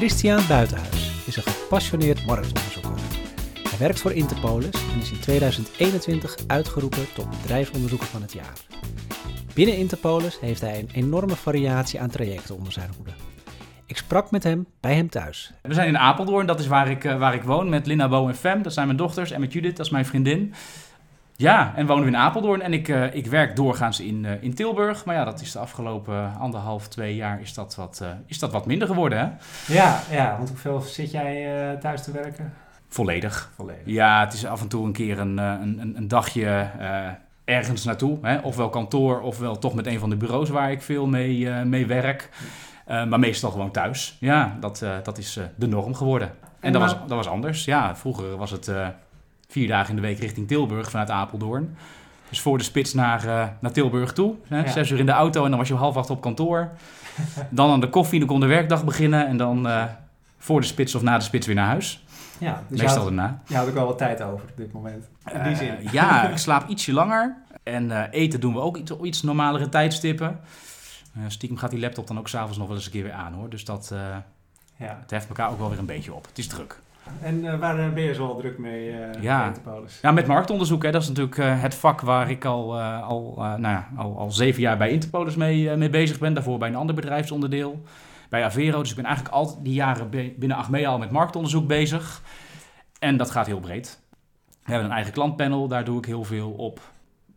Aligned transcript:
Christian 0.00 0.40
Buitenhuis 0.48 1.24
is 1.26 1.36
een 1.36 1.42
gepassioneerd 1.42 2.26
marktonderzoeker. 2.26 3.00
Hij 3.68 3.78
werkt 3.78 4.00
voor 4.00 4.12
Interpolis 4.12 4.74
en 4.92 5.00
is 5.00 5.10
in 5.10 5.20
2021 5.20 6.36
uitgeroepen 6.46 7.12
tot 7.14 7.30
bedrijfsonderzoeker 7.30 8.06
van 8.06 8.22
het 8.22 8.32
jaar. 8.32 8.52
Binnen 9.54 9.76
Interpolis 9.76 10.40
heeft 10.40 10.60
hij 10.60 10.78
een 10.78 10.90
enorme 10.92 11.36
variatie 11.36 12.00
aan 12.00 12.10
trajecten 12.10 12.56
onder 12.56 12.72
zijn 12.72 12.90
hoede. 12.96 13.10
Ik 13.86 13.96
sprak 13.96 14.30
met 14.30 14.42
hem 14.42 14.66
bij 14.80 14.94
hem 14.94 15.08
thuis. 15.08 15.52
We 15.62 15.74
zijn 15.74 15.88
in 15.88 15.98
Apeldoorn, 15.98 16.46
dat 16.46 16.60
is 16.60 16.66
waar 16.66 16.90
ik, 16.90 17.04
uh, 17.04 17.18
waar 17.18 17.34
ik 17.34 17.42
woon, 17.42 17.68
met 17.68 17.86
Linda, 17.86 18.08
Bo 18.08 18.28
en 18.28 18.36
Fem. 18.36 18.62
Dat 18.62 18.72
zijn 18.72 18.86
mijn 18.86 18.98
dochters. 18.98 19.30
En 19.30 19.40
met 19.40 19.52
Judith, 19.52 19.76
dat 19.76 19.86
is 19.86 19.92
mijn 19.92 20.06
vriendin. 20.06 20.54
Ja, 21.40 21.72
en 21.76 21.86
wonen 21.86 22.04
we 22.04 22.10
in 22.10 22.16
Apeldoorn. 22.16 22.62
En 22.62 22.72
ik, 22.72 22.88
uh, 22.88 23.14
ik 23.14 23.26
werk 23.26 23.56
doorgaans 23.56 24.00
in, 24.00 24.24
uh, 24.24 24.42
in 24.42 24.54
Tilburg. 24.54 25.04
Maar 25.04 25.14
ja, 25.14 25.24
dat 25.24 25.40
is 25.40 25.52
de 25.52 25.58
afgelopen 25.58 26.34
anderhalf, 26.38 26.88
twee 26.88 27.14
jaar 27.14 27.40
is 27.40 27.54
dat 27.54 27.74
wat, 27.74 28.04
is 28.26 28.38
dat 28.38 28.52
wat 28.52 28.66
minder 28.66 28.88
geworden, 28.88 29.18
hè? 29.18 29.28
Ja, 29.74 30.00
ja, 30.10 30.36
want 30.36 30.48
hoeveel 30.48 30.80
zit 30.80 31.10
jij 31.10 31.76
thuis 31.80 32.02
te 32.02 32.12
werken? 32.12 32.52
Volledig. 32.88 33.52
Volledig. 33.54 33.82
Ja, 33.84 34.20
het 34.20 34.32
is 34.32 34.46
af 34.46 34.60
en 34.60 34.68
toe 34.68 34.86
een 34.86 34.92
keer 34.92 35.18
een, 35.18 35.38
een, 35.38 35.92
een 35.96 36.08
dagje 36.08 36.70
ergens 37.44 37.84
naartoe. 37.84 38.18
Hè? 38.22 38.38
Ofwel 38.38 38.68
kantoor, 38.68 39.20
ofwel 39.20 39.58
toch 39.58 39.74
met 39.74 39.86
een 39.86 39.98
van 39.98 40.10
de 40.10 40.16
bureaus 40.16 40.48
waar 40.48 40.70
ik 40.70 40.82
veel 40.82 41.06
mee, 41.06 41.48
mee 41.48 41.86
werk. 41.86 42.28
Maar 42.86 43.18
meestal 43.18 43.50
gewoon 43.50 43.70
thuis. 43.70 44.16
Ja, 44.20 44.56
dat, 44.60 44.84
dat 45.02 45.18
is 45.18 45.38
de 45.56 45.68
norm 45.68 45.94
geworden. 45.94 46.30
En 46.60 46.72
dat 46.72 46.82
was, 46.82 46.92
dat 46.92 47.16
was 47.16 47.28
anders. 47.28 47.64
Ja, 47.64 47.96
vroeger 47.96 48.36
was 48.36 48.50
het 48.50 48.72
vier 49.50 49.68
dagen 49.68 49.90
in 49.90 49.96
de 49.96 50.02
week 50.02 50.18
richting 50.18 50.48
Tilburg 50.48 50.90
vanuit 50.90 51.10
Apeldoorn. 51.10 51.76
Dus 52.28 52.40
voor 52.40 52.58
de 52.58 52.64
spits 52.64 52.94
naar, 52.94 53.24
naar 53.60 53.72
Tilburg 53.72 54.12
toe. 54.12 54.34
Hè? 54.48 54.58
Ja. 54.58 54.70
Zes 54.70 54.90
uur 54.90 54.98
in 54.98 55.06
de 55.06 55.12
auto 55.12 55.44
en 55.44 55.50
dan 55.50 55.58
was 55.58 55.68
je 55.68 55.74
om 55.74 55.80
half 55.80 55.96
acht 55.96 56.10
op 56.10 56.20
kantoor. 56.20 56.70
dan 57.50 57.70
aan 57.70 57.80
de 57.80 57.88
koffie, 57.88 58.18
dan 58.18 58.28
kon 58.28 58.40
de 58.40 58.46
werkdag 58.46 58.84
beginnen. 58.84 59.26
En 59.26 59.36
dan 59.36 59.68
voor 60.38 60.60
de 60.60 60.66
spits 60.66 60.94
of 60.94 61.02
na 61.02 61.18
de 61.18 61.24
spits 61.24 61.46
weer 61.46 61.56
naar 61.56 61.66
huis. 61.66 62.04
Ja, 62.38 62.62
dus 62.68 62.80
Meestal 62.80 63.04
daarna. 63.04 63.42
Je 63.46 63.56
had 63.56 63.68
ook 63.68 63.74
wel 63.74 63.86
wat 63.86 63.98
tijd 63.98 64.22
over 64.22 64.48
op 64.50 64.56
dit 64.56 64.72
moment. 64.72 65.08
In 65.32 65.42
die 65.42 65.56
zin. 65.56 65.74
ja, 65.92 66.28
ik 66.30 66.36
slaap 66.36 66.68
ietsje 66.68 66.92
langer. 66.92 67.36
En 67.62 68.08
eten 68.10 68.40
doen 68.40 68.54
we 68.54 68.60
ook 68.60 68.76
iets, 68.76 68.92
iets 69.02 69.22
normalere 69.22 69.68
tijdstippen. 69.68 70.40
Stiekem 71.26 71.58
gaat 71.58 71.70
die 71.70 71.80
laptop 71.80 72.06
dan 72.06 72.18
ook 72.18 72.28
s'avonds 72.28 72.58
nog 72.58 72.66
wel 72.66 72.76
eens 72.76 72.86
een 72.86 72.92
keer 72.92 73.02
weer 73.02 73.12
aan 73.12 73.32
hoor. 73.32 73.50
Dus 73.50 73.64
dat 73.64 73.92
ja. 74.76 74.98
het 75.00 75.10
heft 75.10 75.28
elkaar 75.28 75.50
ook 75.50 75.58
wel 75.58 75.70
weer 75.70 75.78
een 75.78 75.86
beetje 75.86 76.14
op. 76.14 76.26
Het 76.26 76.38
is 76.38 76.46
druk. 76.46 76.80
En 77.22 77.44
uh, 77.44 77.58
waar 77.58 77.92
ben 77.92 78.02
je 78.02 78.14
zo 78.14 78.26
al 78.26 78.36
druk 78.36 78.58
mee, 78.58 78.94
ja. 79.20 79.52
Paulus? 79.62 79.98
Ja, 80.02 80.10
met 80.10 80.26
marktonderzoek. 80.26 80.82
Hè. 80.82 80.90
Dat 80.90 81.02
is 81.02 81.08
natuurlijk 81.08 81.36
het 81.62 81.74
vak 81.74 82.00
waar 82.00 82.30
ik 82.30 82.44
al, 82.44 82.80
al, 82.82 83.34
nou 83.36 83.60
ja, 83.60 83.88
al, 83.96 84.18
al 84.18 84.30
zeven 84.30 84.60
jaar 84.60 84.76
bij 84.76 84.90
Interpolis 84.90 85.36
mee, 85.36 85.76
mee 85.76 85.90
bezig 85.90 86.18
ben. 86.18 86.34
Daarvoor 86.34 86.58
bij 86.58 86.68
een 86.68 86.74
ander 86.76 86.94
bedrijfsonderdeel. 86.94 87.82
Bij 88.28 88.44
Avero. 88.44 88.80
Dus 88.80 88.90
ik 88.90 88.96
ben 88.96 89.04
eigenlijk 89.04 89.34
al 89.34 89.62
die 89.62 89.74
jaren 89.74 90.10
binnen 90.10 90.56
Achmea 90.56 90.88
al 90.88 90.98
met 90.98 91.10
marktonderzoek 91.10 91.66
bezig. 91.66 92.22
En 92.98 93.16
dat 93.16 93.30
gaat 93.30 93.46
heel 93.46 93.60
breed. 93.60 94.00
We 94.48 94.70
hebben 94.70 94.88
een 94.88 94.94
eigen 94.94 95.12
klantpanel. 95.12 95.68
Daar 95.68 95.84
doe 95.84 95.98
ik 95.98 96.04
heel 96.04 96.24
veel 96.24 96.50
op. 96.50 96.80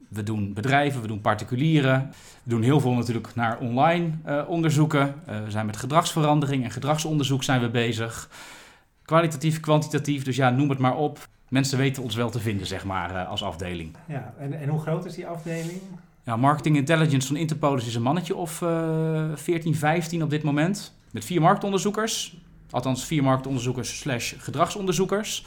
We 0.10 0.24
doen 0.24 0.54
bedrijven, 0.54 1.02
we 1.02 1.08
doen 1.08 1.22
particulieren. 1.22 2.12
We 2.44 2.50
doen 2.50 2.62
heel 2.62 2.80
veel 2.80 2.94
natuurlijk 2.94 3.36
naar 3.36 3.58
online 3.58 4.10
uh, 4.28 4.42
onderzoeken. 4.48 5.16
Uh, 5.30 5.44
we 5.44 5.52
zijn 5.52 5.66
met 5.66 5.78
gedragsverandering 5.78 6.64
en 6.64 6.72
gedragsonderzoek 6.72 7.44
zijn 7.44 7.62
we 7.62 7.70
bezig. 7.70 8.30
Kwalitatief, 9.06 9.60
kwantitatief, 9.60 10.24
dus 10.24 10.36
ja, 10.36 10.50
noem 10.50 10.70
het 10.70 10.80
maar 10.80 10.98
op. 10.98 11.28
Mensen 11.50 11.78
weten 11.78 12.04
ons 12.04 12.16
wel 12.16 12.30
te 12.30 12.40
vinden, 12.40 12.68
zeg 12.68 12.86
maar, 12.86 13.12
uh, 13.12 13.30
als 13.30 13.44
afdeling. 13.44 13.96
Ja, 14.08 14.34
en, 14.40 14.60
en 14.60 14.70
hoe 14.70 14.80
groot 14.80 15.06
is 15.06 15.14
die 15.14 15.28
afdeling? 15.28 15.82
Ja, 16.24 16.38
marketing 16.38 16.76
intelligence 16.76 17.28
van 17.28 17.36
Interpolis 17.36 17.88
is 17.88 17.96
een 17.96 18.02
mannetje 18.02 18.36
of 18.36 18.64
14, 19.36 19.76
15 19.76 20.24
op 20.24 20.30
dit 20.30 20.44
moment. 20.44 20.94
Met 21.12 21.26
vier 21.26 21.42
marktonderzoekers. 21.42 22.38
Althans, 22.70 23.06
vier 23.06 23.24
marktonderzoekers 23.24 24.00
slash 24.00 24.34
gedragsonderzoekers. 24.38 25.46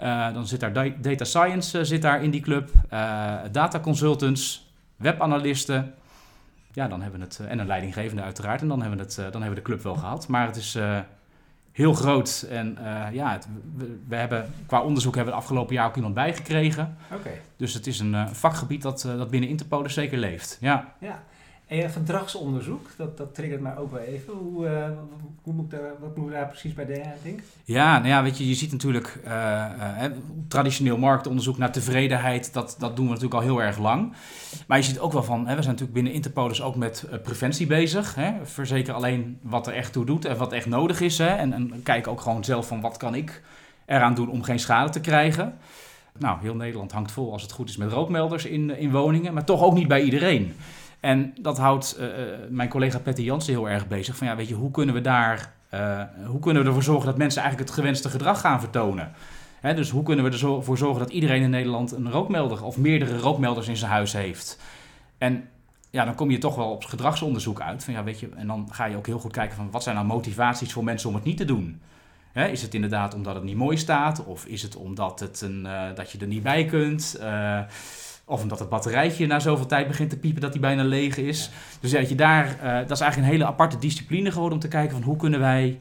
Uh, 0.00 0.32
dan 0.34 0.46
zit 0.46 0.60
daar 0.60 1.00
data 1.00 1.24
science 1.24 1.78
uh, 1.78 1.84
zit 1.84 2.02
daar 2.02 2.22
in 2.22 2.30
die 2.30 2.40
club, 2.40 2.70
uh, 2.92 3.34
data 3.52 3.80
consultants, 3.80 4.72
webanalisten. 4.96 5.94
Ja, 6.72 6.88
dan 6.88 7.02
hebben 7.02 7.20
we 7.20 7.26
het, 7.26 7.38
en 7.38 7.58
een 7.58 7.66
leidinggevende 7.66 8.22
uiteraard. 8.22 8.60
En 8.60 8.68
dan 8.68 8.80
hebben 8.80 8.98
we, 8.98 9.04
het, 9.04 9.14
dan 9.16 9.24
hebben 9.24 9.48
we 9.48 9.54
de 9.54 9.62
club 9.62 9.82
wel 9.82 9.94
gehad. 9.94 10.28
Maar 10.28 10.46
het 10.46 10.56
is 10.56 10.78
heel 11.78 11.94
groot. 11.94 12.46
En 12.50 12.78
ja, 13.12 13.32
het, 13.32 13.48
we, 13.76 13.98
we, 14.08 14.16
hebben, 14.16 14.52
qua 14.66 14.82
onderzoek 14.82 15.14
hebben 15.14 15.32
we 15.32 15.38
het 15.38 15.48
afgelopen 15.48 15.74
jaar 15.74 15.86
ook 15.86 15.96
iemand 15.96 16.14
bijgekregen. 16.14 16.96
Okay. 17.12 17.40
Dus 17.56 17.74
het 17.74 17.86
is 17.86 18.00
een 18.00 18.28
vakgebied 18.34 18.82
dat, 18.82 19.00
dat 19.00 19.30
binnen 19.30 19.50
Interpolis 19.50 19.94
zeker 19.94 20.18
leeft. 20.18 20.58
Ja. 20.60 20.94
ja. 21.00 21.22
En 21.68 21.90
gedragsonderzoek, 21.90 22.90
dat, 22.96 23.16
dat 23.16 23.34
triggert 23.34 23.60
mij 23.60 23.76
ook 23.76 23.90
wel 23.90 24.00
even. 24.00 24.32
Hoe, 24.32 24.66
uh, 24.66 24.88
hoe 25.42 25.52
moet 25.52 25.70
daar, 25.70 25.92
wat 26.00 26.16
moet 26.16 26.30
daar 26.30 26.46
precies 26.46 26.74
bij 26.74 26.86
denken? 26.86 27.44
Ja, 27.64 27.96
nou 27.96 28.08
ja, 28.08 28.22
weet 28.22 28.38
je, 28.38 28.48
je 28.48 28.54
ziet 28.54 28.72
natuurlijk 28.72 29.20
uh, 29.24 29.30
uh, 29.32 30.04
traditioneel 30.48 30.98
marktonderzoek 30.98 31.58
naar 31.58 31.72
tevredenheid. 31.72 32.52
Dat, 32.52 32.76
dat 32.78 32.96
doen 32.96 33.04
we 33.04 33.12
natuurlijk 33.12 33.40
al 33.40 33.46
heel 33.46 33.62
erg 33.62 33.78
lang. 33.78 34.12
Maar 34.66 34.78
je 34.78 34.84
ziet 34.84 34.98
ook 34.98 35.12
wel 35.12 35.22
van, 35.22 35.46
hè, 35.46 35.54
we 35.56 35.62
zijn 35.62 35.74
natuurlijk 35.74 35.92
binnen 35.92 36.12
Interpolis 36.12 36.62
ook 36.62 36.76
met 36.76 37.08
preventie 37.22 37.66
bezig. 37.66 38.14
Hè? 38.14 38.32
Verzeker 38.42 38.94
alleen 38.94 39.38
wat 39.42 39.66
er 39.66 39.74
echt 39.74 39.92
toe 39.92 40.04
doet 40.04 40.24
en 40.24 40.36
wat 40.36 40.52
echt 40.52 40.66
nodig 40.66 41.00
is. 41.00 41.18
Hè? 41.18 41.28
En, 41.28 41.52
en 41.52 41.82
kijk 41.82 42.06
ook 42.06 42.20
gewoon 42.20 42.44
zelf 42.44 42.66
van 42.66 42.80
wat 42.80 42.96
kan 42.96 43.14
ik 43.14 43.42
eraan 43.86 44.14
doen 44.14 44.30
om 44.30 44.42
geen 44.42 44.58
schade 44.58 44.90
te 44.90 45.00
krijgen. 45.00 45.58
Nou, 46.18 46.38
heel 46.40 46.54
Nederland 46.54 46.92
hangt 46.92 47.12
vol 47.12 47.32
als 47.32 47.42
het 47.42 47.52
goed 47.52 47.68
is 47.68 47.76
met 47.76 47.92
rookmelders 47.92 48.44
in, 48.44 48.78
in 48.78 48.90
woningen, 48.90 49.34
maar 49.34 49.44
toch 49.44 49.62
ook 49.62 49.74
niet 49.74 49.88
bij 49.88 50.02
iedereen. 50.02 50.54
En 51.00 51.34
dat 51.40 51.58
houdt 51.58 51.96
uh, 52.00 52.06
mijn 52.48 52.68
collega 52.68 52.98
Patty 52.98 53.22
Jansen 53.22 53.52
heel 53.52 53.68
erg 53.68 53.88
bezig. 53.88 54.16
Van 54.16 54.26
ja, 54.26 54.36
weet 54.36 54.48
je, 54.48 54.54
hoe 54.54 54.70
kunnen 54.70 54.94
we 54.94 55.00
daar, 55.00 55.52
uh, 55.74 56.02
hoe 56.26 56.40
kunnen 56.40 56.62
we 56.62 56.68
ervoor 56.68 56.82
zorgen 56.82 57.06
dat 57.06 57.16
mensen 57.16 57.42
eigenlijk 57.42 57.70
het 57.70 57.78
gewenste 57.78 58.08
gedrag 58.08 58.40
gaan 58.40 58.60
vertonen? 58.60 59.12
Hè, 59.60 59.74
dus 59.74 59.90
hoe 59.90 60.02
kunnen 60.02 60.24
we 60.24 60.30
ervoor 60.30 60.78
zorgen 60.78 60.98
dat 60.98 61.10
iedereen 61.10 61.42
in 61.42 61.50
Nederland 61.50 61.92
een 61.92 62.10
rookmelder 62.10 62.64
of 62.64 62.76
meerdere 62.76 63.18
rookmelders 63.18 63.68
in 63.68 63.76
zijn 63.76 63.90
huis 63.90 64.12
heeft? 64.12 64.60
En 65.18 65.48
ja, 65.90 66.04
dan 66.04 66.14
kom 66.14 66.30
je 66.30 66.38
toch 66.38 66.54
wel 66.54 66.70
op 66.70 66.84
gedragsonderzoek 66.84 67.60
uit. 67.60 67.84
Van, 67.84 67.94
ja, 67.94 68.04
weet 68.04 68.20
je, 68.20 68.28
en 68.36 68.46
dan 68.46 68.68
ga 68.70 68.84
je 68.84 68.96
ook 68.96 69.06
heel 69.06 69.18
goed 69.18 69.32
kijken 69.32 69.56
van 69.56 69.70
wat 69.70 69.82
zijn 69.82 69.94
nou 69.94 70.06
motivaties 70.06 70.72
voor 70.72 70.84
mensen 70.84 71.08
om 71.08 71.14
het 71.14 71.24
niet 71.24 71.36
te 71.36 71.44
doen. 71.44 71.80
Hè, 72.32 72.46
is 72.46 72.62
het 72.62 72.74
inderdaad 72.74 73.14
omdat 73.14 73.34
het 73.34 73.44
niet 73.44 73.56
mooi 73.56 73.76
staat? 73.76 74.24
Of 74.24 74.46
is 74.46 74.62
het 74.62 74.76
omdat 74.76 75.20
het 75.20 75.40
een, 75.40 75.68
dat 75.94 76.10
je 76.10 76.18
er 76.18 76.26
niet 76.26 76.42
bij 76.42 76.64
kunt? 76.64 77.20
Of 78.28 78.42
omdat 78.42 78.58
het 78.58 78.68
batterijtje 78.68 79.26
na 79.26 79.38
zoveel 79.38 79.66
tijd 79.66 79.86
begint 79.86 80.10
te 80.10 80.18
piepen 80.18 80.40
dat 80.40 80.50
hij 80.50 80.60
bijna 80.60 80.84
leeg 80.84 81.16
is. 81.16 81.50
Dus 81.80 81.90
dat 81.90 82.08
je 82.08 82.14
daar, 82.14 82.46
uh, 82.46 82.72
dat 82.74 82.90
is 82.90 83.00
eigenlijk 83.00 83.16
een 83.16 83.38
hele 83.38 83.46
aparte 83.46 83.78
discipline 83.78 84.30
geworden 84.30 84.54
om 84.54 84.60
te 84.60 84.68
kijken 84.68 84.96
van 84.96 85.02
hoe 85.02 85.16
kunnen 85.16 85.40
wij 85.40 85.80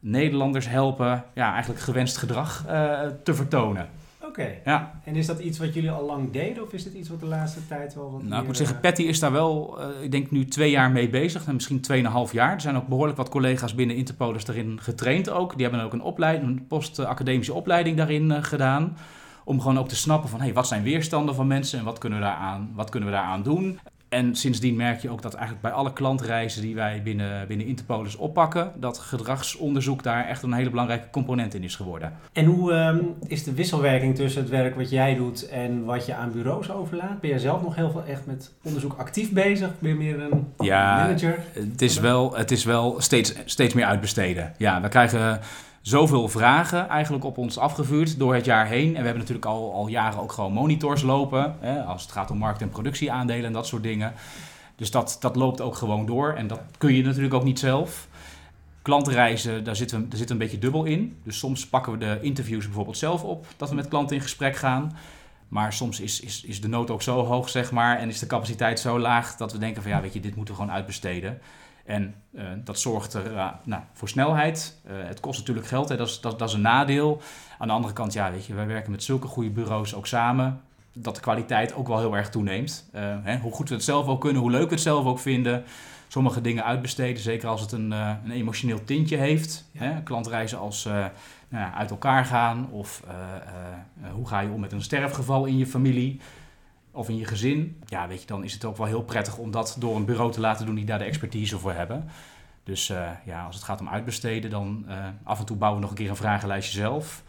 Nederlanders 0.00 0.68
helpen 0.68 1.24
ja, 1.34 1.52
eigenlijk 1.52 1.80
gewenst 1.80 2.16
gedrag 2.16 2.64
uh, 2.68 3.00
te 3.24 3.34
vertonen. 3.34 3.88
Oké. 4.18 4.28
Okay. 4.28 4.60
Ja. 4.64 5.00
En 5.04 5.16
is 5.16 5.26
dat 5.26 5.38
iets 5.38 5.58
wat 5.58 5.74
jullie 5.74 5.90
al 5.90 6.04
lang 6.04 6.30
deden 6.30 6.62
of 6.62 6.72
is 6.72 6.84
dit 6.84 6.92
iets 6.92 7.08
wat 7.08 7.20
de 7.20 7.26
laatste 7.26 7.66
tijd 7.66 7.94
wel 7.94 8.10
wat 8.10 8.20
Nou, 8.20 8.28
meer, 8.28 8.40
ik 8.40 8.46
moet 8.46 8.56
zeggen, 8.56 8.76
uh... 8.76 8.82
Patty 8.82 9.02
is 9.02 9.18
daar 9.18 9.32
wel, 9.32 9.78
uh, 9.80 10.02
ik 10.02 10.10
denk 10.10 10.30
nu 10.30 10.44
twee 10.44 10.70
jaar 10.70 10.90
mee 10.90 11.08
bezig. 11.08 11.46
En 11.46 11.54
misschien 11.54 11.80
tweeënhalf 11.80 12.32
jaar. 12.32 12.52
Er 12.52 12.60
zijn 12.60 12.76
ook 12.76 12.86
behoorlijk 12.86 13.16
wat 13.16 13.28
collega's 13.28 13.74
binnen 13.74 13.96
Interpolis 13.96 14.44
daarin 14.44 14.78
getraind 14.82 15.30
ook. 15.30 15.52
Die 15.56 15.66
hebben 15.66 15.84
ook 15.84 15.92
een, 15.92 16.02
opleiding, 16.02 16.50
een 16.50 16.66
post-academische 16.66 17.54
opleiding 17.54 17.96
daarin 17.96 18.44
gedaan. 18.44 18.96
Om 19.44 19.60
gewoon 19.60 19.78
ook 19.78 19.88
te 19.88 19.96
snappen 19.96 20.30
van 20.30 20.40
hey, 20.40 20.52
wat 20.52 20.68
zijn 20.68 20.82
weerstanden 20.82 21.34
van 21.34 21.46
mensen 21.46 21.78
en 21.78 21.84
wat 21.84 21.98
kunnen, 21.98 22.18
we 22.18 22.24
daaraan, 22.24 22.70
wat 22.74 22.90
kunnen 22.90 23.08
we 23.08 23.14
daaraan 23.14 23.42
doen. 23.42 23.78
En 24.10 24.34
sindsdien 24.36 24.76
merk 24.76 25.00
je 25.00 25.10
ook 25.10 25.22
dat 25.22 25.34
eigenlijk 25.34 25.62
bij 25.62 25.72
alle 25.72 25.92
klantreizen 25.92 26.62
die 26.62 26.74
wij 26.74 27.02
binnen, 27.02 27.46
binnen 27.48 27.66
Interpolis 27.66 28.16
oppakken, 28.16 28.72
dat 28.76 28.98
gedragsonderzoek 28.98 30.02
daar 30.02 30.26
echt 30.26 30.42
een 30.42 30.52
hele 30.52 30.70
belangrijke 30.70 31.10
component 31.10 31.54
in 31.54 31.62
is 31.62 31.76
geworden. 31.76 32.12
En 32.32 32.44
hoe 32.44 32.72
um, 32.72 33.14
is 33.26 33.44
de 33.44 33.54
wisselwerking 33.54 34.14
tussen 34.14 34.40
het 34.40 34.50
werk 34.50 34.76
wat 34.76 34.90
jij 34.90 35.14
doet 35.14 35.48
en 35.48 35.84
wat 35.84 36.06
je 36.06 36.14
aan 36.14 36.32
bureaus 36.32 36.70
overlaat? 36.70 37.20
Ben 37.20 37.30
je 37.30 37.38
zelf 37.38 37.62
nog 37.62 37.74
heel 37.74 37.90
veel 37.90 38.04
echt 38.04 38.26
met 38.26 38.52
onderzoek 38.62 38.94
actief 38.98 39.32
bezig? 39.32 39.70
Ben 39.78 39.90
je 39.90 39.96
meer 39.96 40.20
een 40.20 40.52
ja, 40.58 40.96
manager? 40.96 41.38
Het 41.52 41.82
is 41.82 41.98
wel, 41.98 42.36
het 42.36 42.50
is 42.50 42.64
wel 42.64 43.00
steeds, 43.00 43.34
steeds 43.44 43.74
meer 43.74 43.84
uitbesteden. 43.84 44.52
Ja, 44.56 44.80
we 44.80 44.88
krijgen 44.88 45.40
zoveel 45.80 46.28
vragen 46.28 46.88
eigenlijk 46.88 47.24
op 47.24 47.38
ons 47.38 47.58
afgevuurd 47.58 48.18
door 48.18 48.34
het 48.34 48.44
jaar 48.44 48.66
heen. 48.66 48.86
En 48.86 49.00
we 49.00 49.04
hebben 49.04 49.18
natuurlijk 49.18 49.46
al, 49.46 49.74
al 49.74 49.86
jaren 49.88 50.20
ook 50.20 50.32
gewoon 50.32 50.52
monitors 50.52 51.02
lopen. 51.02 51.56
Hè, 51.60 51.82
als 51.82 52.02
het 52.02 52.12
gaat 52.12 52.30
om 52.30 52.38
markt- 52.38 52.62
en 52.62 52.68
productieaandelen 52.68 53.44
en 53.44 53.52
dat 53.52 53.66
soort 53.66 53.82
dingen. 53.82 54.12
Dus 54.76 54.90
dat, 54.90 55.16
dat 55.20 55.36
loopt 55.36 55.60
ook 55.60 55.74
gewoon 55.74 56.06
door. 56.06 56.32
En 56.32 56.46
dat 56.46 56.60
kun 56.78 56.94
je 56.94 57.02
natuurlijk 57.02 57.34
ook 57.34 57.44
niet 57.44 57.58
zelf. 57.58 58.08
Klantreizen, 58.82 59.64
daar 59.64 59.76
zitten 59.76 60.00
we, 60.00 60.08
daar 60.08 60.18
zit 60.18 60.30
een 60.30 60.38
beetje 60.38 60.58
dubbel 60.58 60.84
in. 60.84 61.16
Dus 61.22 61.38
soms 61.38 61.66
pakken 61.66 61.92
we 61.92 61.98
de 61.98 62.18
interviews 62.20 62.64
bijvoorbeeld 62.64 62.98
zelf 62.98 63.24
op, 63.24 63.46
dat 63.56 63.68
we 63.68 63.74
met 63.74 63.88
klanten 63.88 64.16
in 64.16 64.22
gesprek 64.22 64.56
gaan. 64.56 64.96
Maar 65.48 65.72
soms 65.72 66.00
is, 66.00 66.20
is, 66.20 66.44
is 66.44 66.60
de 66.60 66.68
nood 66.68 66.90
ook 66.90 67.02
zo 67.02 67.24
hoog, 67.24 67.48
zeg 67.48 67.70
maar, 67.70 67.98
en 67.98 68.08
is 68.08 68.18
de 68.18 68.26
capaciteit 68.26 68.80
zo 68.80 68.98
laag 68.98 69.36
dat 69.36 69.52
we 69.52 69.58
denken 69.58 69.82
van 69.82 69.90
ja, 69.90 70.00
weet 70.00 70.12
je, 70.12 70.20
dit 70.20 70.36
moeten 70.36 70.54
we 70.54 70.60
gewoon 70.60 70.76
uitbesteden. 70.76 71.40
En 71.90 72.14
uh, 72.30 72.42
dat 72.64 72.78
zorgt 72.78 73.14
er 73.14 73.32
uh, 73.32 73.48
nou, 73.64 73.82
voor 73.92 74.08
snelheid. 74.08 74.80
Uh, 74.86 74.92
het 75.06 75.20
kost 75.20 75.38
natuurlijk 75.38 75.66
geld, 75.66 75.88
hè. 75.88 75.96
Dat, 75.96 76.08
is, 76.08 76.20
dat, 76.20 76.38
dat, 76.38 76.48
is 76.48 76.54
een 76.54 76.60
nadeel. 76.60 77.20
Aan 77.58 77.66
de 77.66 77.72
andere 77.72 77.92
kant, 77.92 78.12
ja, 78.12 78.30
weet 78.30 78.46
je, 78.46 78.54
wij 78.54 78.66
werken 78.66 78.90
met 78.90 79.02
zulke 79.02 79.26
goede 79.26 79.50
bureaus 79.50 79.94
ook 79.94 80.06
samen. 80.06 80.60
Dat 80.92 81.14
de 81.14 81.20
kwaliteit 81.20 81.74
ook 81.74 81.88
wel 81.88 81.98
heel 81.98 82.16
erg 82.16 82.30
toeneemt. 82.30 82.88
Hè, 82.92 83.38
hoe 83.38 83.52
goed 83.52 83.68
we 83.68 83.74
het 83.74 83.84
zelf 83.84 84.06
ook 84.06 84.20
kunnen, 84.20 84.42
hoe 84.42 84.50
leuk 84.50 84.68
we 84.68 84.74
het 84.74 84.80
zelf 84.80 85.06
ook 85.06 85.18
vinden. 85.18 85.64
sommige 86.08 86.40
dingen 86.40 86.64
uitbesteden. 86.64 87.22
Zeker 87.22 87.48
als 87.48 87.60
het 87.60 87.72
een, 87.72 87.90
een 87.90 88.30
emotioneel 88.30 88.84
tintje 88.84 89.16
heeft. 89.16 89.68
Ja. 89.70 89.80
Hè? 89.80 90.02
Klantreizen 90.02 90.58
als 90.58 90.84
nou 91.48 91.72
uit 91.74 91.90
elkaar 91.90 92.24
gaan. 92.24 92.68
Of 92.70 93.02
hoe 94.12 94.28
ga 94.28 94.40
je 94.40 94.50
om 94.50 94.60
met 94.60 94.72
een 94.72 94.82
sterfgeval 94.82 95.44
in 95.44 95.58
je 95.58 95.66
familie. 95.66 96.20
Of 97.00 97.08
in 97.08 97.16
je 97.16 97.24
gezin. 97.24 97.82
Ja, 97.86 98.08
weet 98.08 98.20
je, 98.20 98.26
dan 98.26 98.44
is 98.44 98.52
het 98.52 98.64
ook 98.64 98.76
wel 98.76 98.86
heel 98.86 99.02
prettig 99.02 99.36
om 99.36 99.50
dat 99.50 99.76
door 99.78 99.96
een 99.96 100.04
bureau 100.04 100.32
te 100.32 100.40
laten 100.40 100.66
doen 100.66 100.74
die 100.74 100.84
daar 100.84 100.98
de 100.98 101.04
expertise 101.04 101.58
voor 101.58 101.72
hebben. 101.72 102.08
Dus 102.62 102.86
ja, 103.24 103.44
als 103.46 103.54
het 103.54 103.64
gaat 103.64 103.80
om 103.80 103.88
uitbesteden, 103.88 104.50
dan 104.50 104.86
af 105.22 105.38
en 105.38 105.44
toe 105.46 105.56
bouwen 105.56 105.80
we 105.80 105.86
nog 105.86 105.96
een 105.96 106.02
keer 106.02 106.10
een 106.10 106.16
vragenlijstje 106.16 106.78
zelf. 106.78 107.22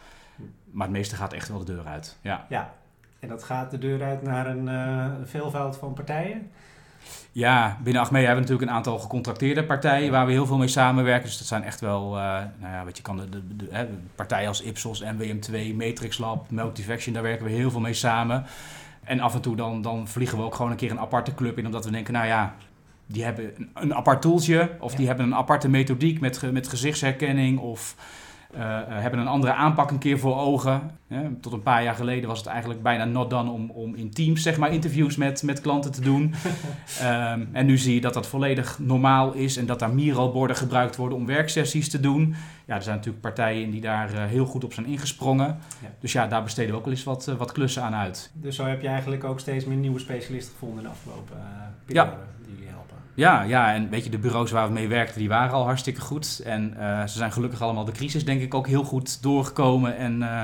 Maar 0.71 0.87
het 0.87 0.95
meeste 0.95 1.15
gaat 1.15 1.33
echt 1.33 1.47
wel 1.47 1.57
de 1.57 1.65
deur 1.65 1.85
uit. 1.85 2.17
Ja, 2.21 2.45
ja. 2.49 2.73
en 3.19 3.27
dat 3.27 3.43
gaat 3.43 3.71
de 3.71 3.77
deur 3.77 4.03
uit 4.03 4.21
naar 4.21 4.47
een 4.47 5.27
veelvoud 5.27 5.77
van 5.77 5.93
partijen? 5.93 6.51
Ja, 7.31 7.77
binnen 7.83 8.01
Achmea 8.01 8.19
hebben 8.19 8.35
we 8.35 8.41
natuurlijk 8.41 8.69
een 8.69 8.77
aantal 8.77 8.99
gecontracteerde 8.99 9.63
partijen 9.63 10.11
waar 10.11 10.25
we 10.25 10.31
heel 10.31 10.45
veel 10.45 10.57
mee 10.57 10.67
samenwerken. 10.67 11.27
Dus 11.27 11.37
dat 11.37 11.47
zijn 11.47 11.63
echt 11.63 11.79
wel, 11.79 12.17
uh, 12.17 12.23
nou 12.59 12.73
ja, 12.73 12.83
wat 12.85 12.97
je 12.97 13.03
kan, 13.03 13.17
de, 13.17 13.29
de, 13.29 13.55
de, 13.55 13.65
de, 13.65 13.87
partijen 14.15 14.47
als 14.47 14.61
Ipsos, 14.61 15.03
NWM2, 15.03 15.75
Matrix 15.75 16.17
Lab, 16.17 16.49
Multifaction, 16.49 17.13
daar 17.13 17.23
werken 17.23 17.45
we 17.45 17.51
heel 17.51 17.71
veel 17.71 17.79
mee 17.79 17.93
samen. 17.93 18.45
En 19.11 19.19
af 19.19 19.33
en 19.33 19.41
toe 19.41 19.55
dan, 19.55 19.81
dan 19.81 20.07
vliegen 20.07 20.37
we 20.37 20.43
ook 20.43 20.55
gewoon 20.55 20.71
een 20.71 20.77
keer 20.77 20.91
een 20.91 20.99
aparte 20.99 21.33
club 21.33 21.57
in, 21.57 21.65
omdat 21.65 21.85
we 21.85 21.91
denken, 21.91 22.13
nou 22.13 22.25
ja, 22.25 22.55
die 23.05 23.23
hebben 23.23 23.53
een, 23.55 23.69
een 23.73 23.95
apart 23.95 24.21
toeltje 24.21 24.69
of 24.79 24.95
die 24.95 25.07
hebben 25.07 25.25
een 25.25 25.35
aparte 25.35 25.69
methodiek 25.69 26.19
met, 26.19 26.51
met 26.51 26.67
gezichtsherkenning 26.67 27.59
of... 27.59 27.95
Uh, 28.55 28.61
hebben 28.87 29.19
een 29.19 29.27
andere 29.27 29.53
aanpak 29.53 29.91
een 29.91 29.97
keer 29.97 30.19
voor 30.19 30.37
ogen. 30.37 30.91
Tot 31.41 31.53
een 31.53 31.61
paar 31.61 31.83
jaar 31.83 31.95
geleden 31.95 32.29
was 32.29 32.37
het 32.37 32.47
eigenlijk 32.47 32.81
bijna 32.81 33.05
not 33.05 33.29
done 33.29 33.51
om, 33.51 33.69
om 33.69 33.95
in 33.95 34.11
teams 34.11 34.41
zeg 34.41 34.57
maar, 34.57 34.73
interviews 34.73 35.15
met, 35.15 35.43
met 35.43 35.61
klanten 35.61 35.91
te 35.91 36.01
doen. 36.01 36.33
um, 37.01 37.49
en 37.59 37.65
nu 37.65 37.77
zie 37.77 37.93
je 37.93 38.01
dat 38.01 38.13
dat 38.13 38.27
volledig 38.27 38.79
normaal 38.79 39.33
is 39.33 39.57
en 39.57 39.65
dat 39.65 39.79
daar 39.79 39.93
Miro-borden 39.93 40.55
gebruikt 40.55 40.95
worden 40.95 41.17
om 41.17 41.25
werksessies 41.25 41.89
te 41.89 41.99
doen. 41.99 42.35
Ja, 42.65 42.75
er 42.75 42.83
zijn 42.83 42.95
natuurlijk 42.95 43.23
partijen 43.23 43.71
die 43.71 43.81
daar 43.81 44.13
uh, 44.13 44.25
heel 44.25 44.45
goed 44.45 44.63
op 44.63 44.73
zijn 44.73 44.85
ingesprongen. 44.85 45.57
Ja. 45.81 45.87
Dus 45.99 46.11
ja, 46.11 46.27
daar 46.27 46.43
besteden 46.43 46.71
we 46.71 46.77
ook 46.77 46.85
wel 46.85 46.93
eens 46.93 47.03
wat, 47.03 47.25
wat 47.25 47.51
klussen 47.51 47.83
aan 47.83 47.95
uit. 47.95 48.31
Dus 48.33 48.55
zo 48.55 48.65
heb 48.65 48.81
je 48.81 48.87
eigenlijk 48.87 49.23
ook 49.23 49.39
steeds 49.39 49.65
meer 49.65 49.77
nieuwe 49.77 49.99
specialisten 49.99 50.53
gevonden 50.53 50.77
in 50.77 50.83
de 50.83 50.89
afgelopen 50.89 51.37
periode 51.85 52.11
ja. 52.11 52.17
die 52.45 52.53
jullie 52.53 52.69
helpen. 52.69 52.80
Ja, 53.15 53.41
ja, 53.41 53.73
en 53.73 53.89
weet 53.89 54.03
je, 54.03 54.09
de 54.09 54.17
bureaus 54.17 54.51
waar 54.51 54.67
we 54.67 54.73
mee 54.73 54.87
werkten, 54.87 55.19
die 55.19 55.29
waren 55.29 55.53
al 55.53 55.63
hartstikke 55.63 56.01
goed. 56.01 56.41
En 56.45 56.73
uh, 56.77 57.01
ze 57.01 57.17
zijn 57.17 57.31
gelukkig 57.31 57.61
allemaal 57.61 57.85
de 57.85 57.91
crisis, 57.91 58.25
denk 58.25 58.41
ik, 58.41 58.53
ook 58.53 58.67
heel 58.67 58.83
goed 58.83 59.21
doorgekomen. 59.23 59.97
En 59.97 60.21
uh, 60.21 60.43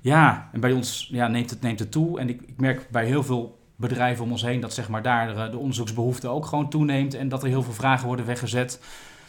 ja, 0.00 0.48
en 0.52 0.60
bij 0.60 0.72
ons 0.72 1.08
ja, 1.12 1.28
neemt, 1.28 1.50
het, 1.50 1.60
neemt 1.60 1.78
het 1.78 1.90
toe. 1.90 2.20
En 2.20 2.28
ik, 2.28 2.42
ik 2.46 2.60
merk 2.60 2.90
bij 2.90 3.06
heel 3.06 3.22
veel 3.22 3.58
bedrijven 3.76 4.24
om 4.24 4.30
ons 4.30 4.42
heen 4.42 4.60
dat 4.60 4.72
zeg 4.72 4.88
maar, 4.88 5.02
daar 5.02 5.34
de, 5.34 5.50
de 5.50 5.58
onderzoeksbehoefte 5.58 6.28
ook 6.28 6.46
gewoon 6.46 6.70
toeneemt. 6.70 7.14
En 7.14 7.28
dat 7.28 7.42
er 7.42 7.48
heel 7.48 7.62
veel 7.62 7.72
vragen 7.72 8.06
worden 8.06 8.26
weggezet. 8.26 8.80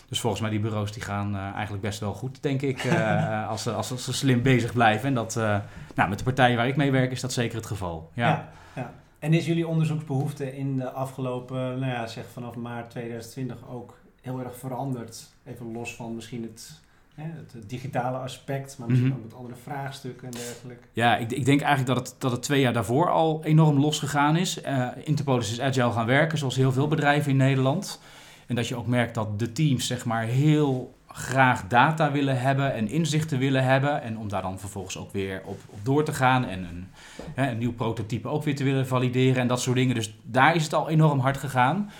Dus 0.09 0.19
volgens 0.19 0.41
mij 0.41 0.51
die 0.51 0.59
bureaus 0.59 0.91
die 0.91 1.03
gaan 1.03 1.35
uh, 1.35 1.41
eigenlijk 1.41 1.81
best 1.81 1.99
wel 1.99 2.13
goed, 2.13 2.43
denk 2.43 2.61
ik, 2.61 2.83
uh, 2.83 3.49
als, 3.49 3.63
ze, 3.63 3.71
als, 3.71 3.91
als, 3.91 4.03
ze 4.03 4.13
slim 4.13 4.41
bezig 4.41 4.73
blijven. 4.73 5.07
En 5.07 5.13
dat, 5.13 5.35
uh, 5.37 5.57
nou, 5.95 6.09
met 6.09 6.17
de 6.17 6.23
partijen 6.23 6.57
waar 6.57 6.67
ik 6.67 6.75
mee 6.75 6.91
werk 6.91 7.11
is 7.11 7.21
dat 7.21 7.33
zeker 7.33 7.57
het 7.57 7.65
geval. 7.65 8.11
Ja. 8.13 8.27
ja, 8.27 8.49
ja. 8.75 8.91
En 9.19 9.33
is 9.33 9.45
jullie 9.45 9.67
onderzoeksbehoefte 9.67 10.57
in 10.57 10.77
de 10.77 10.91
afgelopen, 10.91 11.79
nou 11.79 11.91
ja, 11.91 12.07
zeg 12.07 12.25
vanaf 12.33 12.55
maart 12.55 12.89
2020 12.89 13.57
ook 13.69 13.97
heel 14.21 14.39
erg 14.39 14.57
veranderd? 14.57 15.29
Even 15.45 15.71
los 15.71 15.95
van 15.95 16.15
misschien 16.15 16.43
het, 16.43 16.81
hè, 17.15 17.23
het 17.23 17.69
digitale 17.69 18.17
aspect, 18.17 18.77
maar 18.77 18.87
misschien 18.87 19.09
mm-hmm. 19.09 19.23
ook 19.25 19.29
met 19.31 19.39
andere 19.39 19.59
vraagstukken 19.61 20.27
en 20.27 20.33
dergelijke. 20.33 20.87
Ja, 20.91 21.17
ik, 21.17 21.31
ik, 21.31 21.45
denk 21.45 21.61
eigenlijk 21.61 21.99
dat 21.99 22.07
het, 22.07 22.21
dat 22.21 22.31
het 22.31 22.43
twee 22.43 22.61
jaar 22.61 22.73
daarvoor 22.73 23.09
al 23.09 23.43
enorm 23.43 23.79
losgegaan 23.79 24.35
is. 24.35 24.63
Uh, 24.63 24.87
Interpolis 25.03 25.51
is 25.51 25.61
agile 25.61 25.91
gaan 25.91 26.05
werken, 26.05 26.37
zoals 26.37 26.55
heel 26.55 26.71
veel 26.71 26.87
bedrijven 26.87 27.31
in 27.31 27.37
Nederland. 27.37 28.01
En 28.45 28.55
dat 28.55 28.67
je 28.67 28.75
ook 28.75 28.87
merkt 28.87 29.15
dat 29.15 29.39
de 29.39 29.51
teams 29.51 29.87
zeg 29.87 30.05
maar 30.05 30.23
heel 30.23 30.96
graag 31.17 31.67
data 31.67 32.11
willen 32.11 32.41
hebben 32.41 32.73
en 32.73 32.87
inzichten 32.89 33.39
willen 33.39 33.63
hebben. 33.63 34.01
En 34.01 34.17
om 34.17 34.29
daar 34.29 34.41
dan 34.41 34.59
vervolgens 34.59 34.97
ook 34.97 35.11
weer 35.11 35.41
op, 35.45 35.59
door 35.83 36.03
te 36.03 36.13
gaan 36.13 36.45
en 36.45 36.63
een, 36.63 36.87
hè, 37.33 37.51
een 37.51 37.57
nieuw 37.57 37.73
prototype 37.73 38.27
ook 38.27 38.43
weer 38.43 38.55
te 38.55 38.63
willen 38.63 38.87
valideren 38.87 39.41
en 39.41 39.47
dat 39.47 39.61
soort 39.61 39.75
dingen. 39.75 39.95
Dus 39.95 40.17
daar 40.23 40.55
is 40.55 40.63
het 40.63 40.73
al 40.73 40.89
enorm 40.89 41.19
hard 41.19 41.37
gegaan. 41.37 41.91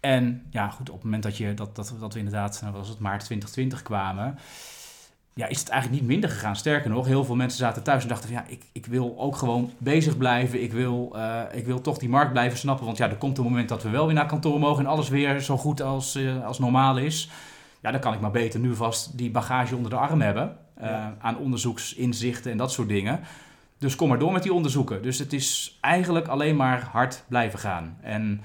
En 0.00 0.42
ja, 0.50 0.68
goed, 0.68 0.88
op 0.88 0.94
het 0.94 1.04
moment 1.04 1.22
dat, 1.22 1.36
je, 1.36 1.54
dat, 1.54 1.76
dat, 1.76 1.94
dat 2.00 2.12
we 2.12 2.18
inderdaad, 2.18 2.60
nou 2.62 2.74
was 2.74 2.88
het 2.88 2.98
maart 2.98 3.24
2020 3.24 3.82
kwamen, 3.82 4.38
ja, 5.34 5.46
is 5.46 5.60
het 5.60 5.68
eigenlijk 5.68 6.02
niet 6.02 6.10
minder 6.10 6.30
gegaan. 6.30 6.56
Sterker 6.56 6.90
nog, 6.90 7.06
heel 7.06 7.24
veel 7.24 7.34
mensen 7.34 7.58
zaten 7.58 7.82
thuis 7.82 8.02
en 8.02 8.08
dachten 8.08 8.28
van 8.28 8.38
ja, 8.38 8.44
ik, 8.48 8.62
ik 8.72 8.86
wil 8.86 9.14
ook 9.18 9.36
gewoon 9.36 9.70
bezig 9.78 10.16
blijven. 10.16 10.62
Ik 10.62 10.72
wil, 10.72 11.12
uh, 11.16 11.42
ik 11.52 11.66
wil 11.66 11.80
toch 11.80 11.98
die 11.98 12.08
markt 12.08 12.32
blijven 12.32 12.58
snappen. 12.58 12.86
Want 12.86 12.96
ja, 12.96 13.10
er 13.10 13.16
komt 13.16 13.38
een 13.38 13.44
moment 13.44 13.68
dat 13.68 13.82
we 13.82 13.90
wel 13.90 14.06
weer 14.06 14.14
naar 14.14 14.26
kantoor 14.26 14.58
mogen 14.58 14.84
en 14.84 14.90
alles 14.90 15.08
weer 15.08 15.40
zo 15.40 15.56
goed 15.56 15.82
als, 15.82 16.16
uh, 16.16 16.44
als 16.46 16.58
normaal 16.58 16.98
is. 16.98 17.30
Ja, 17.82 17.90
dan 17.90 18.00
kan 18.00 18.12
ik 18.12 18.20
maar 18.20 18.30
beter 18.30 18.60
nu 18.60 18.74
vast 18.74 19.18
die 19.18 19.30
bagage 19.30 19.76
onder 19.76 19.90
de 19.90 19.96
arm 19.96 20.20
hebben. 20.20 20.56
Ja. 20.80 21.16
Aan 21.18 21.38
onderzoeksinzichten 21.38 22.50
en 22.50 22.56
dat 22.56 22.72
soort 22.72 22.88
dingen. 22.88 23.20
Dus 23.78 23.96
kom 23.96 24.08
maar 24.08 24.18
door 24.18 24.32
met 24.32 24.42
die 24.42 24.52
onderzoeken. 24.52 25.02
Dus 25.02 25.18
het 25.18 25.32
is 25.32 25.78
eigenlijk 25.80 26.28
alleen 26.28 26.56
maar 26.56 26.88
hard 26.92 27.24
blijven 27.28 27.58
gaan. 27.58 27.96
En 28.00 28.36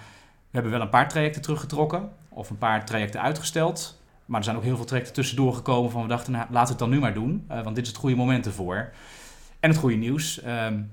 we 0.50 0.52
hebben 0.52 0.72
wel 0.72 0.82
een 0.82 0.90
paar 0.90 1.10
trajecten 1.10 1.42
teruggetrokken. 1.42 2.10
Of 2.30 2.50
een 2.50 2.58
paar 2.58 2.86
trajecten 2.86 3.22
uitgesteld. 3.22 4.02
Maar 4.26 4.38
er 4.40 4.46
zijn 4.46 4.58
ook 4.58 4.64
heel 4.64 4.76
veel 4.76 4.86
trajecten 4.86 5.14
tussendoor 5.14 5.54
gekomen 5.54 5.92
van 5.92 6.02
we 6.02 6.08
dachten, 6.08 6.32
nou, 6.32 6.46
laten 6.50 6.64
we 6.64 6.70
het 6.70 6.80
dan 6.80 6.90
nu 6.90 7.00
maar 7.00 7.14
doen. 7.14 7.46
Uh, 7.52 7.64
want 7.64 7.76
dit 7.76 7.84
is 7.84 7.92
het 7.92 8.00
goede 8.00 8.16
moment 8.16 8.46
ervoor. 8.46 8.92
En 9.60 9.70
het 9.70 9.80
goede 9.80 9.96
nieuws. 9.96 10.42
Um, 10.46 10.92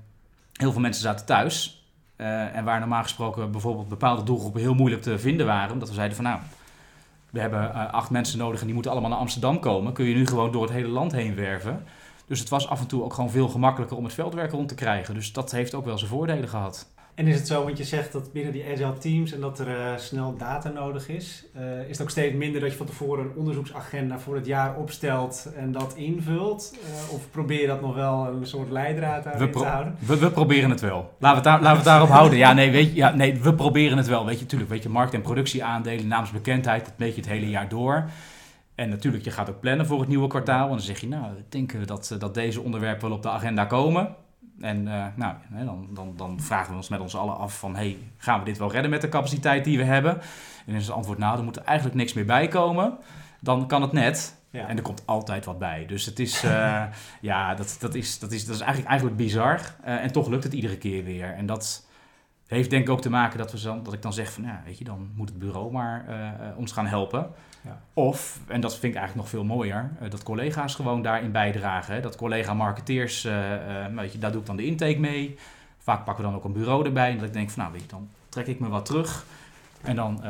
heel 0.53 0.71
veel 0.71 0.81
mensen 0.81 1.01
zaten 1.01 1.25
thuis. 1.25 1.85
Uh, 2.17 2.55
en 2.55 2.63
waar 2.63 2.79
normaal 2.79 3.03
gesproken 3.03 3.51
bijvoorbeeld 3.51 3.89
bepaalde 3.89 4.23
doelgroepen 4.23 4.61
heel 4.61 4.73
moeilijk 4.73 5.01
te 5.01 5.19
vinden 5.19 5.45
waren. 5.45 5.71
Omdat 5.73 5.87
we 5.87 5.95
zeiden 5.95 6.15
van 6.15 6.25
nou, 6.25 6.39
we 7.35 7.41
hebben 7.41 7.63
uh, 7.63 7.93
acht 7.93 8.09
mensen 8.09 8.37
nodig 8.37 8.59
en 8.59 8.65
die 8.65 8.73
moeten 8.73 8.91
allemaal 8.91 9.09
naar 9.09 9.19
Amsterdam 9.19 9.59
komen. 9.59 9.93
Kun 9.93 10.05
je 10.05 10.15
nu 10.15 10.27
gewoon 10.27 10.51
door 10.51 10.61
het 10.61 10.71
hele 10.71 10.87
land 10.87 11.11
heen 11.11 11.35
werven. 11.35 11.83
Dus 12.27 12.39
het 12.39 12.49
was 12.49 12.67
af 12.67 12.79
en 12.79 12.87
toe 12.87 13.03
ook 13.03 13.13
gewoon 13.13 13.29
veel 13.29 13.47
gemakkelijker 13.47 13.97
om 13.97 14.03
het 14.03 14.13
veldwerk 14.13 14.51
rond 14.51 14.67
te 14.67 14.75
krijgen. 14.75 15.13
Dus 15.13 15.33
dat 15.33 15.51
heeft 15.51 15.73
ook 15.73 15.85
wel 15.85 15.97
zijn 15.97 16.09
voordelen 16.09 16.49
gehad. 16.49 16.87
En 17.15 17.27
is 17.27 17.35
het 17.35 17.47
zo, 17.47 17.63
want 17.63 17.77
je 17.77 17.83
zegt 17.83 18.11
dat 18.11 18.31
binnen 18.33 18.53
die 18.53 18.63
agile 18.71 18.97
teams 18.97 19.31
en 19.31 19.41
dat 19.41 19.59
er 19.59 19.67
uh, 19.67 19.97
snel 19.97 20.35
data 20.37 20.69
nodig 20.69 21.09
is, 21.09 21.45
uh, 21.57 21.79
is 21.79 21.87
het 21.89 22.01
ook 22.01 22.09
steeds 22.09 22.35
minder 22.35 22.61
dat 22.61 22.71
je 22.71 22.77
van 22.77 22.85
tevoren 22.85 23.25
een 23.25 23.35
onderzoeksagenda 23.35 24.19
voor 24.19 24.35
het 24.35 24.45
jaar 24.45 24.75
opstelt 24.75 25.53
en 25.55 25.71
dat 25.71 25.93
invult? 25.95 26.73
Uh, 26.83 27.13
of 27.13 27.29
probeer 27.31 27.61
je 27.61 27.67
dat 27.67 27.81
nog 27.81 27.95
wel 27.95 28.27
een 28.27 28.47
soort 28.47 28.69
leidraad 28.69 29.25
aan 29.25 29.51
te 29.51 29.59
houden? 29.59 29.95
We, 29.99 30.17
we, 30.17 30.31
proberen 30.31 30.69
het 30.69 30.81
wel. 30.81 31.13
Laten 31.19 31.19
we 31.19 31.27
het, 31.27 31.43
daar, 31.43 31.53
laten 31.53 31.71
we 31.71 31.75
het 31.75 31.85
daarop 31.85 32.09
houden. 32.19 32.37
Ja 32.37 32.53
nee, 32.53 32.71
weet 32.71 32.89
je, 32.89 32.95
ja, 32.95 33.15
nee, 33.15 33.39
we 33.41 33.53
proberen 33.53 33.97
het 33.97 34.07
wel. 34.07 34.25
Weet 34.25 34.35
je, 34.35 34.41
natuurlijk, 34.41 34.69
weet 34.69 34.83
je, 34.83 34.89
markt- 34.89 35.13
en 35.13 35.21
productieaandelen, 35.21 36.07
naamsbekendheid, 36.07 36.85
dat 36.85 36.93
weet 36.97 37.15
je 37.15 37.21
het 37.21 37.29
hele 37.29 37.49
jaar 37.49 37.69
door. 37.69 38.09
En 38.75 38.89
natuurlijk, 38.89 39.23
je 39.23 39.31
gaat 39.31 39.49
ook 39.49 39.59
plannen 39.59 39.85
voor 39.85 39.99
het 39.99 40.07
nieuwe 40.07 40.27
kwartaal. 40.27 40.63
En 40.63 40.69
dan 40.69 40.79
zeg 40.81 40.99
je, 40.99 41.07
nou, 41.07 41.25
denken 41.49 41.79
we 41.79 41.85
dat, 41.85 42.15
dat 42.19 42.33
deze 42.33 42.61
onderwerpen 42.61 43.07
wel 43.07 43.17
op 43.17 43.23
de 43.23 43.29
agenda 43.29 43.65
komen. 43.65 44.15
En 44.61 44.87
uh, 44.87 45.05
nou, 45.15 45.35
dan, 45.49 45.87
dan, 45.93 46.13
dan 46.15 46.41
vragen 46.41 46.69
we 46.71 46.75
ons 46.75 46.89
met 46.89 46.99
ons 46.99 47.15
allen 47.15 47.37
af 47.37 47.59
van... 47.59 47.75
Hey, 47.75 47.97
gaan 48.17 48.39
we 48.39 48.45
dit 48.45 48.57
wel 48.57 48.71
redden 48.71 48.91
met 48.91 49.01
de 49.01 49.09
capaciteit 49.09 49.63
die 49.63 49.77
we 49.77 49.83
hebben? 49.83 50.21
En 50.65 50.75
is 50.75 50.85
het 50.85 50.95
antwoord, 50.95 51.17
nou, 51.17 51.37
er 51.37 51.43
moet 51.43 51.55
er 51.55 51.63
eigenlijk 51.63 51.97
niks 51.97 52.13
meer 52.13 52.25
bij 52.25 52.47
komen. 52.47 52.97
Dan 53.39 53.67
kan 53.67 53.81
het 53.81 53.91
net. 53.91 54.35
Ja. 54.49 54.67
En 54.67 54.77
er 54.77 54.83
komt 54.83 55.03
altijd 55.05 55.45
wat 55.45 55.59
bij. 55.59 55.85
Dus 55.85 56.05
het 56.05 56.19
is, 56.19 56.43
uh, 56.43 56.83
ja, 57.21 57.55
dat, 57.55 57.77
dat, 57.79 57.95
is, 57.95 58.19
dat, 58.19 58.31
is, 58.31 58.45
dat 58.45 58.55
is 58.55 58.61
eigenlijk, 58.61 58.89
eigenlijk 58.89 59.19
bizar. 59.19 59.59
Uh, 59.59 60.03
en 60.03 60.11
toch 60.11 60.27
lukt 60.27 60.43
het 60.43 60.53
iedere 60.53 60.77
keer 60.77 61.03
weer. 61.03 61.33
En 61.33 61.45
dat 61.45 61.87
heeft 62.47 62.69
denk 62.69 62.83
ik 62.83 62.89
ook 62.89 63.01
te 63.01 63.09
maken 63.09 63.37
dat, 63.37 63.51
we 63.51 63.61
dan, 63.61 63.83
dat 63.83 63.93
ik 63.93 64.01
dan 64.01 64.13
zeg 64.13 64.31
van... 64.31 64.43
Ja, 64.43 64.61
weet 64.65 64.77
je, 64.77 64.83
dan 64.83 65.11
moet 65.15 65.29
het 65.29 65.39
bureau 65.39 65.71
maar 65.71 66.05
ons 66.57 66.71
gaan 66.71 66.87
helpen. 66.87 67.31
Ja. 67.65 67.81
Of, 67.93 68.39
en 68.47 68.61
dat 68.61 68.71
vind 68.71 68.93
ik 68.93 68.99
eigenlijk 68.99 69.15
nog 69.15 69.29
veel 69.29 69.55
mooier, 69.55 69.91
uh, 70.01 70.09
dat 70.09 70.23
collega's 70.23 70.75
gewoon 70.75 71.01
daarin 71.01 71.31
bijdragen. 71.31 71.93
Hè? 71.93 72.01
Dat 72.01 72.15
collega-marketeers, 72.15 73.25
uh, 73.25 73.51
uh, 73.51 73.85
weet 73.95 74.11
je, 74.11 74.17
daar 74.17 74.31
doe 74.31 74.39
ik 74.41 74.47
dan 74.47 74.55
de 74.55 74.65
intake 74.65 74.99
mee. 74.99 75.37
Vaak 75.77 76.03
pakken 76.05 76.23
we 76.23 76.29
dan 76.29 76.39
ook 76.39 76.45
een 76.45 76.53
bureau 76.53 76.85
erbij. 76.85 77.11
En 77.11 77.17
dat 77.17 77.27
ik 77.27 77.33
denk 77.33 77.49
van, 77.49 77.61
nou 77.61 77.73
weet 77.73 77.81
je, 77.81 77.87
dan 77.87 78.09
trek 78.29 78.47
ik 78.47 78.59
me 78.59 78.67
wat 78.67 78.85
terug. 78.85 79.25
En 79.81 79.95
dan 79.95 80.23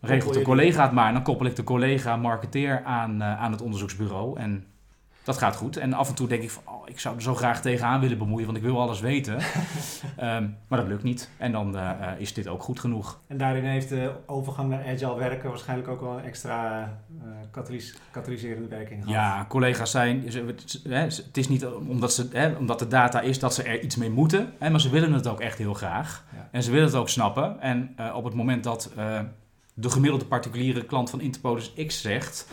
regelt 0.00 0.34
de 0.34 0.42
collega 0.42 0.82
het 0.82 0.92
maar. 0.92 1.06
En 1.06 1.12
dan 1.12 1.22
koppel 1.22 1.46
ik 1.46 1.56
de 1.56 1.64
collega-marketeer 1.64 2.82
aan, 2.84 3.22
aan 3.22 3.52
het 3.52 3.62
onderzoeksbureau. 3.62 4.38
En 4.38 4.64
dat 5.24 5.38
gaat 5.38 5.56
goed. 5.56 5.76
En 5.76 5.92
af 5.92 6.08
en 6.08 6.14
toe 6.14 6.28
denk 6.28 6.42
ik 6.42 6.50
van, 6.50 6.62
oh, 6.66 6.82
ik 6.84 7.00
zou 7.00 7.16
er 7.16 7.22
zo 7.22 7.34
graag 7.34 7.60
tegenaan 7.60 8.00
willen 8.00 8.18
bemoeien, 8.18 8.46
want 8.46 8.58
ik 8.58 8.64
wil 8.64 8.80
alles 8.80 9.00
weten. 9.00 9.34
um, 10.20 10.56
maar 10.68 10.78
dat 10.78 10.86
lukt 10.86 11.02
niet. 11.02 11.30
En 11.36 11.52
dan 11.52 11.76
uh, 11.76 11.92
is 12.18 12.34
dit 12.34 12.48
ook 12.48 12.62
goed 12.62 12.80
genoeg. 12.80 13.20
En 13.26 13.36
daarin 13.36 13.64
heeft 13.64 13.88
de 13.88 14.12
overgang 14.26 14.68
naar 14.68 14.84
agile 14.86 15.16
werken 15.18 15.48
waarschijnlijk 15.48 15.88
ook 15.88 16.00
wel 16.00 16.18
een 16.18 16.24
extra 16.24 16.82
uh, 17.18 17.30
katalys 17.50 17.94
katalyserende 18.10 18.68
werking 18.68 19.04
gehad. 19.04 19.14
Ja, 19.14 19.46
collega's 19.48 19.90
zijn, 19.90 20.24
het 20.92 21.36
is 21.36 21.48
niet 21.48 21.66
omdat, 21.66 22.12
ze, 22.12 22.28
hè, 22.32 22.52
omdat 22.56 22.78
de 22.78 22.88
data 22.88 23.20
is 23.20 23.38
dat 23.38 23.54
ze 23.54 23.62
er 23.62 23.80
iets 23.80 23.96
mee 23.96 24.10
moeten, 24.10 24.52
hè, 24.58 24.70
maar 24.70 24.80
ze 24.80 24.90
willen 24.90 25.12
het 25.12 25.26
ook 25.26 25.40
echt 25.40 25.58
heel 25.58 25.74
graag. 25.74 26.24
Ja. 26.32 26.48
En 26.50 26.62
ze 26.62 26.70
willen 26.70 26.86
het 26.86 26.96
ook 26.96 27.08
snappen. 27.08 27.60
En 27.60 27.94
uh, 28.00 28.14
op 28.16 28.24
het 28.24 28.34
moment 28.34 28.64
dat 28.64 28.90
de 29.74 29.90
gemiddelde 29.90 30.24
particuliere 30.24 30.84
klant 30.84 31.10
van 31.10 31.20
Interpolis 31.20 31.72
X 31.86 32.00
zegt 32.00 32.46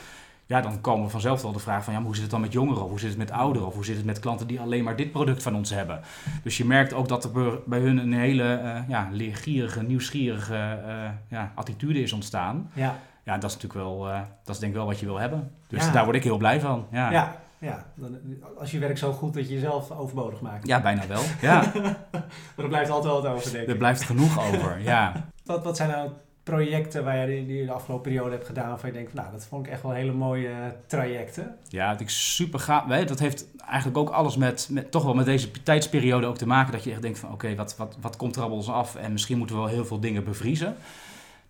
ja, 0.48 0.62
dan 0.62 0.82
komen 0.82 1.06
we 1.06 1.12
vanzelf 1.12 1.42
wel 1.42 1.52
de 1.52 1.60
vraag 1.60 1.84
van 1.84 1.94
ja, 1.94 2.00
maar 2.00 2.08
hoe 2.08 2.16
zit 2.16 2.24
het 2.24 2.34
dan 2.34 2.42
met 2.42 2.52
jongeren? 2.52 2.84
Of 2.84 2.90
hoe 2.90 3.00
zit 3.00 3.10
het 3.10 3.18
met 3.18 3.32
ouderen? 3.32 3.68
Of 3.68 3.74
hoe 3.74 3.86
zit 3.86 3.96
het 3.96 4.06
met 4.06 4.20
klanten 4.20 4.48
die 4.48 4.60
alleen 4.60 4.84
maar 4.84 4.96
dit 4.96 5.12
product 5.12 5.44
van 5.44 5.56
ons 5.56 5.70
hebben? 5.70 6.02
Dus 6.44 6.58
je 6.58 6.66
merkt 6.66 6.94
ook 6.94 7.08
dat 7.08 7.24
er 7.24 7.60
bij 7.66 7.80
hun 7.80 7.98
een 7.98 8.14
hele 8.14 8.62
uh, 8.64 8.80
ja, 8.88 9.08
leergierige, 9.12 9.84
nieuwsgierige 9.84 10.80
uh, 10.86 11.10
ja, 11.28 11.52
attitude 11.56 12.02
is 12.02 12.14
ontstaan. 12.14 12.72
Ja. 12.74 12.96
ja, 13.24 13.38
dat 13.38 13.50
is 13.50 13.56
natuurlijk 13.56 13.84
wel, 13.86 14.10
uh, 14.10 14.20
dat 14.44 14.56
is 14.56 14.60
denk 14.60 14.72
ik 14.72 14.78
wel 14.78 14.88
wat 14.88 15.00
je 15.00 15.06
wil 15.06 15.20
hebben. 15.20 15.52
Dus 15.68 15.92
daar 15.92 16.04
word 16.04 16.16
ik 16.16 16.24
heel 16.24 16.38
blij 16.38 16.60
van. 16.60 16.88
Ja, 16.92 17.12
ja, 17.12 17.36
ja. 17.58 17.86
Dan, 17.96 18.18
als 18.58 18.72
je 18.72 18.80
werkt 18.80 19.00
zo 19.00 19.12
goed 19.12 19.34
dat 19.34 19.48
je 19.48 19.54
jezelf 19.54 19.92
overbodig 19.92 20.42
maakt. 20.42 20.68
Ja, 20.68 20.82
bijna 20.82 21.08
wel. 21.08 21.22
Ja. 21.42 21.72
maar 22.12 22.66
er 22.66 22.68
blijft 22.68 22.90
altijd 22.90 23.14
wat 23.14 23.26
over, 23.26 23.52
denk 23.52 23.64
ik. 23.64 23.70
Er 23.70 23.78
blijft 23.78 24.04
genoeg 24.04 24.54
over, 24.54 24.82
ja. 24.82 25.14
Wat, 25.46 25.64
wat 25.64 25.78
zijn 25.78 25.90
nou 25.90 26.10
projecten 26.48 27.04
waar 27.04 27.30
je 27.30 27.46
die 27.46 27.66
de 27.66 27.72
afgelopen 27.72 28.12
periode 28.12 28.32
hebt 28.32 28.46
gedaan, 28.46 28.68
waarvan 28.70 28.90
je 28.90 28.96
denkt, 28.96 29.14
nou, 29.14 29.32
dat 29.32 29.46
vond 29.46 29.66
ik 29.66 29.72
echt 29.72 29.82
wel 29.82 29.92
hele 29.92 30.12
mooie 30.12 30.76
trajecten? 30.86 31.58
Ja, 31.68 31.92
dat 31.92 32.00
ik 32.00 32.10
super 32.10 32.60
gaaf. 32.60 32.86
Dat 33.06 33.20
heeft 33.20 33.46
eigenlijk 33.66 33.98
ook 33.98 34.10
alles 34.10 34.38
met, 34.38 34.68
met, 34.72 34.92
toch 34.92 35.04
wel 35.04 35.14
met 35.14 35.26
deze 35.26 35.52
tijdsperiode 35.52 36.28
ook 36.28 36.38
te 36.38 36.48
maken, 36.48 36.72
dat 36.72 36.84
je 36.84 36.92
echt 36.92 37.02
denkt 37.02 37.20
van, 37.20 37.32
oké, 37.32 37.56
wat, 37.56 37.78
wat, 37.78 37.98
wat 38.02 38.16
komt 38.16 38.36
er 38.36 38.42
allemaal 38.42 38.58
ons 38.60 38.70
af? 38.70 38.96
En 38.96 39.12
misschien 39.12 39.38
moeten 39.38 39.56
we 39.56 39.62
wel 39.62 39.72
heel 39.72 39.86
veel 39.86 40.00
dingen 40.00 40.24
bevriezen. 40.24 40.76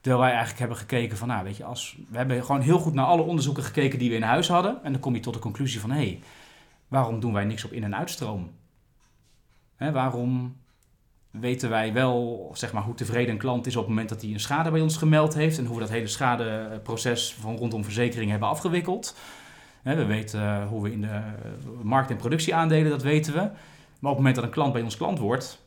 Terwijl 0.01 0.21
wij 0.21 0.31
eigenlijk 0.31 0.59
hebben 0.59 0.77
gekeken 0.77 1.17
van, 1.17 1.27
nou, 1.27 1.43
weet 1.43 1.57
je, 1.57 1.63
als, 1.63 1.97
we 2.09 2.17
hebben 2.17 2.45
gewoon 2.45 2.61
heel 2.61 2.79
goed 2.79 2.93
naar 2.93 3.05
alle 3.05 3.21
onderzoeken 3.21 3.63
gekeken 3.63 3.99
die 3.99 4.09
we 4.09 4.15
in 4.15 4.21
huis 4.21 4.47
hadden. 4.47 4.83
En 4.83 4.91
dan 4.91 5.01
kom 5.01 5.13
je 5.13 5.19
tot 5.19 5.33
de 5.33 5.39
conclusie 5.39 5.79
van, 5.79 5.91
hé, 5.91 5.97
hey, 5.97 6.19
waarom 6.87 7.19
doen 7.19 7.33
wij 7.33 7.45
niks 7.45 7.63
op 7.65 7.71
in- 7.71 7.83
en 7.83 7.95
uitstroom? 7.95 8.51
Hè, 9.75 9.91
waarom 9.91 10.55
weten 11.31 11.69
wij 11.69 11.93
wel 11.93 12.49
zeg 12.53 12.73
maar, 12.73 12.83
hoe 12.83 12.95
tevreden 12.95 13.31
een 13.31 13.37
klant 13.39 13.67
is 13.67 13.75
op 13.75 13.81
het 13.81 13.89
moment 13.89 14.09
dat 14.09 14.21
hij 14.21 14.31
een 14.31 14.39
schade 14.39 14.71
bij 14.71 14.81
ons 14.81 14.97
gemeld 14.97 15.33
heeft 15.33 15.57
en 15.57 15.65
hoe 15.65 15.75
we 15.75 15.81
dat 15.81 15.89
hele 15.89 16.07
schadeproces 16.07 17.35
van 17.39 17.55
rondom 17.55 17.83
verzekering 17.83 18.31
hebben 18.31 18.49
afgewikkeld. 18.49 19.15
We 19.83 20.05
weten 20.05 20.41
eh, 20.41 20.67
hoe 20.67 20.83
we 20.83 20.91
in 20.91 21.01
de 21.01 21.21
markt- 21.81 22.09
en 22.09 22.17
productieaandelen, 22.17 22.89
dat 22.89 23.01
weten 23.03 23.33
we. 23.33 23.39
Maar 23.39 24.11
op 24.11 24.17
het 24.17 24.17
moment 24.17 24.35
dat 24.35 24.43
een 24.43 24.49
klant 24.49 24.73
bij 24.73 24.81
ons 24.81 24.97
klant 24.97 25.19
wordt, 25.19 25.65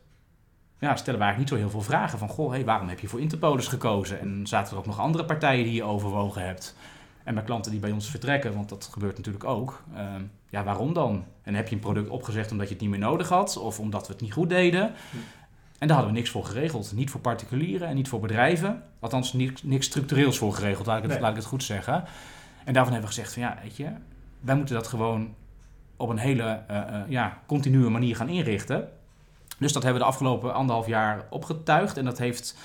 ja, 0.79 0.95
stellen 0.95 1.19
we 1.19 1.25
eigenlijk 1.25 1.37
niet 1.37 1.49
zo 1.49 1.55
heel 1.55 1.69
veel 1.69 1.91
vragen 1.91 2.19
van, 2.19 2.29
goh, 2.29 2.51
hey, 2.51 2.65
waarom 2.65 2.87
heb 2.87 2.99
je 2.99 3.07
voor 3.07 3.19
Interpolis 3.19 3.67
gekozen? 3.67 4.19
En 4.19 4.47
zaten 4.47 4.73
er 4.73 4.79
ook 4.79 4.85
nog 4.85 4.99
andere 4.99 5.25
partijen 5.25 5.63
die 5.63 5.73
je 5.73 5.83
overwogen 5.83 6.45
hebt? 6.45 6.75
En 7.23 7.33
bij 7.33 7.43
klanten 7.43 7.71
die 7.71 7.79
bij 7.79 7.91
ons 7.91 8.09
vertrekken, 8.09 8.55
want 8.55 8.69
dat 8.69 8.89
gebeurt 8.91 9.17
natuurlijk 9.17 9.45
ook, 9.45 9.83
ehm, 9.95 10.21
ja, 10.49 10.63
waarom 10.63 10.93
dan? 10.93 11.25
En 11.41 11.55
heb 11.55 11.67
je 11.67 11.75
een 11.75 11.81
product 11.81 12.09
opgezegd 12.09 12.51
omdat 12.51 12.67
je 12.67 12.73
het 12.73 12.81
niet 12.81 12.91
meer 12.91 12.99
nodig 12.99 13.29
had 13.29 13.57
of 13.57 13.79
omdat 13.79 14.07
we 14.07 14.13
het 14.13 14.21
niet 14.21 14.33
goed 14.33 14.49
deden? 14.49 14.93
En 15.81 15.87
daar 15.87 15.95
hadden 15.95 16.13
we 16.13 16.19
niks 16.19 16.31
voor 16.31 16.45
geregeld. 16.45 16.91
Niet 16.95 17.09
voor 17.09 17.21
particulieren 17.21 17.87
en 17.87 17.95
niet 17.95 18.07
voor 18.07 18.19
bedrijven. 18.19 18.83
Althans, 18.99 19.33
niks, 19.33 19.63
niks 19.63 19.85
structureels 19.85 20.37
voor 20.37 20.53
geregeld, 20.53 20.87
laat 20.87 21.03
ik, 21.03 21.09
het, 21.09 21.19
laat 21.19 21.29
ik 21.29 21.35
het 21.35 21.45
goed 21.45 21.63
zeggen. 21.63 22.03
En 22.65 22.73
daarvan 22.73 22.93
hebben 22.93 23.09
we 23.09 23.15
gezegd 23.15 23.33
van 23.33 23.41
ja, 23.41 23.57
weet 23.63 23.75
je, 23.75 23.89
wij 24.39 24.55
moeten 24.55 24.75
dat 24.75 24.87
gewoon 24.87 25.33
op 25.97 26.09
een 26.09 26.17
hele 26.17 26.63
uh, 26.71 26.77
uh, 26.77 27.01
ja, 27.07 27.41
continue 27.45 27.89
manier 27.89 28.15
gaan 28.15 28.29
inrichten. 28.29 28.89
Dus 29.57 29.73
dat 29.73 29.83
hebben 29.83 30.01
we 30.01 30.07
de 30.07 30.13
afgelopen 30.13 30.53
anderhalf 30.53 30.87
jaar 30.87 31.25
opgetuigd. 31.29 31.97
En 31.97 32.05
dat 32.05 32.17
heeft. 32.17 32.57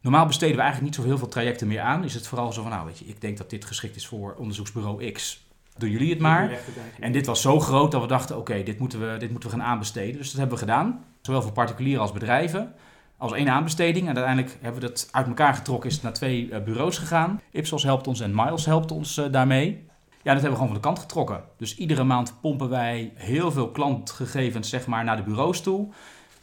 Normaal 0.00 0.26
besteden 0.26 0.56
we 0.56 0.62
eigenlijk 0.62 0.90
niet 0.90 1.02
zo 1.02 1.08
heel 1.08 1.18
veel 1.18 1.28
trajecten 1.28 1.66
meer 1.66 1.80
aan. 1.80 2.04
Is 2.04 2.14
het 2.14 2.26
vooral 2.26 2.52
zo 2.52 2.62
van, 2.62 2.70
nou 2.70 2.86
weet 2.86 2.98
je, 2.98 3.04
ik 3.04 3.20
denk 3.20 3.38
dat 3.38 3.50
dit 3.50 3.64
geschikt 3.64 3.96
is 3.96 4.06
voor 4.06 4.34
onderzoeksbureau 4.38 5.10
X. 5.10 5.46
Doen 5.76 5.90
jullie 5.90 6.10
het 6.10 6.18
maar. 6.18 6.58
En 7.00 7.12
dit 7.12 7.26
was 7.26 7.40
zo 7.40 7.60
groot 7.60 7.92
dat 7.92 8.00
we 8.00 8.06
dachten, 8.06 8.36
oké, 8.36 8.62
dit, 8.62 8.78
moeten 8.78 9.00
we, 9.00 9.16
dit 9.18 9.30
moeten 9.30 9.50
we 9.50 9.56
gaan 9.56 9.66
aanbesteden. 9.66 10.16
Dus 10.16 10.30
dat 10.30 10.38
hebben 10.38 10.58
we 10.58 10.64
gedaan. 10.64 11.04
Zowel 11.28 11.42
voor 11.42 11.52
particulieren 11.52 12.02
als 12.02 12.12
bedrijven. 12.12 12.74
Als 13.16 13.32
één 13.32 13.48
aanbesteding. 13.48 14.08
En 14.08 14.16
uiteindelijk 14.16 14.58
hebben 14.60 14.80
we 14.80 14.88
dat 14.88 15.08
uit 15.10 15.26
elkaar 15.26 15.54
getrokken. 15.54 15.88
Is 15.88 15.94
het 15.94 16.04
naar 16.04 16.12
twee 16.12 16.48
uh, 16.48 16.62
bureaus 16.62 16.98
gegaan. 16.98 17.40
Ipsos 17.50 17.82
helpt 17.82 18.06
ons 18.06 18.20
en 18.20 18.34
Miles 18.34 18.66
helpt 18.66 18.90
ons 18.90 19.18
uh, 19.18 19.26
daarmee. 19.30 19.86
Ja, 20.22 20.32
dat 20.32 20.42
hebben 20.42 20.50
we 20.50 20.56
gewoon 20.56 20.66
van 20.66 20.74
de 20.74 20.80
kant 20.80 20.98
getrokken. 20.98 21.42
Dus 21.56 21.76
iedere 21.76 22.04
maand 22.04 22.34
pompen 22.40 22.68
wij 22.68 23.12
heel 23.14 23.50
veel 23.50 23.70
klantgegevens 23.70 24.68
zeg 24.68 24.86
maar, 24.86 25.04
naar 25.04 25.16
de 25.16 25.22
bureaus 25.22 25.60
toe. 25.60 25.88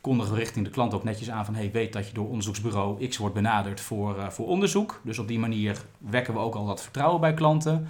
Kondigen 0.01 0.33
we 0.33 0.39
richting 0.39 0.65
de 0.65 0.71
klant 0.71 0.93
ook 0.93 1.03
netjes 1.03 1.29
aan 1.31 1.45
van... 1.45 1.55
hey, 1.55 1.71
weet 1.71 1.93
dat 1.93 2.07
je 2.07 2.13
door 2.13 2.27
onderzoeksbureau 2.27 3.07
X 3.07 3.17
wordt 3.17 3.35
benaderd 3.35 3.81
voor, 3.81 4.17
uh, 4.17 4.29
voor 4.29 4.47
onderzoek. 4.47 5.01
Dus 5.03 5.19
op 5.19 5.27
die 5.27 5.39
manier 5.39 5.77
wekken 5.97 6.33
we 6.33 6.39
ook 6.39 6.55
al 6.55 6.65
dat 6.65 6.81
vertrouwen 6.81 7.21
bij 7.21 7.33
klanten. 7.33 7.87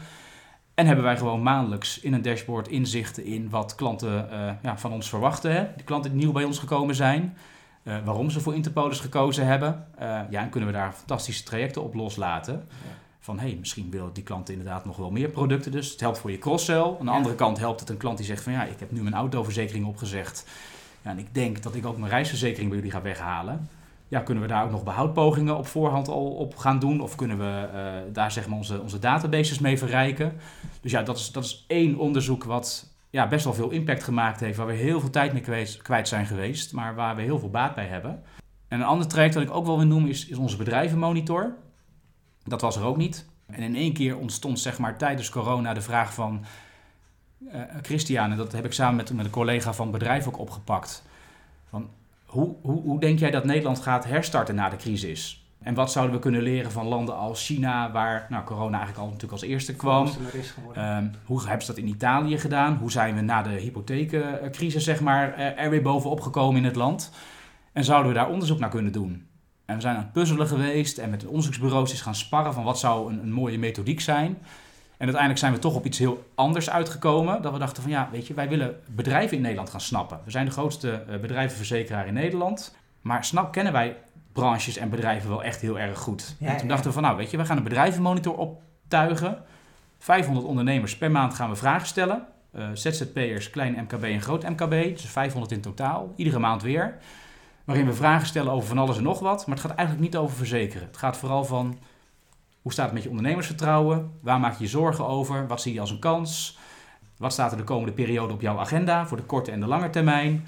En 0.75 0.85
hebben 0.85 1.03
wij 1.05 1.17
gewoon 1.17 1.43
maandelijks 1.43 1.99
in 1.99 2.13
een 2.13 2.21
dashboard 2.21 2.67
inzichten 2.67 3.25
in 3.25 3.49
wat 3.49 3.75
klanten 3.75 4.27
uh, 4.31 4.51
ja, 4.61 4.77
van 4.77 4.91
ons 4.91 5.09
verwachten. 5.09 5.51
Hè? 5.51 5.67
De 5.77 5.83
klanten 5.83 6.11
die 6.11 6.19
nieuw 6.19 6.31
bij 6.31 6.43
ons 6.43 6.59
gekomen 6.59 6.95
zijn. 6.95 7.37
Uh, 7.83 7.97
waarom 8.05 8.29
ze 8.29 8.39
voor 8.39 8.55
Interpolis 8.55 8.99
gekozen 8.99 9.45
hebben. 9.45 9.87
Uh, 10.01 10.21
ja, 10.29 10.41
en 10.41 10.49
kunnen 10.49 10.69
we 10.69 10.75
daar 10.75 10.93
fantastische 10.93 11.43
trajecten 11.43 11.83
op 11.83 11.93
loslaten. 11.93 12.53
Ja. 12.53 12.89
Van 13.19 13.39
hé, 13.39 13.47
hey, 13.47 13.57
misschien 13.59 13.89
willen 13.89 14.13
die 14.13 14.23
klanten 14.23 14.53
inderdaad 14.53 14.85
nog 14.85 14.97
wel 14.97 15.11
meer 15.11 15.29
producten. 15.29 15.71
Dus 15.71 15.91
het 15.91 15.99
helpt 15.99 16.17
voor 16.17 16.31
je 16.31 16.37
cross-sell. 16.37 16.81
Aan 16.81 16.97
de 16.99 17.05
ja. 17.05 17.11
andere 17.11 17.35
kant 17.35 17.59
helpt 17.59 17.79
het 17.79 17.89
een 17.89 17.97
klant 17.97 18.17
die 18.17 18.25
zegt 18.25 18.43
van 18.43 18.53
ja, 18.53 18.63
ik 18.63 18.79
heb 18.79 18.91
nu 18.91 19.01
mijn 19.01 19.15
autoverzekering 19.15 19.85
opgezegd. 19.85 20.45
Ja, 21.01 21.09
en 21.09 21.19
ik 21.19 21.33
denk 21.33 21.63
dat 21.63 21.75
ik 21.75 21.85
ook 21.85 21.97
mijn 21.97 22.11
reisverzekering 22.11 22.69
bij 22.69 22.77
jullie 22.77 22.93
ga 22.93 23.01
weghalen 23.01 23.69
ja, 24.07 24.19
kunnen 24.19 24.43
we 24.43 24.49
daar 24.49 24.63
ook 24.63 24.71
nog 24.71 24.83
behoudpogingen 24.83 25.57
op 25.57 25.67
voorhand 25.67 26.07
al 26.07 26.25
op 26.25 26.55
gaan 26.55 26.79
doen? 26.79 27.01
Of 27.01 27.15
kunnen 27.15 27.37
we 27.37 27.69
uh, 27.73 28.13
daar 28.13 28.31
zeg 28.31 28.47
maar 28.47 28.57
onze, 28.57 28.81
onze 28.81 28.99
databases 28.99 29.59
mee 29.59 29.77
verrijken? 29.77 30.33
Dus 30.81 30.91
ja, 30.91 31.03
dat 31.03 31.17
is, 31.17 31.31
dat 31.31 31.43
is 31.43 31.65
één 31.67 31.97
onderzoek 31.97 32.43
wat 32.43 32.93
ja, 33.09 33.27
best 33.27 33.43
wel 33.43 33.53
veel 33.53 33.69
impact 33.69 34.03
gemaakt 34.03 34.39
heeft, 34.39 34.57
waar 34.57 34.67
we 34.67 34.73
heel 34.73 34.99
veel 34.99 35.09
tijd 35.09 35.33
mee 35.33 35.41
kwijt, 35.81 36.07
zijn 36.07 36.25
geweest, 36.25 36.73
maar 36.73 36.95
waar 36.95 37.15
we 37.15 37.21
heel 37.21 37.39
veel 37.39 37.49
baat 37.49 37.75
bij 37.75 37.87
hebben. 37.87 38.23
En 38.67 38.79
een 38.79 38.85
ander 38.85 39.07
traject 39.07 39.33
dat 39.33 39.43
ik 39.43 39.51
ook 39.51 39.65
wel 39.65 39.77
wil 39.77 39.87
noemen 39.87 40.09
is, 40.09 40.27
is 40.27 40.37
onze 40.37 40.57
bedrijvenmonitor. 40.57 41.55
Dat 42.43 42.61
was 42.61 42.75
er 42.75 42.83
ook 42.83 42.97
niet. 42.97 43.25
En 43.45 43.61
in 43.61 43.75
één 43.75 43.93
keer 43.93 44.17
ontstond 44.17 44.59
zeg 44.59 44.79
maar 44.79 44.97
tijdens 44.97 45.29
corona 45.29 45.73
de 45.73 45.81
vraag 45.81 46.13
van... 46.13 46.45
Uh, 47.39 47.61
Christian, 47.81 48.31
en 48.31 48.37
dat 48.37 48.51
heb 48.51 48.65
ik 48.65 48.73
samen 48.73 48.95
met, 48.95 49.13
met 49.13 49.25
een 49.25 49.31
collega 49.31 49.73
van 49.73 49.91
bedrijf 49.91 50.27
ook 50.27 50.39
opgepakt... 50.39 51.03
Van, 51.69 51.89
hoe, 52.25 52.55
hoe, 52.61 52.81
hoe 52.81 52.99
denk 52.99 53.19
jij 53.19 53.31
dat 53.31 53.45
Nederland 53.45 53.79
gaat 53.79 54.05
herstarten 54.05 54.55
na 54.55 54.69
de 54.69 54.75
crisis? 54.75 55.43
En 55.65 55.73
wat 55.73 55.91
zouden 55.91 56.15
we 56.15 56.21
kunnen 56.21 56.41
leren 56.41 56.71
van 56.71 56.87
landen 56.87 57.17
als 57.17 57.45
China, 57.45 57.91
waar 57.91 58.27
nou, 58.29 58.43
corona 58.43 58.77
eigenlijk 58.77 58.97
al 58.97 59.05
natuurlijk 59.05 59.41
als 59.41 59.41
eerste 59.41 59.75
kwam? 59.75 60.09
Um, 60.77 61.11
hoe 61.25 61.41
hebben 61.41 61.65
ze 61.65 61.73
dat 61.73 61.81
in 61.81 61.87
Italië 61.87 62.37
gedaan? 62.37 62.77
Hoe 62.77 62.91
zijn 62.91 63.15
we 63.15 63.21
na 63.21 63.41
de 63.41 63.49
hypotheekcrisis 63.49 64.83
zeg 64.83 65.01
maar, 65.01 65.37
er 65.37 65.69
weer 65.69 65.81
bovenop 65.81 66.21
gekomen 66.21 66.57
in 66.57 66.65
het 66.65 66.75
land? 66.75 67.11
En 67.73 67.83
zouden 67.83 68.11
we 68.11 68.17
daar 68.17 68.29
onderzoek 68.29 68.59
naar 68.59 68.69
kunnen 68.69 68.91
doen? 68.91 69.27
En 69.65 69.75
we 69.75 69.81
zijn 69.81 69.95
aan 69.95 70.01
het 70.01 70.11
puzzelen 70.11 70.47
geweest 70.47 70.97
en 70.97 71.09
met 71.09 71.21
de 71.21 71.27
onderzoeksbureaus 71.27 71.93
is 71.93 72.01
gaan 72.01 72.15
sparren 72.15 72.53
van 72.53 72.63
wat 72.63 72.79
zou 72.79 73.13
een, 73.13 73.19
een 73.19 73.31
mooie 73.31 73.59
methodiek 73.59 74.01
zijn. 74.01 74.37
En 74.97 75.05
uiteindelijk 75.05 75.39
zijn 75.39 75.53
we 75.53 75.59
toch 75.59 75.75
op 75.75 75.85
iets 75.85 75.97
heel 75.97 76.31
anders 76.35 76.69
uitgekomen. 76.69 77.41
Dat 77.41 77.53
we 77.53 77.59
dachten 77.59 77.83
van 77.83 77.91
ja, 77.91 78.09
weet 78.11 78.27
je, 78.27 78.33
wij 78.33 78.49
willen 78.49 78.79
bedrijven 78.85 79.35
in 79.35 79.41
Nederland 79.41 79.69
gaan 79.69 79.81
snappen. 79.81 80.19
We 80.25 80.31
zijn 80.31 80.45
de 80.45 80.51
grootste 80.51 81.03
bedrijvenverzekeraar 81.21 82.07
in 82.07 82.13
Nederland. 82.13 82.75
Maar 83.01 83.25
snap, 83.25 83.51
kennen 83.51 83.73
wij 83.73 83.97
branches 84.33 84.77
en 84.77 84.89
bedrijven 84.89 85.29
wel 85.29 85.43
echt 85.43 85.61
heel 85.61 85.79
erg 85.79 85.99
goed. 85.99 86.35
Ja, 86.39 86.47
en 86.47 86.57
toen 86.57 86.67
dachten 86.67 86.87
we 86.87 86.93
van 86.93 87.03
nou, 87.03 87.17
weet 87.17 87.31
je, 87.31 87.37
we 87.37 87.45
gaan 87.45 87.57
een 87.57 87.63
bedrijvenmonitor 87.63 88.35
optuigen. 88.37 89.43
500 89.99 90.45
ondernemers 90.45 90.97
per 90.97 91.11
maand 91.11 91.33
gaan 91.33 91.49
we 91.49 91.55
vragen 91.55 91.87
stellen. 91.87 92.25
Uh, 92.55 92.67
ZZP'ers, 92.73 93.49
klein 93.49 93.73
MKB 93.73 94.03
en 94.03 94.21
groot 94.21 94.49
MKB. 94.49 94.71
Dus 94.71 95.05
500 95.05 95.51
in 95.51 95.61
totaal. 95.61 96.13
Iedere 96.15 96.39
maand 96.39 96.61
weer. 96.61 96.97
Waarin 97.63 97.85
we 97.85 97.93
vragen 97.93 98.27
stellen 98.27 98.51
over 98.51 98.67
van 98.67 98.77
alles 98.77 98.97
en 98.97 99.03
nog 99.03 99.19
wat. 99.19 99.47
Maar 99.47 99.55
het 99.55 99.65
gaat 99.65 99.77
eigenlijk 99.77 100.07
niet 100.07 100.17
over 100.17 100.35
verzekeren. 100.37 100.87
Het 100.87 100.97
gaat 100.97 101.17
vooral 101.17 101.43
van 101.45 101.77
hoe 102.65 102.73
staat 102.73 102.85
het 102.85 102.93
met 102.93 103.03
je 103.03 103.09
ondernemersvertrouwen? 103.09 104.11
Waar 104.21 104.39
maak 104.39 104.57
je 104.57 104.63
je 104.63 104.69
zorgen 104.69 105.07
over? 105.07 105.47
Wat 105.47 105.61
zie 105.61 105.73
je 105.73 105.79
als 105.79 105.91
een 105.91 105.99
kans? 105.99 106.57
Wat 107.17 107.33
staat 107.33 107.51
er 107.51 107.57
de 107.57 107.63
komende 107.63 107.91
periode 107.91 108.33
op 108.33 108.41
jouw 108.41 108.59
agenda 108.59 109.07
voor 109.07 109.17
de 109.17 109.23
korte 109.23 109.51
en 109.51 109.59
de 109.59 109.67
lange 109.67 109.89
termijn? 109.89 110.45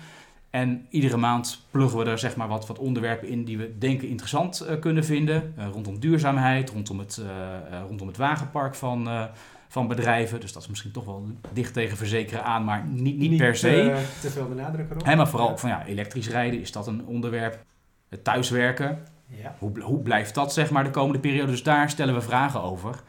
En 0.50 0.86
iedere 0.89 1.17
maand 1.17 1.65
pluggen 1.71 2.00
we 2.00 2.05
er 2.05 2.19
zeg 2.19 2.36
maar 2.36 2.47
wat, 2.47 2.67
wat 2.67 2.79
onderwerpen 2.79 3.27
in 3.27 3.43
die 3.43 3.57
we 3.57 3.77
denken 3.77 4.07
interessant 4.07 4.65
uh, 4.69 4.79
kunnen 4.79 5.05
vinden. 5.05 5.53
Uh, 5.57 5.67
rondom 5.71 6.00
duurzaamheid, 6.00 6.69
rondom 6.69 7.00
het, 7.00 7.21
uh, 7.21 7.79
rondom 7.88 8.07
het 8.07 8.17
wagenpark 8.17 8.75
van, 8.75 9.29
van 9.67 9.88
bedrijven. 9.88 10.39
Dus 10.39 10.53
dat 10.53 10.62
is 10.62 10.67
misschien 10.67 10.91
toch 10.91 11.05
wel 11.05 11.27
dicht 11.53 11.74
tegen 11.74 11.97
verzekeren 11.97 12.43
aan, 12.43 12.63
maar 12.63 12.86
niet, 12.86 13.17
niet, 13.17 13.29
niet 13.29 13.39
per 13.39 13.55
se. 13.55 14.03
te 14.21 14.29
veel 14.29 14.47
benadrukken 14.47 14.91
erop. 14.91 15.05
Hey, 15.05 15.15
maar 15.15 15.27
vooral 15.27 15.50
ook 15.50 15.59
van 15.59 15.69
ja, 15.69 15.86
elektrisch 15.86 16.29
rijden, 16.29 16.59
is 16.59 16.71
dat 16.71 16.88
een 16.88 17.05
onderwerp? 17.05 17.65
Het 18.09 18.24
thuiswerken, 18.24 19.00
ja. 19.27 19.55
Hoe, 19.60 19.81
hoe 19.81 20.00
blijft 20.00 20.36
dat 20.36 20.53
zeg 20.53 20.72
maar 20.72 20.84
de 20.84 20.89
komende 20.89 21.19
periode? 21.19 21.51
Dus 21.51 21.63
daar 21.63 21.89
stellen 21.89 22.13
we 22.13 22.22
vragen 22.22 22.62
over. 22.62 23.01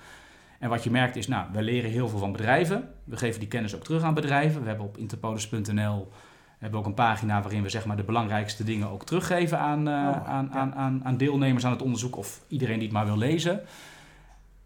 En 0.58 0.68
wat 0.68 0.84
je 0.84 0.90
merkt 0.90 1.16
is, 1.16 1.28
nou, 1.28 1.46
we 1.52 1.62
leren 1.62 1.90
heel 1.90 2.08
veel 2.08 2.18
van 2.18 2.32
bedrijven. 2.32 2.88
We 3.04 3.16
geven 3.16 3.40
die 3.40 3.48
kennis 3.48 3.74
ook 3.74 3.84
terug 3.84 4.02
aan 4.02 4.14
bedrijven. 4.14 4.62
We 4.62 4.68
hebben 4.68 4.86
op 4.86 4.98
interpolis.nl 4.98 6.08
hebben 6.58 6.80
ook 6.80 6.86
een 6.86 6.94
pagina 6.94 7.42
waarin 7.42 7.62
we 7.62 7.68
zeg 7.68 7.84
maar, 7.84 7.96
de 7.96 8.02
belangrijkste 8.02 8.64
dingen 8.64 8.88
ook 8.88 9.04
teruggeven 9.04 9.58
aan, 9.58 9.88
uh, 9.88 9.94
oh, 9.94 10.28
aan, 10.28 10.48
ja. 10.52 10.58
aan, 10.58 10.74
aan, 10.74 11.00
aan, 11.04 11.16
deelnemers 11.16 11.64
aan 11.64 11.72
het 11.72 11.82
onderzoek 11.82 12.16
of 12.16 12.40
iedereen 12.48 12.78
die 12.78 12.84
het 12.88 12.92
maar 12.92 13.06
wil 13.06 13.18
lezen. 13.18 13.60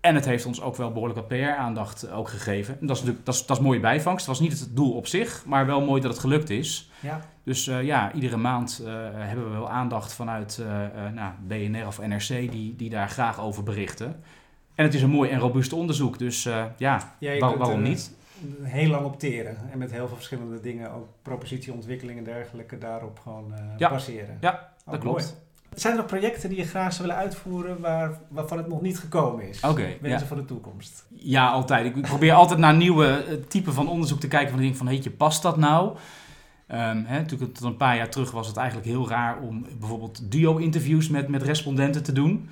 En 0.02 0.14
het 0.14 0.24
heeft 0.24 0.46
ons 0.46 0.60
ook 0.60 0.76
wel 0.76 0.92
behoorlijk 0.92 1.18
wat 1.18 1.28
PR-aandacht 1.28 2.10
ook 2.10 2.28
gegeven. 2.28 2.76
En 2.80 2.86
dat 2.86 2.96
is 2.96 3.02
natuurlijk 3.02 3.26
dat 3.26 3.34
is, 3.34 3.46
dat 3.46 3.56
is 3.56 3.62
mooie 3.62 3.80
bijvangst. 3.80 4.26
Het 4.26 4.38
was 4.38 4.48
niet 4.48 4.60
het 4.60 4.76
doel 4.76 4.92
op 4.92 5.06
zich, 5.06 5.44
maar 5.46 5.66
wel 5.66 5.80
mooi 5.80 6.00
dat 6.00 6.10
het 6.10 6.20
gelukt 6.20 6.50
is. 6.50 6.90
Ja. 7.00 7.20
Dus 7.42 7.66
uh, 7.66 7.82
ja, 7.82 8.12
iedere 8.12 8.36
maand 8.36 8.80
uh, 8.82 8.88
hebben 9.12 9.44
we 9.44 9.50
wel 9.50 9.70
aandacht 9.70 10.12
vanuit 10.12 10.58
uh, 10.60 10.66
nou, 11.14 11.32
BNR 11.46 11.86
of 11.86 12.00
NRC 12.00 12.28
die, 12.28 12.76
die 12.76 12.90
daar 12.90 13.08
graag 13.08 13.40
over 13.40 13.62
berichten. 13.62 14.22
En 14.74 14.84
het 14.84 14.94
is 14.94 15.02
een 15.02 15.10
mooi 15.10 15.30
en 15.30 15.38
robuust 15.38 15.72
onderzoek, 15.72 16.18
dus 16.18 16.42
ja, 16.42 16.74
ja 16.78 17.38
waar, 17.38 17.58
waarom 17.58 17.82
niet? 17.82 18.14
Heel 18.62 18.90
lang 18.90 19.04
opteren 19.04 19.56
en 19.70 19.78
met 19.78 19.90
heel 19.90 20.06
veel 20.06 20.16
verschillende 20.16 20.60
dingen, 20.60 20.92
ook 20.92 21.08
propositieontwikkeling 21.22 22.18
en 22.18 22.24
dergelijke, 22.24 22.78
daarop 22.78 23.18
gewoon 23.18 23.54
ja. 23.76 23.90
baseren. 23.90 24.38
Ja, 24.40 24.72
dat 24.84 25.00
klopt. 25.00 25.36
Zijn 25.74 25.92
er 25.92 25.98
nog 25.98 26.08
projecten 26.08 26.48
die 26.48 26.58
je 26.58 26.64
graag 26.64 26.92
zou 26.92 27.08
willen 27.08 27.22
uitvoeren 27.22 27.80
waar, 27.80 28.20
waarvan 28.28 28.58
het 28.58 28.68
nog 28.68 28.80
niet 28.80 28.98
gekomen 28.98 29.48
is? 29.48 29.60
Oké. 29.60 29.68
Okay, 29.68 29.98
Wensen 30.00 30.26
voor 30.26 30.36
de 30.36 30.44
toekomst? 30.44 31.06
Ja, 31.08 31.48
altijd. 31.50 31.96
Ik 31.96 32.02
probeer 32.02 32.32
altijd 32.32 32.58
naar 32.58 32.74
nieuwe 32.74 33.40
typen 33.48 33.72
van 33.72 33.88
onderzoek 33.88 34.20
te 34.20 34.28
kijken. 34.28 34.50
Van 34.50 34.58
ik 34.58 34.64
denk 34.64 34.76
van, 34.76 34.86
heet 34.86 35.04
je, 35.04 35.10
past 35.10 35.42
dat 35.42 35.56
nou? 35.56 35.96
Um, 36.68 37.04
hè, 37.06 37.18
natuurlijk 37.18 37.54
tot 37.54 37.64
een 37.64 37.76
paar 37.76 37.96
jaar 37.96 38.08
terug 38.08 38.30
was 38.30 38.46
het 38.46 38.56
eigenlijk 38.56 38.88
heel 38.88 39.08
raar 39.08 39.40
om 39.40 39.66
bijvoorbeeld 39.78 40.30
duo-interviews 40.30 41.08
met, 41.08 41.28
met 41.28 41.42
respondenten 41.42 42.02
te 42.02 42.12
doen. 42.12 42.48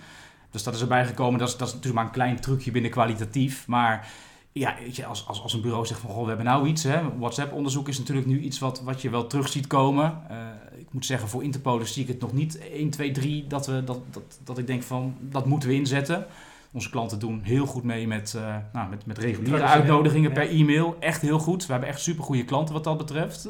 Dus 0.50 0.62
dat 0.62 0.74
is 0.74 0.80
erbij 0.80 1.06
gekomen. 1.06 1.38
Dat 1.38 1.48
is, 1.48 1.56
dat 1.56 1.68
is 1.68 1.74
natuurlijk 1.74 2.02
maar 2.02 2.12
een 2.12 2.18
klein 2.20 2.40
trucje 2.40 2.70
binnen 2.70 2.90
kwalitatief. 2.90 3.66
Maar 3.66 4.08
ja, 4.52 4.74
weet 4.80 4.96
je, 4.96 5.06
als, 5.06 5.26
als, 5.26 5.42
als 5.42 5.52
een 5.52 5.60
bureau 5.60 5.86
zegt 5.86 6.00
van 6.00 6.10
goh, 6.10 6.22
we 6.22 6.28
hebben 6.28 6.46
nou 6.46 6.66
iets. 6.66 6.86
WhatsApp-onderzoek 7.18 7.88
is 7.88 7.98
natuurlijk 7.98 8.26
nu 8.26 8.40
iets 8.40 8.58
wat, 8.58 8.82
wat 8.82 9.02
je 9.02 9.10
wel 9.10 9.26
terug 9.26 9.48
ziet 9.48 9.66
komen. 9.66 10.20
Uh, 10.30 10.36
ik 10.78 10.86
moet 10.90 11.06
zeggen, 11.06 11.28
voor 11.28 11.42
Interpol 11.42 11.86
zie 11.86 12.02
ik 12.02 12.08
het 12.08 12.20
nog 12.20 12.32
niet 12.32 12.58
1, 12.58 12.90
2, 12.90 13.10
3 13.10 13.46
dat, 13.46 13.66
we, 13.66 13.84
dat, 13.84 14.00
dat, 14.10 14.38
dat 14.44 14.58
ik 14.58 14.66
denk 14.66 14.82
van 14.82 15.14
dat 15.20 15.46
moeten 15.46 15.68
we 15.68 15.74
inzetten. 15.74 16.26
Onze 16.72 16.90
klanten 16.90 17.18
doen 17.18 17.40
heel 17.42 17.66
goed 17.66 17.84
mee 17.84 18.06
met, 18.06 18.34
uh, 18.36 18.56
nou, 18.72 18.90
met, 18.90 19.06
met 19.06 19.18
reguliere 19.18 19.62
uitnodigingen 19.62 20.32
per 20.32 20.48
e-mail. 20.48 20.96
Echt 21.00 21.20
heel 21.20 21.38
goed. 21.38 21.66
We 21.66 21.72
hebben 21.72 21.90
echt 21.90 22.00
super 22.00 22.24
goede 22.24 22.44
klanten 22.44 22.74
wat 22.74 22.84
dat 22.84 22.98
betreft. 22.98 23.48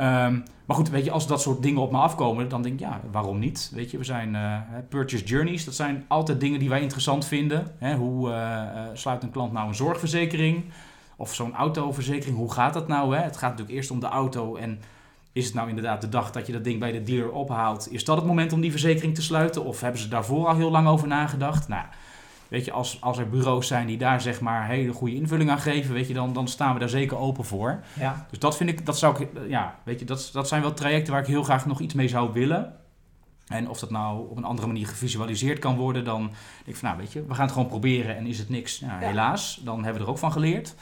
Um, 0.00 0.44
maar 0.66 0.76
goed, 0.76 0.90
weet 0.90 1.04
je, 1.04 1.10
als 1.10 1.26
dat 1.26 1.40
soort 1.40 1.62
dingen 1.62 1.80
op 1.80 1.92
me 1.92 1.98
afkomen, 1.98 2.48
dan 2.48 2.62
denk 2.62 2.74
ik, 2.74 2.80
ja, 2.80 3.00
waarom 3.10 3.38
niet? 3.38 3.70
Weet 3.74 3.90
je, 3.90 3.98
we 3.98 4.04
zijn 4.04 4.34
uh, 4.34 4.58
purchase 4.88 5.24
journeys, 5.24 5.64
dat 5.64 5.74
zijn 5.74 6.04
altijd 6.08 6.40
dingen 6.40 6.58
die 6.58 6.68
wij 6.68 6.80
interessant 6.80 7.26
vinden. 7.26 7.74
Hè, 7.78 7.94
hoe 7.94 8.28
uh, 8.28 8.62
sluit 8.92 9.22
een 9.22 9.30
klant 9.30 9.52
nou 9.52 9.68
een 9.68 9.74
zorgverzekering? 9.74 10.64
Of 11.16 11.34
zo'n 11.34 11.54
autoverzekering, 11.54 12.36
hoe 12.36 12.52
gaat 12.52 12.72
dat 12.72 12.88
nou? 12.88 13.16
Hè? 13.16 13.22
Het 13.22 13.36
gaat 13.36 13.50
natuurlijk 13.50 13.76
eerst 13.76 13.90
om 13.90 14.00
de 14.00 14.06
auto 14.06 14.56
en 14.56 14.80
is 15.32 15.44
het 15.44 15.54
nou 15.54 15.68
inderdaad 15.68 16.00
de 16.00 16.08
dag 16.08 16.30
dat 16.30 16.46
je 16.46 16.52
dat 16.52 16.64
ding 16.64 16.80
bij 16.80 16.92
de 16.92 17.02
dealer 17.02 17.32
ophaalt? 17.32 17.92
Is 17.92 18.04
dat 18.04 18.16
het 18.16 18.26
moment 18.26 18.52
om 18.52 18.60
die 18.60 18.70
verzekering 18.70 19.14
te 19.14 19.22
sluiten? 19.22 19.64
Of 19.64 19.80
hebben 19.80 20.00
ze 20.00 20.08
daarvoor 20.08 20.46
al 20.46 20.56
heel 20.56 20.70
lang 20.70 20.88
over 20.88 21.08
nagedacht? 21.08 21.68
Nou, 21.68 21.84
Weet 22.48 22.64
je, 22.64 22.72
als, 22.72 23.00
als 23.00 23.18
er 23.18 23.28
bureaus 23.28 23.66
zijn 23.66 23.86
die 23.86 23.98
daar 23.98 24.20
zeg 24.20 24.40
maar 24.40 24.66
hele 24.68 24.92
goede 24.92 25.14
invulling 25.14 25.50
aan 25.50 25.58
geven, 25.58 25.94
weet 25.94 26.08
je, 26.08 26.14
dan, 26.14 26.32
dan 26.32 26.48
staan 26.48 26.74
we 26.74 26.80
daar 26.80 26.88
zeker 26.88 27.16
open 27.16 27.44
voor. 27.44 27.80
Ja. 27.98 28.26
Dus 28.30 28.38
dat 28.38 28.56
vind 28.56 28.70
ik, 28.70 28.86
dat 28.86 28.98
zou 28.98 29.22
ik, 29.22 29.28
ja, 29.48 29.78
weet 29.82 29.98
je, 29.98 30.04
dat, 30.04 30.30
dat 30.32 30.48
zijn 30.48 30.62
wel 30.62 30.74
trajecten 30.74 31.12
waar 31.12 31.22
ik 31.22 31.28
heel 31.28 31.42
graag 31.42 31.66
nog 31.66 31.80
iets 31.80 31.94
mee 31.94 32.08
zou 32.08 32.32
willen. 32.32 32.74
En 33.46 33.68
of 33.68 33.78
dat 33.78 33.90
nou 33.90 34.30
op 34.30 34.36
een 34.36 34.44
andere 34.44 34.66
manier 34.66 34.86
gevisualiseerd 34.86 35.58
kan 35.58 35.76
worden, 35.76 36.04
dan 36.04 36.20
denk 36.20 36.66
ik 36.66 36.76
van, 36.76 36.88
nou 36.88 37.00
weet 37.00 37.12
je, 37.12 37.24
we 37.26 37.34
gaan 37.34 37.44
het 37.44 37.52
gewoon 37.52 37.68
proberen 37.68 38.16
en 38.16 38.26
is 38.26 38.38
het 38.38 38.48
niks, 38.48 38.78
ja, 38.78 38.98
helaas, 38.98 39.60
dan 39.64 39.84
hebben 39.84 40.00
we 40.00 40.06
er 40.06 40.12
ook 40.12 40.18
van 40.18 40.32
geleerd. 40.32 40.74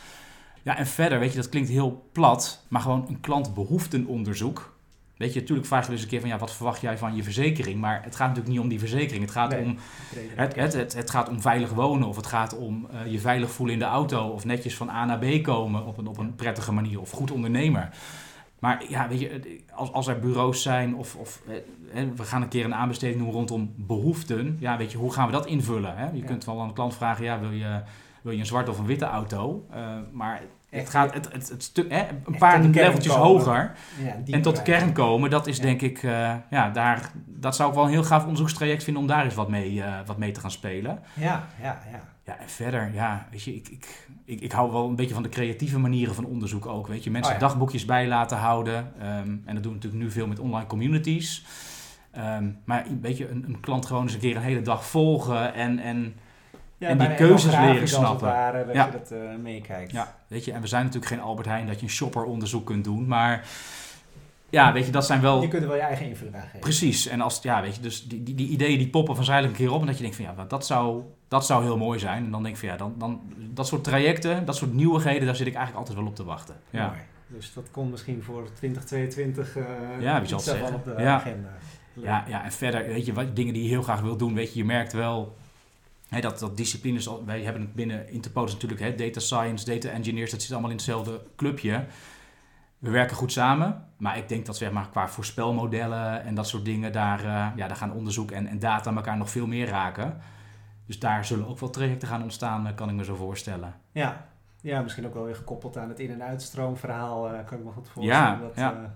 Ja, 0.62 0.76
en 0.76 0.86
verder, 0.86 1.18
weet 1.18 1.30
je, 1.30 1.36
dat 1.36 1.48
klinkt 1.48 1.68
heel 1.68 2.08
plat, 2.12 2.64
maar 2.68 2.80
gewoon 2.80 3.04
een 3.08 3.20
klantbehoeftenonderzoek 3.20 4.73
Weet 5.16 5.32
je, 5.32 5.40
natuurlijk 5.40 5.66
vraag 5.66 5.84
je 5.86 5.92
dus 5.92 6.02
een 6.02 6.08
keer 6.08 6.20
van 6.20 6.28
ja, 6.28 6.38
wat 6.38 6.54
verwacht 6.54 6.80
jij 6.80 6.98
van 6.98 7.16
je 7.16 7.22
verzekering? 7.22 7.80
Maar 7.80 8.02
het 8.02 8.16
gaat 8.16 8.28
natuurlijk 8.28 8.54
niet 8.54 8.62
om 8.62 8.68
die 8.68 8.78
verzekering. 8.78 9.24
Het 9.24 9.32
gaat, 9.32 9.58
om, 9.58 9.76
het, 10.14 10.54
het, 10.54 10.72
het, 10.72 10.94
het, 10.94 11.10
gaat 11.10 11.28
om 11.28 11.40
veilig 11.40 11.70
wonen 11.70 12.08
of 12.08 12.16
het 12.16 12.26
gaat 12.26 12.56
om 12.56 12.88
uh, 12.92 13.12
je 13.12 13.18
veilig 13.18 13.50
voelen 13.50 13.74
in 13.74 13.80
de 13.80 13.86
auto 13.86 14.28
of 14.28 14.44
netjes 14.44 14.76
van 14.76 14.90
A 14.90 15.04
naar 15.04 15.18
B 15.18 15.42
komen 15.42 15.86
op 15.86 15.98
een, 15.98 16.06
op 16.06 16.18
een 16.18 16.34
prettige 16.34 16.72
manier 16.72 17.00
of 17.00 17.10
goed 17.10 17.30
ondernemer. 17.30 17.90
Maar 18.58 18.84
ja, 18.88 19.08
weet 19.08 19.20
je, 19.20 19.60
als, 19.74 19.92
als 19.92 20.06
er 20.06 20.18
bureaus 20.18 20.62
zijn 20.62 20.94
of, 20.94 21.16
of 21.16 21.42
hè, 21.88 22.14
we 22.14 22.22
gaan 22.22 22.42
een 22.42 22.48
keer 22.48 22.64
een 22.64 22.74
aanbesteding 22.74 23.22
doen 23.22 23.32
rondom 23.32 23.74
behoeften. 23.76 24.56
Ja, 24.60 24.76
weet 24.76 24.92
je, 24.92 24.98
hoe 24.98 25.12
gaan 25.12 25.26
we 25.26 25.32
dat 25.32 25.46
invullen? 25.46 25.96
Hè? 25.96 26.10
Je 26.12 26.22
kunt 26.22 26.44
wel 26.44 26.60
aan 26.60 26.68
de 26.68 26.74
klant 26.74 26.94
vragen, 26.94 27.24
ja, 27.24 27.40
wil 27.40 27.50
je, 27.50 27.80
wil 28.22 28.32
je 28.32 28.38
een 28.38 28.46
zwarte 28.46 28.70
of 28.70 28.78
een 28.78 28.86
witte 28.86 29.04
auto? 29.04 29.66
Uh, 29.74 29.96
maar 30.12 30.42
het 30.74 30.90
gaat 30.90 31.14
het, 31.14 31.32
het, 31.32 31.72
hè, 31.88 32.06
een 32.24 32.38
paar 32.38 32.62
leveltjes 32.62 33.14
hoger 33.14 33.72
ja, 34.02 34.32
en 34.34 34.42
tot 34.42 34.56
de 34.56 34.62
kern 34.62 34.92
komen, 34.92 35.30
dat 35.30 35.46
is 35.46 35.60
denk 35.60 35.82
ik, 35.82 36.02
uh, 36.02 36.34
ja, 36.50 36.70
daar, 36.70 37.10
dat 37.26 37.56
zou 37.56 37.68
ik 37.68 37.74
wel 37.74 37.84
een 37.84 37.90
heel 37.90 38.04
gaaf 38.04 38.22
onderzoekstraject 38.22 38.84
vinden 38.84 39.02
om 39.02 39.08
daar 39.08 39.24
eens 39.24 39.34
wat 39.34 39.48
mee, 39.48 39.72
uh, 39.72 39.94
wat 40.06 40.18
mee 40.18 40.30
te 40.30 40.40
gaan 40.40 40.50
spelen. 40.50 41.02
Ja, 41.12 41.48
ja, 41.62 41.82
ja. 41.90 42.12
Ja, 42.26 42.38
en 42.38 42.48
verder, 42.48 42.90
ja, 42.94 43.26
weet 43.30 43.42
je, 43.42 43.54
ik, 43.54 43.68
ik, 43.68 44.08
ik, 44.24 44.40
ik 44.40 44.52
hou 44.52 44.72
wel 44.72 44.88
een 44.88 44.96
beetje 44.96 45.14
van 45.14 45.22
de 45.22 45.28
creatieve 45.28 45.78
manieren 45.78 46.14
van 46.14 46.24
onderzoek 46.24 46.66
ook, 46.66 46.86
weet 46.86 47.04
je. 47.04 47.10
Mensen 47.10 47.34
oh, 47.34 47.40
ja. 47.40 47.46
dagboekjes 47.46 47.84
bij 47.84 48.06
laten 48.06 48.38
houden 48.38 48.92
um, 49.02 49.42
en 49.44 49.54
dat 49.54 49.62
doen 49.62 49.72
we 49.72 49.78
natuurlijk 49.78 50.02
nu 50.02 50.10
veel 50.10 50.26
met 50.26 50.38
online 50.38 50.66
communities. 50.66 51.44
Um, 52.18 52.58
maar 52.64 52.86
weet 53.00 53.16
je, 53.16 53.28
een, 53.28 53.44
een 53.46 53.60
klant 53.60 53.86
gewoon 53.86 54.02
eens 54.02 54.14
een 54.14 54.20
keer 54.20 54.36
een 54.36 54.42
hele 54.42 54.62
dag 54.62 54.86
volgen 54.86 55.54
en... 55.54 55.78
en 55.78 56.14
ja, 56.78 56.88
en 56.88 56.98
die 56.98 57.14
keuzes 57.14 57.56
leren 57.56 57.88
snappen. 57.88 58.26
Ware, 58.26 58.64
dat 58.64 58.74
ja. 58.74 58.84
je 58.84 58.92
dat 58.92 59.12
uh, 59.12 59.18
meekijkt. 59.42 59.92
Ja, 59.92 60.16
weet 60.28 60.44
je, 60.44 60.52
en 60.52 60.60
we 60.60 60.66
zijn 60.66 60.84
natuurlijk 60.84 61.12
geen 61.12 61.20
Albert 61.20 61.46
Heijn 61.46 61.66
dat 61.66 61.76
je 61.80 61.82
een 61.82 61.92
shopperonderzoek 61.92 62.66
kunt 62.66 62.84
doen, 62.84 63.06
maar 63.06 63.46
ja, 64.54 64.72
weet 64.72 64.86
je, 64.86 64.92
dat 64.92 65.06
zijn 65.06 65.20
wel... 65.20 65.42
Je 65.42 65.48
kunt 65.48 65.62
er 65.62 65.68
wel 65.68 65.76
je 65.76 65.82
eigen 65.82 66.06
invulling 66.06 66.36
aan 66.36 66.42
geven. 66.42 66.60
Precies, 66.60 67.06
en 67.06 67.20
als, 67.20 67.42
ja, 67.42 67.62
weet 67.62 67.74
je, 67.74 67.80
dus 67.80 68.08
die, 68.08 68.22
die, 68.22 68.34
die 68.34 68.48
ideeën 68.48 68.78
die 68.78 68.88
poppen 68.88 69.16
vanzelf 69.16 69.44
een 69.44 69.52
keer 69.52 69.72
op 69.72 69.80
en 69.80 69.86
dat 69.86 69.96
je 69.96 70.02
denkt 70.02 70.16
van 70.16 70.24
ja, 70.24 70.44
dat 70.44 70.66
zou, 70.66 71.02
dat 71.28 71.46
zou 71.46 71.62
heel 71.64 71.76
mooi 71.76 71.98
zijn. 71.98 72.24
En 72.24 72.30
dan 72.30 72.42
denk 72.42 72.54
ik 72.54 72.60
van 72.60 72.68
ja, 72.68 72.76
dan, 72.76 72.94
dan, 72.98 73.20
dat 73.36 73.66
soort 73.66 73.84
trajecten, 73.84 74.44
dat 74.44 74.56
soort 74.56 74.72
nieuwigheden, 74.72 75.26
daar 75.26 75.36
zit 75.36 75.46
ik 75.46 75.54
eigenlijk 75.54 75.86
altijd 75.86 75.98
wel 75.98 76.08
op 76.08 76.16
te 76.16 76.24
wachten. 76.24 76.56
Ja. 76.70 76.86
Mooi. 76.86 76.98
Dus 77.26 77.52
dat 77.52 77.70
komt 77.70 77.90
misschien 77.90 78.22
voor 78.22 78.48
2022 78.54 79.56
uh, 79.56 79.64
ja, 80.00 80.18
wie 80.18 80.28
zal 80.28 80.38
het 80.38 80.46
zeggen. 80.46 80.74
op 80.74 80.84
de 80.84 80.94
ja. 80.98 81.14
agenda. 81.14 81.48
Ja, 81.92 82.24
ja, 82.28 82.44
en 82.44 82.52
verder, 82.52 82.86
weet 82.86 83.06
je, 83.06 83.12
wat, 83.12 83.36
dingen 83.36 83.54
die 83.54 83.62
je 83.62 83.68
heel 83.68 83.82
graag 83.82 84.00
wil 84.00 84.16
doen, 84.16 84.34
weet 84.34 84.52
je, 84.52 84.58
je 84.58 84.64
merkt 84.64 84.92
wel 84.92 85.36
dat, 86.20 86.38
dat 86.38 86.56
disciplines, 86.56 87.08
wij 87.26 87.42
hebben 87.42 87.62
het 87.62 87.74
binnen 87.74 88.10
Interpolis 88.10 88.52
natuurlijk, 88.52 88.80
he, 88.80 88.94
data 88.94 89.20
science, 89.20 89.64
data 89.64 89.88
engineers, 89.88 90.30
dat 90.30 90.42
zit 90.42 90.52
allemaal 90.52 90.70
in 90.70 90.76
hetzelfde 90.76 91.20
clubje. 91.36 91.84
We 92.78 92.90
werken 92.90 93.16
goed 93.16 93.32
samen, 93.32 93.84
maar 93.96 94.18
ik 94.18 94.28
denk 94.28 94.46
dat 94.46 94.56
zeg 94.56 94.70
maar, 94.72 94.88
qua 94.88 95.08
voorspelmodellen 95.08 96.22
en 96.24 96.34
dat 96.34 96.48
soort 96.48 96.64
dingen, 96.64 96.92
daar, 96.92 97.20
uh, 97.24 97.46
ja, 97.56 97.66
daar 97.68 97.76
gaan 97.76 97.92
onderzoek 97.92 98.30
en, 98.30 98.46
en 98.46 98.58
data 98.58 98.94
elkaar 98.94 99.16
nog 99.16 99.30
veel 99.30 99.46
meer 99.46 99.68
raken. 99.68 100.20
Dus 100.86 100.98
daar 100.98 101.24
zullen 101.24 101.48
ook 101.48 101.58
wel 101.58 101.70
trajecten 101.70 102.08
gaan 102.08 102.22
ontstaan, 102.22 102.66
eh, 102.66 102.74
kan 102.74 102.88
ik 102.88 102.94
me 102.94 103.04
zo 103.04 103.14
voorstellen. 103.14 103.74
Ja, 103.92 104.26
ja 104.60 104.82
misschien 104.82 105.06
ook 105.06 105.14
wel 105.14 105.24
weer 105.24 105.34
gekoppeld 105.36 105.76
aan 105.76 105.88
het 105.88 106.00
in- 106.00 106.10
en 106.10 106.22
uitstroomverhaal, 106.22 107.32
uh, 107.34 107.38
kan 107.44 107.58
ik 107.58 107.64
me 107.64 107.70
goed 107.70 107.88
voorstellen. 107.88 108.20
Ja, 108.20 108.36
dat, 108.40 108.52
ja. 108.56 108.94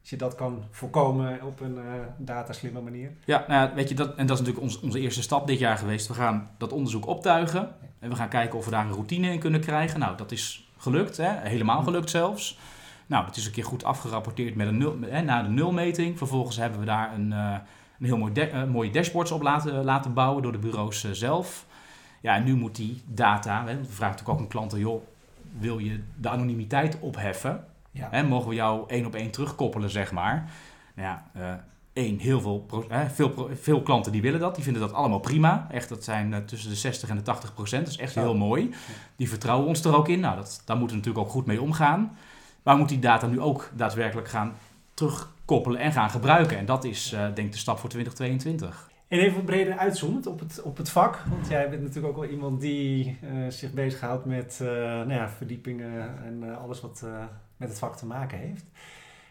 Als 0.00 0.10
je 0.10 0.16
dat 0.16 0.34
kan 0.34 0.64
voorkomen 0.70 1.42
op 1.42 1.60
een 1.60 1.74
uh, 1.74 1.82
dataslimme 2.16 2.80
manier. 2.80 3.12
Ja, 3.24 3.44
nou 3.48 3.74
weet 3.74 3.88
je, 3.88 3.94
dat, 3.94 4.14
en 4.14 4.26
dat 4.26 4.40
is 4.40 4.46
natuurlijk 4.46 4.82
onze 4.82 5.00
eerste 5.00 5.22
stap 5.22 5.46
dit 5.46 5.58
jaar 5.58 5.78
geweest. 5.78 6.08
We 6.08 6.14
gaan 6.14 6.50
dat 6.58 6.72
onderzoek 6.72 7.06
optuigen 7.06 7.74
en 7.98 8.10
we 8.10 8.16
gaan 8.16 8.28
kijken 8.28 8.58
of 8.58 8.64
we 8.64 8.70
daar 8.70 8.86
een 8.86 8.92
routine 8.92 9.32
in 9.32 9.38
kunnen 9.38 9.60
krijgen. 9.60 10.00
Nou, 10.00 10.16
dat 10.16 10.32
is 10.32 10.70
gelukt, 10.76 11.16
hè? 11.16 11.48
helemaal 11.48 11.82
gelukt 11.82 12.10
zelfs. 12.10 12.58
Nou, 13.06 13.24
dat 13.24 13.36
is 13.36 13.46
een 13.46 13.52
keer 13.52 13.64
goed 13.64 13.84
afgerapporteerd 13.84 14.54
met 14.54 14.66
een 14.66 14.78
nul, 14.78 14.96
hè, 15.00 15.22
na 15.22 15.42
de 15.42 15.48
nulmeting. 15.48 16.18
Vervolgens 16.18 16.56
hebben 16.56 16.80
we 16.80 16.86
daar 16.86 17.14
een, 17.14 17.30
uh, 17.30 17.54
een 17.98 18.06
heel 18.06 18.16
mooi 18.16 18.32
uh, 18.36 18.64
mooie 18.64 18.90
dashboards 18.90 19.30
op 19.30 19.42
laten, 19.42 19.84
laten 19.84 20.14
bouwen 20.14 20.42
door 20.42 20.52
de 20.52 20.58
bureaus 20.58 21.10
zelf. 21.12 21.66
Ja, 22.20 22.34
en 22.34 22.44
nu 22.44 22.54
moet 22.56 22.76
die 22.76 23.02
data, 23.06 23.64
hè, 23.66 23.76
we 23.76 23.84
vragen 23.84 24.16
natuurlijk 24.16 24.28
ook 24.28 24.38
een 24.38 24.48
klant, 24.48 24.72
joh, 24.76 25.02
wil 25.58 25.78
je 25.78 26.00
de 26.16 26.28
anonimiteit 26.28 26.98
opheffen? 27.00 27.64
Ja. 27.90 28.08
Hè, 28.10 28.22
mogen 28.22 28.48
we 28.48 28.54
jou 28.54 28.84
één 28.88 29.06
op 29.06 29.14
één 29.14 29.30
terugkoppelen, 29.30 29.90
zeg 29.90 30.12
maar. 30.12 30.50
Nou 30.94 31.08
ja, 31.08 31.24
uh, 31.36 31.52
één, 31.92 32.18
heel 32.18 32.40
veel, 32.40 32.66
veel, 33.12 33.50
veel 33.60 33.82
klanten 33.82 34.12
die 34.12 34.22
willen 34.22 34.40
dat. 34.40 34.54
Die 34.54 34.64
vinden 34.64 34.82
dat 34.82 34.92
allemaal 34.92 35.18
prima. 35.18 35.66
Echt, 35.70 35.88
dat 35.88 36.04
zijn 36.04 36.32
uh, 36.32 36.36
tussen 36.36 36.70
de 36.70 36.76
60 36.76 37.08
en 37.08 37.16
de 37.16 37.22
80 37.22 37.54
procent. 37.54 37.84
Dat 37.84 37.94
is 37.94 38.00
echt 38.00 38.14
heel 38.14 38.36
mooi. 38.36 38.74
Die 39.16 39.28
vertrouwen 39.28 39.68
ons 39.68 39.84
er 39.84 39.96
ook 39.96 40.08
in. 40.08 40.20
Nou, 40.20 40.36
dat, 40.36 40.62
daar 40.64 40.76
moeten 40.76 40.96
we 40.96 41.02
natuurlijk 41.02 41.26
ook 41.26 41.32
goed 41.32 41.46
mee 41.46 41.60
omgaan. 41.60 42.16
Maar 42.62 42.74
we 42.74 42.80
moeten 42.80 43.00
die 43.00 43.10
data 43.10 43.26
nu 43.26 43.40
ook 43.40 43.70
daadwerkelijk 43.74 44.28
gaan 44.28 44.54
terugkoppelen 44.94 45.80
en 45.80 45.92
gaan 45.92 46.10
gebruiken. 46.10 46.58
En 46.58 46.66
dat 46.66 46.84
is, 46.84 47.12
uh, 47.12 47.20
denk 47.20 47.36
ik, 47.36 47.52
de 47.52 47.58
stap 47.58 47.78
voor 47.78 47.88
2022. 47.88 48.90
En 49.08 49.18
even 49.18 49.44
breder 49.44 49.76
uitzoomend 49.76 50.26
op 50.26 50.40
het, 50.40 50.62
op 50.62 50.76
het 50.76 50.90
vak. 50.90 51.22
Want 51.30 51.48
jij 51.48 51.70
bent 51.70 51.82
natuurlijk 51.82 52.06
ook 52.06 52.20
wel 52.20 52.30
iemand 52.30 52.60
die 52.60 53.18
uh, 53.24 53.48
zich 53.48 53.72
bezighoudt 53.72 54.24
met 54.24 54.56
nou 54.60 55.12
ja, 55.12 55.28
verdiepingen 55.28 56.24
en 56.24 56.58
alles 56.58 56.80
wat 56.80 57.04
met 57.60 57.68
het 57.68 57.78
vak 57.78 57.96
te 57.96 58.06
maken 58.06 58.38
heeft. 58.38 58.64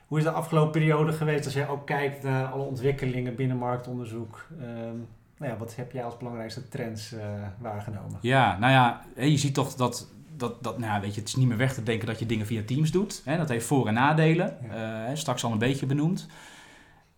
Hoe 0.07 0.17
is 0.17 0.23
de 0.23 0.31
afgelopen 0.31 0.71
periode 0.71 1.13
geweest 1.13 1.45
als 1.45 1.53
jij 1.53 1.67
ook 1.67 1.85
kijkt 1.85 2.23
naar 2.23 2.45
alle 2.45 2.63
ontwikkelingen 2.63 3.35
binnen 3.35 3.57
marktonderzoek? 3.57 4.47
Um, 4.61 5.07
nou 5.37 5.51
ja, 5.51 5.57
wat 5.57 5.75
heb 5.75 5.91
jij 5.91 6.03
als 6.03 6.17
belangrijkste 6.17 6.67
trends 6.67 7.15
waargenomen? 7.57 8.17
Ja, 8.21 8.57
nou 8.59 8.71
ja, 8.71 9.01
je 9.25 9.37
ziet 9.37 9.53
toch 9.53 9.73
dat 9.73 10.07
dat, 10.39 10.63
dat 10.63 10.77
nou 10.77 10.93
ja, 10.93 10.99
weet 10.99 11.13
je, 11.13 11.19
het 11.19 11.29
is 11.29 11.35
niet 11.35 11.47
meer 11.47 11.57
weg 11.57 11.73
te 11.73 11.83
denken 11.83 12.07
dat 12.07 12.19
je 12.19 12.25
dingen 12.25 12.45
via 12.45 12.61
Teams 12.65 12.91
doet. 12.91 13.21
Hè? 13.25 13.37
Dat 13.37 13.49
heeft 13.49 13.65
voor- 13.65 13.87
en 13.87 13.93
nadelen. 13.93 14.57
Ja. 14.69 15.15
straks 15.15 15.43
al 15.43 15.51
een 15.51 15.57
beetje 15.57 15.85
benoemd. 15.85 16.27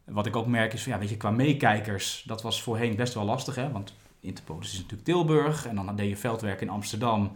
Wat 0.04 0.26
ik 0.26 0.36
ook 0.36 0.48
merk 0.48 0.74
is, 0.74 0.86
ja, 0.86 1.00
weet 1.00 1.10
je, 1.10 1.18
qua 1.18 1.32
meekijkers, 1.32 2.24
dat 2.28 2.42
was 2.42 2.62
voorheen 2.62 2.96
best 2.96 3.14
wel 3.14 3.24
lastig. 3.24 3.56
Hè? 3.56 3.72
Want 3.72 3.94
Interpolis 4.20 4.72
is 4.72 4.78
natuurlijk 4.78 5.04
Tilburg 5.04 5.68
en 5.68 5.76
dan 5.76 5.96
deed 5.96 6.10
je 6.10 6.18
veldwerk 6.18 6.62
in 6.62 6.70
Amsterdam. 6.70 7.32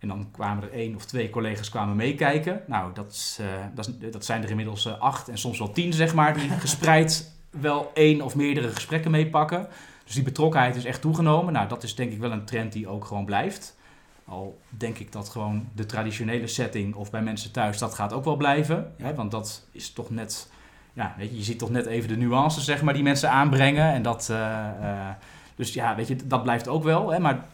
En 0.00 0.08
dan 0.08 0.28
kwamen 0.30 0.62
er 0.62 0.72
één 0.72 0.94
of 0.94 1.04
twee 1.04 1.30
collega's 1.30 1.68
kwamen 1.68 1.96
meekijken. 1.96 2.62
Nou, 2.66 2.94
dat, 2.94 3.38
uh, 3.40 3.46
dat, 3.74 3.92
dat, 4.12 4.24
zijn 4.24 4.42
er 4.42 4.50
inmiddels 4.50 4.86
uh, 4.86 4.98
acht 4.98 5.28
en 5.28 5.38
soms 5.38 5.58
wel 5.58 5.72
tien, 5.72 5.92
zeg 5.92 6.14
maar, 6.14 6.34
die 6.34 6.50
gespreid 6.66 7.32
wel 7.50 7.90
één 7.94 8.22
of 8.22 8.36
meerdere 8.36 8.68
gesprekken 8.68 9.10
meepakken. 9.10 9.68
Dus 10.04 10.14
die 10.14 10.24
betrokkenheid 10.24 10.76
is 10.76 10.84
echt 10.84 11.00
toegenomen. 11.00 11.52
Nou, 11.52 11.68
dat 11.68 11.82
is 11.82 11.94
denk 11.94 12.12
ik 12.12 12.18
wel 12.18 12.32
een 12.32 12.44
trend 12.44 12.72
die 12.72 12.88
ook 12.88 13.04
gewoon 13.04 13.24
blijft. 13.24 13.76
Al 14.24 14.60
denk 14.68 14.98
ik 14.98 15.12
dat 15.12 15.28
gewoon 15.28 15.68
de 15.74 15.86
traditionele 15.86 16.46
setting 16.46 16.94
of 16.94 17.10
bij 17.10 17.22
mensen 17.22 17.52
thuis, 17.52 17.78
dat 17.78 17.94
gaat 17.94 18.12
ook 18.12 18.24
wel 18.24 18.36
blijven. 18.36 18.92
Hè? 18.96 19.14
Want 19.14 19.30
dat 19.30 19.66
is 19.72 19.92
toch 19.92 20.10
net, 20.10 20.50
ja, 20.92 21.14
weet 21.18 21.30
je, 21.30 21.36
je 21.36 21.42
ziet 21.42 21.58
toch 21.58 21.70
net 21.70 21.86
even 21.86 22.08
de 22.08 22.16
nuances 22.16 22.64
zeg 22.64 22.82
maar, 22.82 22.94
die 22.94 23.02
mensen 23.02 23.30
aanbrengen. 23.30 23.92
En 23.92 24.02
dat, 24.02 24.28
uh, 24.30 25.08
dus 25.54 25.74
ja, 25.74 25.94
weet 25.94 26.08
je, 26.08 26.16
dat 26.26 26.42
blijft 26.42 26.68
ook 26.68 26.82
wel. 26.82 27.12
Hè? 27.12 27.18
Maar 27.18 27.46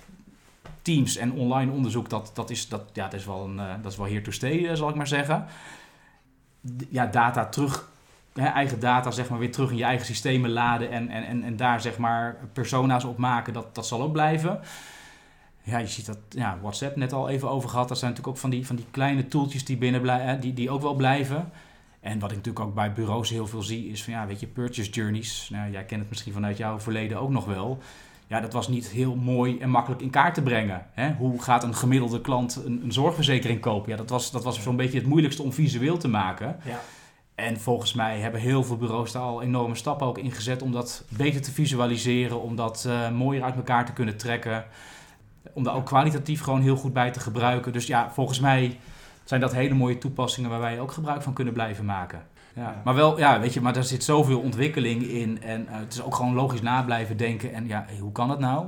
Teams 0.87 1.17
en 1.17 1.33
online 1.33 1.73
onderzoek, 1.73 2.09
dat, 2.09 2.31
dat, 2.35 2.51
is, 2.51 2.69
dat, 2.69 2.83
ja, 2.93 3.05
dat, 3.05 3.21
is 3.21 3.27
wel 3.27 3.45
een, 3.45 3.57
uh, 3.57 3.75
dat 3.83 3.93
is 3.93 3.99
wel 3.99 4.07
here 4.07 4.23
to 4.23 4.31
stay, 4.31 4.77
zal 4.77 4.89
ik 4.89 4.95
maar 4.95 5.07
zeggen. 5.07 5.47
Ja, 6.89 7.07
data 7.07 7.47
terug 7.47 7.89
hè, 8.33 8.47
eigen 8.47 8.81
data 8.81 9.11
zeg 9.11 9.29
maar, 9.29 9.39
weer 9.39 9.53
terug 9.53 9.71
in 9.71 9.77
je 9.77 9.85
eigen 9.85 10.07
systemen 10.07 10.51
laden 10.51 10.91
en, 10.91 11.09
en, 11.09 11.25
en, 11.25 11.43
en 11.43 11.57
daar 11.57 11.81
zeg 11.81 11.99
maar, 11.99 12.37
persona's 12.53 13.05
op 13.05 13.19
maken, 13.19 13.53
dat, 13.53 13.75
dat 13.75 13.87
zal 13.87 14.03
ook 14.03 14.13
blijven. 14.13 14.61
Ja, 15.63 15.79
je 15.79 15.87
ziet 15.87 16.07
dat 16.07 16.19
ja, 16.29 16.59
WhatsApp 16.61 16.97
net 16.97 17.13
al 17.13 17.29
even 17.29 17.51
over 17.51 17.69
gehad. 17.69 17.89
Dat 17.89 17.99
zijn 17.99 18.11
natuurlijk 18.11 18.37
ook 18.37 18.43
van 18.43 18.51
die, 18.51 18.67
van 18.67 18.77
die 18.77 18.87
kleine 18.91 19.29
tooltjes 19.29 19.65
die 19.65 19.77
binnen 19.77 20.01
blijven, 20.01 20.41
die, 20.41 20.53
die 20.53 20.71
ook 20.71 20.83
wel 20.83 20.95
blijven. 20.95 21.51
En 22.01 22.19
wat 22.19 22.31
ik 22.31 22.37
natuurlijk 22.37 22.67
ook 22.67 22.75
bij 22.75 22.93
bureaus 22.93 23.31
heel 23.31 23.47
veel 23.47 23.63
zie, 23.63 23.89
is 23.89 24.05
van 24.05 24.13
ja, 24.13 24.27
weet 24.27 24.41
je, 24.41 24.47
purchase 24.47 24.91
journeys. 24.91 25.49
Nou, 25.53 25.71
jij 25.71 25.85
kent 25.85 26.01
het 26.01 26.09
misschien 26.09 26.33
vanuit 26.33 26.57
jouw 26.57 26.81
verleden 26.81 27.21
ook 27.21 27.31
nog 27.31 27.45
wel. 27.45 27.79
Ja, 28.29 28.41
dat 28.41 28.53
was 28.53 28.69
niet 28.69 28.89
heel 28.89 29.15
mooi 29.15 29.59
en 29.59 29.71
makkelijk 29.71 30.03
in 30.03 30.11
kaart 30.11 30.35
te 30.35 30.43
brengen. 30.43 30.87
Hè? 30.93 31.13
Hoe 31.13 31.43
gaat 31.43 31.65
een 31.65 31.75
gemiddelde 31.75 32.21
klant 32.21 32.63
een, 32.65 32.81
een 32.83 32.93
zorgverzekering 32.93 33.61
kopen? 33.61 33.91
Ja, 33.91 33.97
dat 33.97 34.11
was, 34.11 34.31
dat 34.31 34.45
was 34.45 34.63
zo'n 34.63 34.77
beetje 34.77 34.99
het 34.99 35.07
moeilijkste 35.07 35.43
om 35.43 35.53
visueel 35.53 35.97
te 35.97 36.09
maken. 36.09 36.57
Ja. 36.65 36.81
En 37.35 37.61
volgens 37.61 37.93
mij 37.93 38.19
hebben 38.19 38.41
heel 38.41 38.65
veel 38.65 38.77
bureaus 38.77 39.13
daar 39.13 39.23
al 39.23 39.43
enorme 39.43 39.75
stappen 39.75 40.07
ook 40.07 40.19
in 40.19 40.33
gezet 40.33 40.63
om 40.63 40.73
dat 40.73 41.05
beter 41.09 41.43
te 41.43 41.53
visualiseren, 41.53 42.43
om 42.43 42.57
dat 42.57 42.85
uh, 42.87 43.11
mooier 43.11 43.43
uit 43.43 43.57
elkaar 43.57 43.87
te 43.87 43.93
kunnen 43.93 44.17
trekken. 44.17 44.65
Om 45.53 45.63
daar 45.63 45.75
ook 45.75 45.87
kwalitatief 45.87 46.41
gewoon 46.41 46.61
heel 46.61 46.77
goed 46.77 46.93
bij 46.93 47.11
te 47.11 47.21
gebruiken. 47.21 47.73
Dus 47.73 47.87
ja, 47.87 48.11
volgens 48.11 48.41
mij 48.41 48.79
zijn 49.25 49.41
dat 49.41 49.53
hele 49.53 49.75
mooie 49.75 49.99
toepassingen 49.99 50.51
waar 50.51 50.61
wij 50.61 50.81
ook 50.81 50.93
gebruik 50.93 51.23
van 51.23 51.33
kunnen 51.33 51.55
blijven 51.55 51.85
maken. 51.85 52.23
Ja. 52.57 52.81
Maar 52.85 52.95
wel, 52.95 53.19
ja, 53.19 53.41
weet 53.41 53.55
je, 53.55 53.61
maar 53.61 53.73
daar 53.73 53.85
zit 53.85 54.05
zoveel 54.05 54.41
ontwikkeling 54.41 55.03
in. 55.03 55.43
En 55.43 55.63
uh, 55.63 55.79
het 55.79 55.93
is 55.93 56.03
ook 56.03 56.15
gewoon 56.15 56.35
logisch 56.35 56.63
na 56.63 56.83
blijven 56.83 57.17
denken. 57.17 57.53
En 57.53 57.67
ja, 57.67 57.87
hoe 58.01 58.13
kan 58.13 58.29
dat 58.29 58.39
nou? 58.39 58.67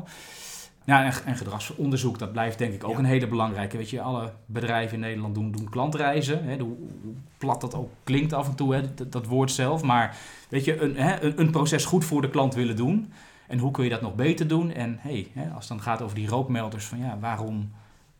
Ja, 0.84 1.04
en, 1.04 1.12
en, 1.24 1.36
gedragsonderzoek, 1.36 2.18
dat 2.18 2.32
blijft 2.32 2.58
denk 2.58 2.74
ik 2.74 2.84
ook 2.84 2.92
ja. 2.92 2.98
een 2.98 3.04
hele 3.04 3.26
belangrijke. 3.26 3.76
Weet 3.76 3.90
je, 3.90 4.00
alle 4.00 4.32
bedrijven 4.46 4.94
in 4.94 5.00
Nederland 5.00 5.34
doen, 5.34 5.50
doen 5.50 5.68
klantreizen. 5.68 6.44
Hè, 6.44 6.58
hoe, 6.58 6.76
hoe, 7.02 7.12
plat 7.38 7.60
dat 7.60 7.74
ook 7.74 7.90
klinkt 8.04 8.32
af 8.32 8.48
en 8.48 8.54
toe, 8.54 8.74
hè, 8.74 8.94
dat, 8.94 9.12
dat, 9.12 9.26
woord 9.26 9.50
zelf. 9.50 9.82
Maar 9.82 10.16
weet 10.48 10.64
je, 10.64 10.80
een, 10.80 10.96
hè, 10.96 11.22
een, 11.22 11.40
een, 11.40 11.50
proces 11.50 11.84
goed 11.84 12.04
voor 12.04 12.20
de 12.20 12.30
klant 12.30 12.54
willen 12.54 12.76
doen. 12.76 13.12
En 13.46 13.58
hoe 13.58 13.70
kun 13.70 13.84
je 13.84 13.90
dat 13.90 14.00
nog 14.00 14.14
beter 14.14 14.48
doen? 14.48 14.72
En 14.72 14.98
hey, 15.00 15.28
hè, 15.32 15.50
als 15.50 15.68
het 15.68 15.78
dan 15.78 15.86
gaat 15.86 16.02
over 16.02 16.16
die 16.16 16.28
rookmelders, 16.28 16.84
van 16.84 16.98
ja, 16.98 17.18
waarom 17.20 17.70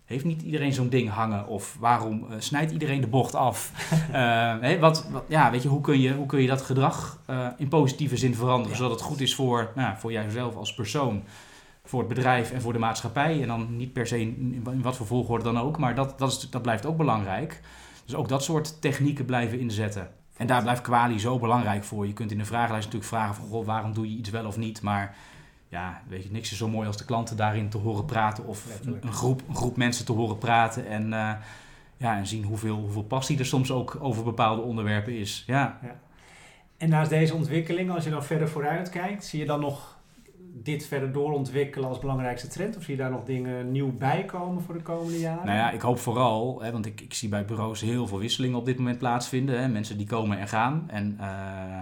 heeft 0.09 0.25
niet 0.25 0.43
iedereen 0.43 0.73
zo'n 0.73 0.89
ding 0.89 1.11
hangen? 1.11 1.47
Of 1.47 1.77
waarom 1.81 2.27
uh, 2.31 2.37
snijdt 2.39 2.73
iedereen 2.73 3.01
de 3.01 3.07
bocht 3.07 3.35
af? 3.35 3.73
uh, 3.93 4.55
hè, 4.69 4.79
wat, 4.79 5.09
wat, 5.11 5.25
ja, 5.29 5.51
weet 5.51 5.63
je, 5.63 5.69
hoe 5.69 5.81
kun 5.81 6.01
je, 6.01 6.15
hoe 6.15 6.27
kun 6.27 6.41
je 6.41 6.49
dat 6.49 6.63
gedrag 6.63 7.19
uh, 7.31 7.47
in 7.57 7.69
positieve 7.69 8.17
zin 8.17 8.35
veranderen, 8.35 8.71
ja. 8.71 8.77
zodat 8.77 8.99
het 8.99 9.09
goed 9.09 9.21
is 9.21 9.35
voor, 9.35 9.73
nou, 9.75 9.97
voor 9.99 10.13
jijzelf 10.13 10.57
als 10.57 10.75
persoon? 10.75 11.23
voor 11.89 11.99
het 11.99 12.09
bedrijf 12.09 12.53
en 12.53 12.61
voor 12.61 12.73
de 12.73 12.79
maatschappij. 12.79 13.43
En 13.43 13.49
dan 13.49 13.77
niet 13.77 13.93
per 13.93 14.07
se 14.07 14.21
in, 14.21 14.63
in 14.73 14.83
wat 14.83 14.97
voor 14.97 15.07
volgorde 15.07 15.45
dan 15.45 15.59
ook. 15.59 15.79
Maar 15.79 15.95
dat, 15.95 16.19
dat, 16.19 16.31
is, 16.31 16.51
dat 16.51 16.63
blijft 16.63 16.87
ook 16.87 16.97
belangrijk. 16.97 17.61
Dus 18.05 18.15
ook 18.15 18.29
dat 18.29 18.43
soort 18.43 18.81
technieken 18.81 19.25
blijven 19.25 19.59
inzetten. 19.59 20.11
En 20.37 20.47
daar 20.47 20.63
blijft 20.63 20.81
kwali 20.81 21.19
zo 21.19 21.39
belangrijk 21.39 21.85
voor. 21.85 22.07
Je 22.07 22.13
kunt 22.13 22.31
in 22.31 22.39
de 22.39 22.45
vragenlijst 22.45 22.85
natuurlijk 22.85 23.13
vragen 23.13 23.35
van... 23.35 23.49
Goh, 23.49 23.67
waarom 23.67 23.93
doe 23.93 24.11
je 24.11 24.17
iets 24.17 24.31
wel 24.31 24.47
of 24.47 24.57
niet? 24.57 24.83
Maar 24.83 25.17
ja, 25.69 26.03
weet 26.09 26.23
je, 26.23 26.31
niks 26.31 26.53
is 26.53 26.59
zo 26.59 26.69
mooi 26.69 26.87
als 26.87 26.97
de 26.97 27.05
klanten 27.05 27.37
daarin 27.37 27.69
te 27.69 27.79
horen 27.79 28.05
praten... 28.05 28.47
of 28.47 28.81
een, 28.85 29.13
groep, 29.13 29.43
een 29.49 29.57
groep 29.57 29.77
mensen 29.77 30.05
te 30.05 30.13
horen 30.13 30.39
praten... 30.39 30.87
en, 30.87 31.05
uh, 31.05 31.33
ja, 31.97 32.17
en 32.17 32.27
zien 32.27 32.45
hoeveel, 32.45 32.77
hoeveel 32.77 33.03
passie 33.03 33.39
er 33.39 33.47
soms 33.47 33.71
ook 33.71 33.97
over 34.01 34.25
bepaalde 34.25 34.63
onderwerpen 34.63 35.19
is. 35.19 35.45
Ja. 35.47 35.79
ja. 35.83 35.97
En 36.77 36.89
naast 36.89 37.11
deze 37.11 37.35
ontwikkeling, 37.35 37.91
als 37.91 38.05
je 38.05 38.11
dan 38.11 38.25
verder 38.25 38.49
vooruit 38.49 38.89
kijkt... 38.89 39.25
zie 39.25 39.41
je 39.41 39.47
dan 39.47 39.61
nog 39.61 39.97
dit 40.63 40.87
verder 40.87 41.13
doorontwikkelen 41.13 41.89
als 41.89 41.99
belangrijkste 41.99 42.49
trend? 42.49 42.77
Of 42.77 42.83
zie 42.83 42.97
je 42.97 43.03
daar 43.03 43.11
nog 43.11 43.25
dingen 43.25 43.73
nieuw 43.73 43.93
bij 43.93 44.25
komen 44.25 44.63
voor 44.63 44.75
de 44.75 44.83
komende 44.83 45.19
jaren? 45.19 45.47
Nou 45.47 45.59
ja, 45.59 45.71
ik 45.71 45.81
hoop 45.81 45.99
vooral, 45.99 46.63
hè, 46.63 46.73
want 46.73 46.87
ik, 46.87 47.01
ik 47.01 47.15
zie 47.15 47.29
bij 47.29 47.45
bureaus 47.45 47.81
heel 47.81 48.07
veel 48.07 48.19
wisselingen 48.19 48.59
op 48.59 48.65
dit 48.65 48.79
moment 48.79 48.99
plaatsvinden. 48.99 49.61
Hè, 49.61 49.69
mensen 49.69 49.97
die 49.97 50.07
komen 50.07 50.39
en 50.39 50.49
gaan. 50.49 50.85
En 50.87 51.17
uh, 51.21 51.79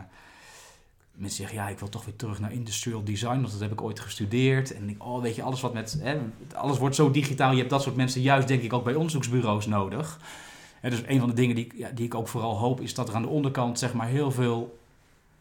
mensen 1.16 1.38
zeggen, 1.38 1.56
ja, 1.56 1.68
ik 1.68 1.78
wil 1.78 1.88
toch 1.88 2.04
weer 2.04 2.16
terug 2.16 2.40
naar 2.40 2.52
industrial 2.52 3.04
design, 3.04 3.40
want 3.40 3.50
dat 3.50 3.60
heb 3.60 3.72
ik 3.72 3.82
ooit 3.82 4.00
gestudeerd. 4.00 4.74
En 4.74 4.94
oh, 4.98 5.22
weet 5.22 5.34
je, 5.34 5.42
alles 5.42 5.60
wat 5.60 5.72
met, 5.72 5.98
hè, 6.00 6.18
alles 6.54 6.78
wordt 6.78 6.94
zo 6.94 7.10
digitaal. 7.10 7.50
Je 7.50 7.58
hebt 7.58 7.70
dat 7.70 7.82
soort 7.82 7.96
mensen 7.96 8.20
juist, 8.20 8.48
denk 8.48 8.62
ik, 8.62 8.72
ook 8.72 8.84
bij 8.84 8.94
onderzoeksbureaus 8.94 9.66
nodig. 9.66 10.20
En 10.80 10.90
dus 10.90 11.02
een 11.06 11.18
van 11.18 11.28
de 11.28 11.34
dingen 11.34 11.54
die, 11.54 11.72
ja, 11.74 11.90
die 11.94 12.04
ik 12.04 12.14
ook 12.14 12.28
vooral 12.28 12.58
hoop, 12.58 12.80
is 12.80 12.94
dat 12.94 13.08
er 13.08 13.14
aan 13.14 13.22
de 13.22 13.28
onderkant, 13.28 13.78
zeg 13.78 13.94
maar, 13.94 14.06
heel 14.06 14.30
veel 14.30 14.78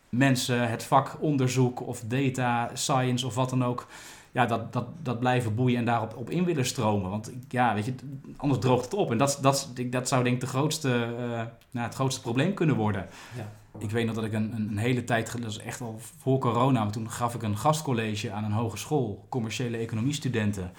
mensen 0.10 0.70
het 0.70 0.84
vak 0.84 1.18
onderzoek 1.20 1.88
of 1.88 2.04
data 2.08 2.72
science 2.74 3.26
of 3.26 3.36
wat 3.36 3.50
dan 3.50 3.64
ook, 3.64 3.88
ja, 4.36 4.46
dat, 4.46 4.74
dat, 4.74 4.88
dat 5.04 5.20
blijven 5.20 5.56
boeien 5.56 5.78
en 5.78 5.86
daarop 5.86 6.16
op 6.16 6.30
in 6.30 6.46
willen 6.46 6.66
stromen. 6.66 7.10
Want 7.10 7.32
ja, 7.50 7.74
weet 7.74 7.86
je, 7.86 7.96
anders 8.38 8.62
droogt 8.62 8.84
het 8.84 8.94
op. 8.94 9.12
En 9.12 9.18
dat, 9.18 9.40
dat, 9.42 9.72
dat 9.90 10.08
zou 10.08 10.24
denk 10.24 10.36
ik 10.36 10.42
de 10.42 10.48
grootste, 10.48 10.90
uh, 11.20 11.28
nou, 11.72 11.86
het 11.86 11.96
grootste 11.96 12.22
probleem 12.22 12.54
kunnen 12.54 12.76
worden. 12.76 13.08
Ja. 13.36 13.52
Ik 13.80 13.92
weet 13.92 14.06
nog 14.06 14.16
dat 14.16 14.24
ik 14.24 14.34
een, 14.34 14.54
een 14.56 14.78
hele 14.78 15.04
tijd, 15.04 15.42
dat 15.42 15.52
is 15.52 15.58
echt 15.58 15.82
al 15.82 16.00
voor 16.18 16.40
corona, 16.40 16.84
maar 16.84 16.92
toen 16.92 17.12
gaf 17.12 17.36
ik 17.36 17.44
een 17.44 17.58
gastcollege 17.58 18.32
aan 18.32 18.44
een 18.44 18.52
hogeschool, 18.52 19.26
commerciële 19.30 19.78
economie 19.78 20.14
studenten. 20.14 20.72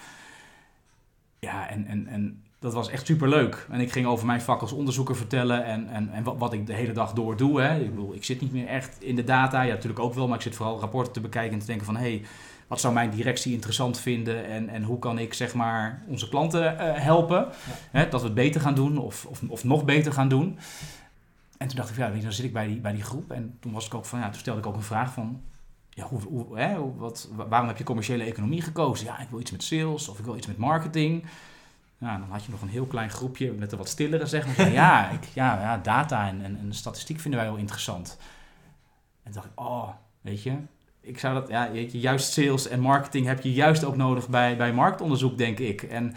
Ja, 1.39 1.69
en, 1.69 1.85
en, 1.85 2.07
en 2.07 2.43
dat 2.59 2.73
was 2.73 2.89
echt 2.89 3.05
super 3.05 3.29
leuk. 3.29 3.67
En 3.69 3.79
ik 3.79 3.91
ging 3.91 4.05
over 4.05 4.25
mijn 4.25 4.41
vak 4.41 4.61
als 4.61 4.71
onderzoeker 4.71 5.15
vertellen 5.15 5.65
en, 5.65 5.87
en, 5.89 6.09
en 6.11 6.23
wat, 6.23 6.37
wat 6.37 6.53
ik 6.53 6.67
de 6.67 6.73
hele 6.73 6.91
dag 6.91 7.13
door 7.13 7.37
doe. 7.37 7.61
Hè. 7.61 7.79
Ik 7.79 7.89
bedoel, 7.89 8.13
ik 8.13 8.23
zit 8.23 8.41
niet 8.41 8.51
meer 8.51 8.67
echt 8.67 9.01
in 9.01 9.15
de 9.15 9.23
data. 9.23 9.61
Ja, 9.61 9.73
natuurlijk 9.73 9.99
ook 9.99 10.13
wel, 10.13 10.27
maar 10.27 10.37
ik 10.37 10.43
zit 10.43 10.55
vooral 10.55 10.79
rapporten 10.79 11.13
te 11.13 11.21
bekijken 11.21 11.53
en 11.53 11.59
te 11.59 11.65
denken 11.65 11.85
van... 11.85 11.95
hé, 11.95 12.01
hey, 12.01 12.25
wat 12.67 12.79
zou 12.79 12.93
mijn 12.93 13.09
directie 13.09 13.53
interessant 13.53 13.99
vinden 13.99 14.45
en, 14.45 14.69
en 14.69 14.83
hoe 14.83 14.99
kan 14.99 15.19
ik 15.19 15.33
zeg 15.33 15.53
maar 15.53 16.03
onze 16.07 16.29
klanten 16.29 16.73
uh, 16.73 16.79
helpen? 16.79 17.37
Ja. 17.37 17.51
Hè, 17.91 18.09
dat 18.09 18.19
we 18.19 18.25
het 18.25 18.35
beter 18.35 18.61
gaan 18.61 18.75
doen 18.75 18.97
of, 18.97 19.25
of, 19.25 19.41
of 19.47 19.63
nog 19.63 19.85
beter 19.85 20.11
gaan 20.11 20.29
doen. 20.29 20.57
En 21.57 21.67
toen 21.67 21.77
dacht 21.77 21.89
ik, 21.89 21.97
ja, 21.97 22.09
dan 22.09 22.31
zit 22.31 22.45
ik 22.45 22.53
bij 22.53 22.67
die, 22.67 22.79
bij 22.79 22.93
die 22.93 23.03
groep. 23.03 23.31
En 23.31 23.57
toen 23.59 23.71
was 23.71 23.85
ik 23.85 23.93
ook 23.93 24.05
van, 24.05 24.19
ja, 24.19 24.29
toen 24.29 24.39
stelde 24.39 24.59
ik 24.59 24.65
ook 24.65 24.75
een 24.75 24.81
vraag 24.81 25.13
van... 25.13 25.41
Ja, 25.89 26.03
hoe, 26.03 26.21
hoe, 26.21 26.59
hè, 26.59 26.95
wat, 26.95 27.29
waarom 27.49 27.67
heb 27.67 27.77
je 27.77 27.83
commerciële 27.83 28.23
economie 28.23 28.61
gekozen? 28.61 29.05
Ja, 29.05 29.19
ik 29.19 29.29
wil 29.29 29.39
iets 29.39 29.51
met 29.51 29.63
sales 29.63 30.09
of 30.09 30.19
ik 30.19 30.25
wil 30.25 30.35
iets 30.35 30.47
met 30.47 30.57
marketing... 30.57 31.25
Nou, 31.97 32.19
dan 32.19 32.29
had 32.29 32.43
je 32.43 32.51
nog 32.51 32.61
een 32.61 32.67
heel 32.67 32.85
klein 32.85 33.09
groepje 33.09 33.51
met 33.51 33.71
een 33.71 33.77
wat 33.77 33.89
stillere 33.89 34.25
zeg 34.25 34.57
maar. 34.57 34.71
ja, 34.71 35.09
ik, 35.09 35.23
ja, 35.33 35.61
ja, 35.61 35.77
data 35.77 36.27
en, 36.27 36.43
en, 36.43 36.57
en 36.57 36.73
statistiek 36.73 37.19
vinden 37.19 37.39
wij 37.39 37.49
wel 37.49 37.59
interessant. 37.59 38.17
En 39.23 39.31
toen 39.31 39.33
dacht 39.33 39.45
ik, 39.45 39.59
oh, 39.59 39.89
weet 40.21 40.43
je, 40.43 40.57
ik 41.01 41.19
zou 41.19 41.33
dat, 41.33 41.47
ja, 41.47 41.71
weet 41.71 41.91
je, 41.91 41.99
juist 41.99 42.31
sales 42.31 42.67
en 42.67 42.79
marketing 42.79 43.25
heb 43.25 43.41
je 43.41 43.53
juist 43.53 43.83
ook 43.83 43.95
nodig 43.95 44.29
bij, 44.29 44.57
bij 44.57 44.73
marktonderzoek, 44.73 45.37
denk 45.37 45.59
ik. 45.59 45.83
En 45.83 46.15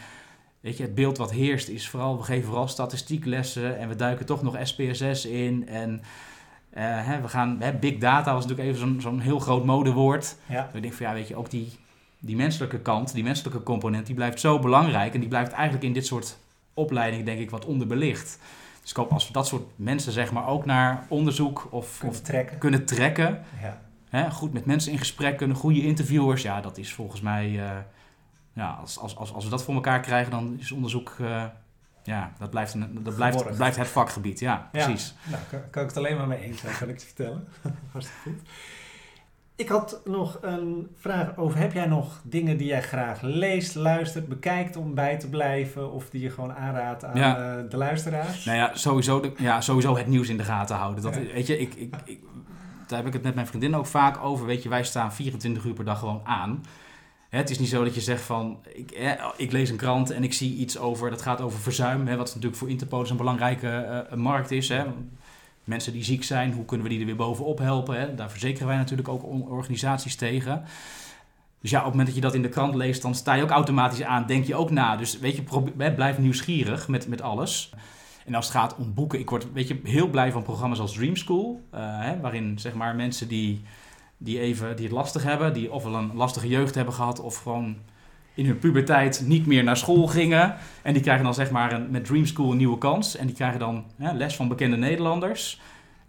weet 0.61 0.77
je, 0.77 0.83
het 0.83 0.95
beeld 0.95 1.19
wat 1.19 1.31
heerst 1.31 1.69
is 1.69 1.89
vooral, 1.89 2.17
we 2.17 2.23
geven 2.23 2.47
vooral 2.47 2.69
statistieklessen 2.69 3.79
en 3.79 3.89
we 3.89 3.97
duiken 3.97 4.27
toch 4.27 4.43
nog 4.43 4.59
SPSS 4.63 5.25
in. 5.25 5.69
En 5.69 5.91
uh, 5.91 7.07
hè, 7.07 7.21
we 7.21 7.29
gaan, 7.29 7.61
hè, 7.61 7.73
big 7.73 7.99
data 7.99 8.33
was 8.35 8.47
natuurlijk 8.47 8.69
even 8.69 8.81
zo'n 8.81 9.01
zo'n 9.01 9.21
heel 9.21 9.39
groot 9.39 9.65
modewoord. 9.65 10.37
Ja. 10.47 10.71
Ik 10.73 10.83
denk 10.83 10.95
van, 10.95 11.07
ja, 11.07 11.13
weet 11.13 11.29
je, 11.29 11.37
ook 11.37 11.51
die 11.51 11.79
die 12.21 12.37
menselijke 12.37 12.81
kant, 12.81 13.13
die 13.13 13.23
menselijke 13.23 13.63
component, 13.63 14.07
die 14.07 14.15
blijft 14.15 14.41
zo 14.41 14.59
belangrijk. 14.59 15.15
En 15.15 15.21
die 15.21 15.29
blijft 15.29 15.53
eigenlijk 15.53 15.85
in 15.85 15.93
dit 15.93 16.07
soort 16.07 16.39
opleidingen, 16.75 17.25
denk 17.25 17.41
ik, 17.41 17.51
wat 17.51 17.65
onderbelicht. 17.65 18.39
Dus 18.81 18.91
ik 18.91 18.97
hoop 18.97 19.13
als 19.13 19.27
we 19.27 19.33
dat 19.33 19.47
soort 19.47 19.63
mensen, 19.77 20.13
zeg 20.13 20.33
maar, 20.33 20.47
ook 20.47 20.65
naar 20.65 21.07
onderzoek 21.09 21.69
of 21.71 21.99
kunnen 21.99 22.17
of 22.17 22.23
trekken. 22.23 22.59
Kunnen 22.59 22.85
trekken 22.85 23.45
ja. 23.63 23.81
hè, 24.09 24.31
goed 24.31 24.53
met 24.53 24.65
mensen 24.65 24.93
in 24.93 24.99
gesprek 24.99 25.37
kunnen, 25.37 25.57
goede 25.57 25.83
interviewers. 25.83 26.43
Ja, 26.43 26.61
dat 26.61 26.79
is 26.79 26.93
volgens 26.93 27.21
mij, 27.21 27.51
uh, 27.51 27.71
ja, 28.53 28.79
als, 28.81 28.99
als, 28.99 29.17
als, 29.17 29.33
als 29.33 29.45
we 29.45 29.51
dat 29.51 29.65
voor 29.65 29.75
elkaar 29.75 30.01
krijgen, 30.01 30.31
dan 30.31 30.57
is 30.59 30.73
onderzoek. 30.73 31.17
Uh, 31.21 31.45
ja, 32.03 32.33
dat 32.39 32.51
blijft, 32.51 32.75
een, 32.75 33.03
dat 33.03 33.15
blijft, 33.15 33.57
blijft 33.57 33.77
het 33.77 33.89
vakgebied. 33.89 34.41
Ja, 34.41 34.69
ja. 34.73 34.85
precies. 34.85 35.15
Nou, 35.25 35.43
kan, 35.51 35.61
kan, 35.71 35.83
ik 35.83 35.89
het 35.89 35.99
alleen 35.99 36.17
maar 36.17 36.27
mee 36.27 36.41
eens 36.41 36.61
zijn, 36.61 36.77
kan 36.79 36.89
ik 36.89 36.99
je 36.99 37.07
vertellen. 37.07 37.49
Hartstikke 37.93 38.21
goed. 38.23 38.49
Ik 39.61 39.69
had 39.69 40.01
nog 40.05 40.39
een 40.41 40.89
vraag 40.95 41.37
over, 41.37 41.59
heb 41.59 41.73
jij 41.73 41.87
nog 41.87 42.21
dingen 42.25 42.57
die 42.57 42.67
jij 42.67 42.83
graag 42.83 43.21
leest, 43.21 43.75
luistert, 43.75 44.29
bekijkt 44.29 44.77
om 44.77 44.95
bij 44.95 45.19
te 45.19 45.29
blijven? 45.29 45.93
Of 45.93 46.11
die 46.11 46.21
je 46.21 46.31
gewoon 46.31 46.53
aanraadt 46.53 47.05
aan 47.05 47.17
ja. 47.17 47.57
uh, 47.57 47.71
de 47.71 47.77
luisteraars? 47.77 48.45
Nou 48.45 48.59
ja 48.59 48.71
sowieso, 48.75 49.21
de, 49.21 49.33
ja, 49.37 49.61
sowieso 49.61 49.97
het 49.97 50.07
nieuws 50.07 50.29
in 50.29 50.37
de 50.37 50.45
gaten 50.45 50.77
houden. 50.77 51.03
Dat, 51.03 51.15
ja. 51.15 51.21
Weet 51.33 51.47
je, 51.47 51.59
ik, 51.59 51.75
ik, 51.75 51.95
ik, 52.05 52.21
daar 52.87 52.99
heb 52.99 53.07
ik 53.07 53.13
het 53.13 53.23
met 53.23 53.35
mijn 53.35 53.47
vriendin 53.47 53.75
ook 53.77 53.87
vaak 53.87 54.25
over. 54.25 54.47
Weet 54.47 54.63
je, 54.63 54.69
wij 54.69 54.85
staan 54.85 55.13
24 55.13 55.65
uur 55.65 55.75
per 55.75 55.85
dag 55.85 55.99
gewoon 55.99 56.21
aan. 56.25 56.65
Het 57.29 57.51
is 57.51 57.59
niet 57.59 57.69
zo 57.69 57.85
dat 57.85 57.95
je 57.95 58.01
zegt 58.01 58.23
van, 58.23 58.59
ik, 58.75 58.91
eh, 58.91 59.13
ik, 59.37 59.53
lees 59.53 59.71
een 59.71 59.77
krant 59.77 60.11
en 60.11 60.25
ik 60.25 60.33
zie 60.33 60.57
iets 60.57 60.79
over, 60.79 61.11
dat 61.11 61.23
gaat 61.23 61.41
over 61.41 61.59
verzuim. 61.59 62.07
Hè, 62.07 62.17
wat 62.17 62.27
natuurlijk 62.27 62.57
voor 62.57 62.71
Interpol 62.71 63.11
een 63.11 63.17
belangrijke 63.17 64.07
uh, 64.11 64.17
markt 64.17 64.51
is. 64.51 64.69
Hè 64.69 64.85
mensen 65.71 65.93
die 65.93 66.05
ziek 66.05 66.25
zijn, 66.25 66.53
hoe 66.53 66.65
kunnen 66.65 66.87
we 66.87 66.93
die 66.93 67.01
er 67.01 67.07
weer 67.07 67.17
bovenop 67.17 67.59
helpen? 67.59 68.01
Hè? 68.01 68.15
Daar 68.15 68.31
verzekeren 68.31 68.67
wij 68.67 68.77
natuurlijk 68.77 69.09
ook 69.09 69.51
organisaties 69.51 70.17
tegen. 70.17 70.65
Dus 71.61 71.71
ja, 71.71 71.79
op 71.79 71.85
het 71.85 71.93
moment 71.93 72.07
dat 72.07 72.17
je 72.17 72.23
dat 72.23 72.35
in 72.35 72.43
de 72.43 72.49
krant 72.49 72.75
leest, 72.75 73.03
dan 73.03 73.15
sta 73.15 73.35
je 73.35 73.43
ook 73.43 73.51
automatisch 73.51 74.03
aan, 74.03 74.27
denk 74.27 74.45
je 74.45 74.55
ook 74.55 74.71
na. 74.71 74.97
Dus 74.97 75.19
weet 75.19 75.37
je, 75.37 75.93
blijf 75.95 76.19
nieuwsgierig 76.19 76.89
met, 76.89 77.09
met 77.09 77.23
alles. 77.23 77.73
En 78.27 78.35
als 78.35 78.47
het 78.47 78.57
gaat 78.57 78.77
om 78.77 78.95
boeken, 78.95 79.19
ik 79.19 79.31
word 79.31 79.53
weet 79.53 79.69
je, 79.69 79.81
heel 79.85 80.09
blij 80.09 80.33
van 80.33 80.43
programma's 80.43 80.79
als 80.79 80.93
Dream 80.93 81.17
School. 81.17 81.61
Uh, 81.75 81.81
hè, 81.81 82.21
waarin 82.21 82.59
zeg 82.59 82.75
maar 82.75 82.95
mensen 82.95 83.29
die, 83.29 83.63
die, 84.19 84.41
even, 84.41 84.77
die 84.77 84.85
het 84.85 84.95
lastig 84.95 85.23
hebben, 85.23 85.53
die 85.53 85.73
ofwel 85.73 85.95
een 85.95 86.15
lastige 86.15 86.49
jeugd 86.49 86.75
hebben 86.75 86.95
gehad 86.95 87.21
of 87.21 87.37
gewoon 87.37 87.77
in 88.35 88.47
hun 88.47 88.59
puberteit 88.59 89.23
niet 89.27 89.47
meer 89.47 89.65
naar 89.65 89.77
school 89.77 90.07
gingen. 90.07 90.55
En 90.83 90.93
die 90.93 91.03
krijgen 91.03 91.25
dan 91.25 91.35
zeg 91.35 91.51
maar 91.51 91.73
een, 91.73 91.91
met 91.91 92.05
Dream 92.05 92.27
School 92.27 92.51
een 92.51 92.57
nieuwe 92.57 92.79
kans. 92.79 93.17
En 93.17 93.27
die 93.27 93.35
krijgen 93.35 93.59
dan 93.59 93.85
hè, 93.97 94.13
les 94.13 94.37
van 94.37 94.49
bekende 94.49 94.77
Nederlanders. 94.77 95.61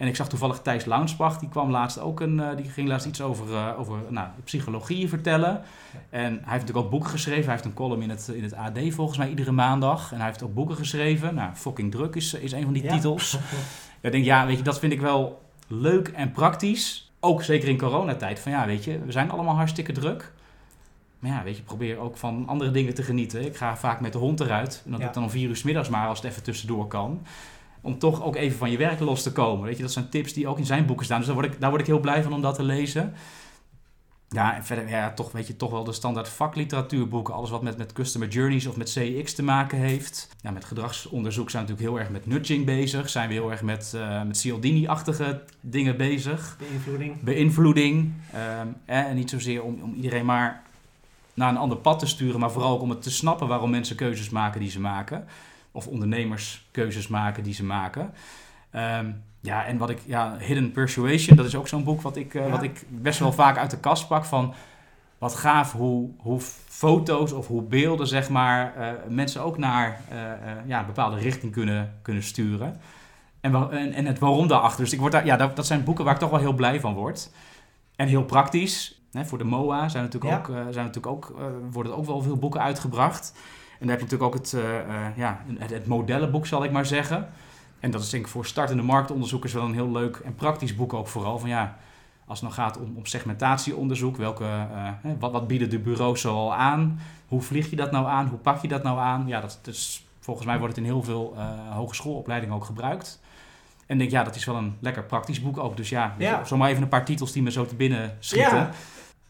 En 0.01 0.07
ik 0.07 0.15
zag 0.15 0.29
toevallig 0.29 0.59
Thijs 0.61 0.85
Launsbach, 0.85 1.39
die 1.39 1.49
kwam 1.49 1.69
laatst 1.69 1.99
ook 1.99 2.19
een, 2.19 2.37
uh, 2.37 2.55
die 2.55 2.69
ging 2.69 2.87
laatst 2.87 3.07
iets 3.07 3.21
over, 3.21 3.47
uh, 3.49 3.79
over 3.79 3.97
nou, 4.09 4.27
psychologie 4.43 5.09
vertellen. 5.09 5.61
En 6.09 6.31
hij 6.31 6.31
heeft 6.31 6.45
natuurlijk 6.45 6.77
ook 6.77 6.89
boeken 6.89 7.09
geschreven. 7.09 7.43
Hij 7.43 7.53
heeft 7.53 7.65
een 7.65 7.73
column 7.73 8.01
in 8.01 8.09
het, 8.09 8.31
in 8.33 8.43
het 8.43 8.55
AD 8.55 8.79
volgens 8.89 9.17
mij 9.17 9.29
iedere 9.29 9.51
maandag. 9.51 10.11
En 10.11 10.17
hij 10.17 10.25
heeft 10.25 10.43
ook 10.43 10.53
boeken 10.53 10.75
geschreven. 10.75 11.35
Nou, 11.35 11.55
Fucking 11.55 11.91
Druk 11.91 12.15
is, 12.15 12.33
is 12.33 12.51
een 12.51 12.63
van 12.63 12.73
die 12.73 12.83
ja. 12.83 12.93
titels. 12.93 13.37
ik 14.01 14.11
denk, 14.11 14.25
ja, 14.25 14.45
weet 14.45 14.57
je, 14.57 14.63
dat 14.63 14.79
vind 14.79 14.93
ik 14.93 15.01
wel 15.01 15.41
leuk 15.67 16.07
en 16.07 16.31
praktisch. 16.31 17.11
Ook 17.19 17.43
zeker 17.43 17.69
in 17.69 17.77
coronatijd. 17.77 18.39
Van 18.39 18.51
ja, 18.51 18.65
weet 18.65 18.83
je, 18.83 18.99
we 19.05 19.11
zijn 19.11 19.31
allemaal 19.31 19.55
hartstikke 19.55 19.91
druk. 19.91 20.31
Maar 21.21 21.31
ja, 21.31 21.43
weet 21.43 21.57
je, 21.57 21.63
probeer 21.63 21.97
ook 21.97 22.17
van 22.17 22.47
andere 22.47 22.71
dingen 22.71 22.93
te 22.93 23.03
genieten. 23.03 23.45
Ik 23.45 23.55
ga 23.55 23.77
vaak 23.77 23.99
met 23.99 24.13
de 24.13 24.17
hond 24.17 24.39
eruit. 24.39 24.81
En 24.85 24.91
dat 24.91 24.91
ja. 24.91 24.97
doe 24.97 25.07
ik 25.07 25.13
dan 25.13 25.23
om 25.23 25.29
vier 25.29 25.49
uur 25.49 25.55
s 25.55 25.63
middags 25.63 25.89
maar, 25.89 26.07
als 26.07 26.21
het 26.21 26.31
even 26.31 26.43
tussendoor 26.43 26.87
kan. 26.87 27.25
Om 27.81 27.99
toch 27.99 28.23
ook 28.23 28.35
even 28.35 28.57
van 28.57 28.71
je 28.71 28.77
werk 28.77 28.99
los 28.99 29.23
te 29.23 29.31
komen. 29.31 29.65
Weet 29.65 29.77
je, 29.77 29.83
dat 29.83 29.91
zijn 29.91 30.09
tips 30.09 30.33
die 30.33 30.47
ook 30.47 30.57
in 30.57 30.65
zijn 30.65 30.85
boeken 30.85 31.05
staan. 31.05 31.17
Dus 31.17 31.25
daar 31.25 31.35
word 31.35 31.47
ik, 31.47 31.59
daar 31.59 31.69
word 31.69 31.81
ik 31.81 31.87
heel 31.87 31.99
blij 31.99 32.23
van 32.23 32.33
om 32.33 32.41
dat 32.41 32.55
te 32.55 32.63
lezen. 32.63 33.13
Ja, 34.29 34.55
en 34.55 34.65
verder, 34.65 34.89
ja, 34.89 35.13
toch, 35.13 35.31
weet 35.31 35.47
je, 35.47 35.55
toch 35.55 35.71
wel 35.71 35.83
de 35.83 35.91
standaard 35.91 36.29
vakliteratuurboeken. 36.29 37.33
Alles 37.33 37.49
wat 37.49 37.61
met, 37.61 37.77
met 37.77 37.93
customer 37.93 38.27
journeys 38.27 38.67
of 38.67 38.77
met 38.77 38.91
CX 38.91 39.33
te 39.33 39.43
maken 39.43 39.77
heeft. 39.77 40.29
Ja, 40.41 40.51
met 40.51 40.65
gedragsonderzoek 40.65 41.49
zijn 41.49 41.65
we 41.65 41.69
natuurlijk 41.69 41.97
heel 41.97 42.05
erg 42.05 42.23
met 42.23 42.33
nudging 42.33 42.65
bezig. 42.65 43.09
Zijn 43.09 43.27
we 43.27 43.33
heel 43.33 43.51
erg 43.51 43.61
met, 43.61 43.93
uh, 43.95 44.23
met 44.23 44.37
Cialdini-achtige 44.37 45.43
dingen 45.61 45.97
bezig. 45.97 46.57
Beïnvloeding. 46.59 47.21
Beïnvloeding. 47.21 48.13
Um, 48.61 48.75
en 48.85 49.15
niet 49.15 49.29
zozeer 49.29 49.63
om, 49.63 49.81
om 49.81 49.93
iedereen 49.93 50.25
maar 50.25 50.63
naar 51.33 51.49
een 51.49 51.57
ander 51.57 51.77
pad 51.77 51.99
te 51.99 52.07
sturen, 52.07 52.39
maar 52.39 52.51
vooral 52.51 52.71
ook 52.71 52.81
om 52.81 52.89
het 52.89 53.01
te 53.01 53.11
snappen 53.11 53.47
waarom 53.47 53.69
mensen 53.69 53.95
keuzes 53.95 54.29
maken 54.29 54.59
die 54.59 54.69
ze 54.69 54.79
maken. 54.79 55.27
Of 55.71 55.87
ondernemers 55.87 56.67
keuzes 56.71 57.07
maken 57.07 57.43
die 57.43 57.53
ze 57.53 57.63
maken. 57.63 58.13
Um, 58.75 59.23
ja, 59.41 59.65
en 59.65 59.77
wat 59.77 59.89
ik, 59.89 59.99
ja, 60.05 60.37
Hidden 60.37 60.71
Persuasion, 60.71 61.37
dat 61.37 61.45
is 61.45 61.55
ook 61.55 61.67
zo'n 61.67 61.83
boek 61.83 62.01
wat 62.01 62.15
ik, 62.15 62.33
uh, 62.33 62.45
ja. 62.45 62.51
wat 62.51 62.63
ik 62.63 62.83
best 62.89 63.19
wel 63.19 63.33
vaak 63.33 63.57
uit 63.57 63.71
de 63.71 63.79
kast 63.79 64.07
pak 64.07 64.25
van 64.25 64.53
wat 65.17 65.35
gaaf 65.35 65.71
hoe, 65.71 66.09
hoe 66.17 66.39
foto's 66.67 67.31
of 67.31 67.47
hoe 67.47 67.61
beelden, 67.61 68.07
zeg 68.07 68.29
maar, 68.29 68.73
uh, 68.77 68.89
mensen 69.07 69.41
ook 69.41 69.57
naar 69.57 70.01
uh, 70.11 70.17
ja, 70.65 70.79
een 70.79 70.85
bepaalde 70.85 71.17
richting 71.17 71.51
kunnen, 71.51 71.99
kunnen 72.01 72.23
sturen. 72.23 72.79
En, 73.41 73.71
en, 73.71 73.93
en 73.93 74.05
het 74.05 74.19
waarom 74.19 74.47
daarachter. 74.47 74.83
Dus 74.83 74.93
ik 74.93 74.99
word 74.99 75.11
daar, 75.11 75.25
ja, 75.25 75.37
dat, 75.37 75.55
dat 75.55 75.65
zijn 75.65 75.83
boeken 75.83 76.05
waar 76.05 76.13
ik 76.13 76.19
toch 76.19 76.29
wel 76.29 76.39
heel 76.39 76.53
blij 76.53 76.79
van 76.79 76.93
word. 76.93 77.31
En 77.95 78.07
heel 78.07 78.23
praktisch. 78.23 79.00
Hè, 79.11 79.25
voor 79.25 79.37
de 79.37 79.43
MOA 79.43 79.89
zijn 79.89 80.03
natuurlijk 80.03 80.33
ja. 80.33 80.37
ook, 80.39 80.47
uh, 80.47 80.55
zijn 80.55 80.85
natuurlijk 80.85 81.07
ook, 81.07 81.33
uh, 81.39 81.45
worden 81.71 81.97
ook 81.97 82.05
wel 82.05 82.21
veel 82.21 82.37
boeken 82.37 82.61
uitgebracht. 82.61 83.33
En 83.79 83.87
dan 83.87 83.89
heb 83.89 83.97
je 83.97 84.03
natuurlijk 84.03 84.33
ook 84.33 84.33
het, 84.33 84.53
uh, 84.53 85.17
ja, 85.17 85.41
het, 85.57 85.69
het, 85.69 85.87
modellenboek, 85.87 86.45
zal 86.45 86.63
ik 86.63 86.71
maar 86.71 86.85
zeggen. 86.85 87.29
En 87.79 87.91
dat 87.91 88.01
is 88.01 88.09
denk 88.09 88.25
ik 88.25 88.31
voor 88.31 88.45
startende 88.45 88.83
marktonderzoekers 88.83 89.53
wel 89.53 89.63
een 89.63 89.73
heel 89.73 89.91
leuk 89.91 90.15
en 90.15 90.35
praktisch 90.35 90.75
boek 90.75 90.93
ook 90.93 91.07
vooral. 91.07 91.39
Van 91.39 91.49
ja, 91.49 91.77
als 92.25 92.39
het 92.41 92.49
nou 92.49 92.61
gaat 92.61 92.79
om, 92.79 92.93
om 92.97 93.05
segmentatieonderzoek, 93.05 94.17
welke, 94.17 94.67
wat, 95.19 95.31
wat 95.31 95.47
bieden 95.47 95.69
de 95.69 95.79
bureaus 95.79 96.21
zoal 96.21 96.53
aan? 96.53 96.99
Hoe 97.27 97.41
vlieg 97.41 97.69
je 97.69 97.75
dat 97.75 97.91
nou 97.91 98.07
aan? 98.07 98.27
Hoe 98.27 98.37
pak 98.37 98.61
je 98.61 98.67
dat 98.67 98.83
nou 98.83 98.99
aan? 98.99 99.27
Ja, 99.27 99.41
dat, 99.41 99.59
dat 99.61 99.73
is, 99.73 100.07
volgens 100.19 100.45
mij 100.45 100.59
wordt 100.59 100.75
het 100.75 100.85
in 100.85 100.91
heel 100.91 101.03
veel 101.03 101.35
hogeschoolopleidingen 101.69 102.55
ook 102.55 102.65
gebruikt. 102.65 103.21
En 103.91 103.97
denk, 103.97 104.11
ja, 104.11 104.23
dat 104.23 104.35
is 104.35 104.45
wel 104.45 104.55
een 104.55 104.75
lekker 104.79 105.03
praktisch 105.03 105.41
boek 105.41 105.57
ook. 105.57 105.77
Dus 105.77 105.89
ja, 105.89 106.15
ja. 106.17 106.43
zomaar 106.43 106.69
even 106.69 106.81
een 106.81 106.87
paar 106.87 107.05
titels 107.05 107.31
die 107.31 107.43
me 107.43 107.51
zo 107.51 107.65
te 107.65 107.75
binnen 107.75 108.17
schieten. 108.19 108.57
Ja. 108.57 108.63
Nou, 108.63 108.71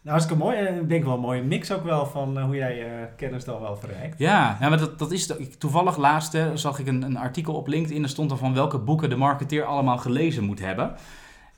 hartstikke 0.01 0.43
mooi. 0.43 0.57
En 0.57 0.79
ik 0.79 0.89
denk 0.89 1.03
wel 1.03 1.13
een 1.13 1.19
mooie 1.19 1.41
mix 1.41 1.71
ook 1.71 1.83
wel 1.83 2.05
van 2.05 2.37
uh, 2.37 2.43
hoe 2.43 2.55
jij 2.55 2.75
je 2.75 2.83
uh, 2.83 2.89
kennis 3.15 3.43
dan 3.43 3.61
wel 3.61 3.75
verrijkt. 3.75 4.19
Ja, 4.19 4.57
ja 4.59 4.69
maar 4.69 4.77
dat, 4.77 4.99
dat 4.99 5.11
is... 5.11 5.33
Toevallig 5.57 5.97
laatste 5.97 6.51
zag 6.53 6.79
ik 6.79 6.87
een, 6.87 7.01
een 7.01 7.17
artikel 7.17 7.53
op 7.53 7.67
LinkedIn. 7.67 8.03
Er 8.03 8.09
stond 8.09 8.31
er 8.31 8.37
van 8.37 8.53
welke 8.53 8.77
boeken 8.77 9.09
de 9.09 9.15
marketeer 9.15 9.63
allemaal 9.63 9.97
gelezen 9.97 10.43
moet 10.43 10.59
hebben. 10.59 10.95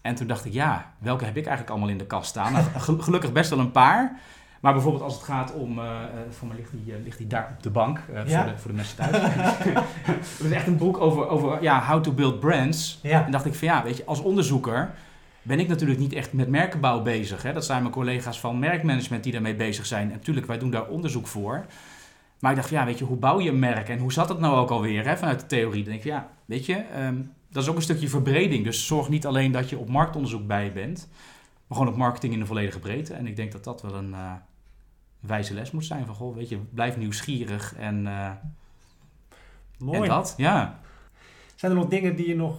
En 0.02 0.16
toen 0.16 0.28
dacht 0.28 0.46
ik, 0.46 0.54
ja, 0.54 0.94
welke 0.98 1.26
heb 1.26 1.38
ik 1.38 1.46
eigenlijk 1.46 1.70
allemaal 1.70 1.90
in 1.90 1.98
de 1.98 2.06
kast 2.06 2.30
staan? 2.30 2.54
Nou, 2.54 2.66
gelukkig 3.02 3.32
best 3.32 3.50
wel 3.50 3.60
een 3.60 3.72
paar. 3.72 4.20
Maar 4.64 4.74
bijvoorbeeld 4.74 5.04
als 5.04 5.14
het 5.14 5.24
gaat 5.24 5.54
om, 5.54 5.80
uh, 5.80 5.86
voor 6.30 6.48
mij 6.48 6.58
ligt 6.58 6.72
die, 6.72 6.94
uh, 6.94 7.04
ligt 7.04 7.18
die 7.18 7.28
daar 7.28 7.54
op 7.58 7.64
de 7.64 7.70
bank, 7.70 8.00
ja. 8.14 8.44
voor, 8.44 8.52
de, 8.52 8.58
voor 8.58 8.72
de 8.72 8.76
mensen 8.76 8.98
thuis. 8.98 9.12
Het 9.12 10.46
is 10.48 10.52
echt 10.52 10.68
een 10.68 10.78
boek 10.78 10.98
over, 10.98 11.28
over 11.28 11.62
ja, 11.62 11.86
how 11.86 12.04
to 12.04 12.12
build 12.12 12.40
brands. 12.40 13.00
Ja. 13.02 13.26
En 13.26 13.32
dacht 13.32 13.46
ik 13.46 13.56
van 13.56 13.68
ja, 13.68 13.84
weet 13.84 13.98
je, 13.98 14.06
als 14.06 14.22
onderzoeker 14.22 14.92
ben 15.42 15.60
ik 15.60 15.68
natuurlijk 15.68 16.00
niet 16.00 16.14
echt 16.14 16.34
met 16.34 16.48
merkenbouw 16.48 17.02
bezig. 17.02 17.42
Hè. 17.44 17.54
Dat 17.54 17.66
zijn 17.66 17.82
mijn 17.82 17.94
collega's 17.94 18.40
van 18.40 18.60
merkmanagement 18.60 19.24
die 19.24 19.32
daarmee 19.32 19.56
bezig 19.56 19.86
zijn. 19.86 20.08
En 20.08 20.14
natuurlijk, 20.14 20.48
wij 20.48 20.58
doen 20.58 20.72
daar 20.72 20.88
onderzoek 20.88 21.28
voor. 21.28 21.66
Maar 22.40 22.52
ik 22.52 22.58
dacht 22.58 22.70
van 22.70 22.78
ja, 22.78 22.86
weet 22.86 22.98
je, 22.98 23.06
hoe 23.06 23.18
bouw 23.18 23.40
je 23.40 23.50
een 23.50 23.60
merk? 23.60 23.90
En 23.90 24.00
hoe 24.00 24.14
zat 24.14 24.30
het 24.30 24.40
nou 24.40 24.56
ook 24.56 24.70
alweer 24.70 25.06
hè, 25.06 25.18
vanuit 25.18 25.40
de 25.40 25.46
theorie? 25.46 25.84
Dan 25.84 25.92
denk 25.92 26.04
ik 26.04 26.12
ja, 26.12 26.30
weet 26.46 26.66
je, 26.66 26.84
um, 26.98 27.32
dat 27.50 27.64
is 27.64 27.70
ook 27.70 27.76
een 27.76 27.82
stukje 27.82 28.10
verbreding. 28.10 28.64
Dus 28.64 28.88
zorg 28.88 29.10
niet 29.10 29.26
alleen 29.26 29.52
dat 29.52 29.70
je 29.70 29.78
op 29.78 29.90
marktonderzoek 29.90 30.48
bij 30.48 30.74
bent, 30.74 31.10
maar 31.68 31.78
gewoon 31.78 31.94
op 31.94 32.00
marketing 32.00 32.34
in 32.34 32.40
de 32.40 32.46
volledige 32.46 32.80
breedte. 32.80 33.14
En 33.14 33.28
ik 33.28 33.36
denk 33.36 33.52
dat 33.52 33.64
dat 33.64 33.82
wel 33.82 33.96
een 33.96 34.16
wijze 35.26 35.54
les 35.54 35.72
moet 35.72 35.86
zijn. 35.86 36.06
Van 36.06 36.16
goh, 36.16 36.36
weet 36.36 36.50
je, 36.50 36.58
blijf 36.58 36.98
nieuwsgierig 36.98 37.76
en, 37.76 38.06
uh, 38.06 38.32
Mooi. 39.78 40.02
en 40.02 40.08
dat. 40.08 40.34
Ja. 40.38 40.80
Zijn 41.56 41.72
er 41.72 41.78
nog 41.78 41.88
dingen 41.88 42.16
die 42.16 42.28
je 42.28 42.36
nog 42.36 42.58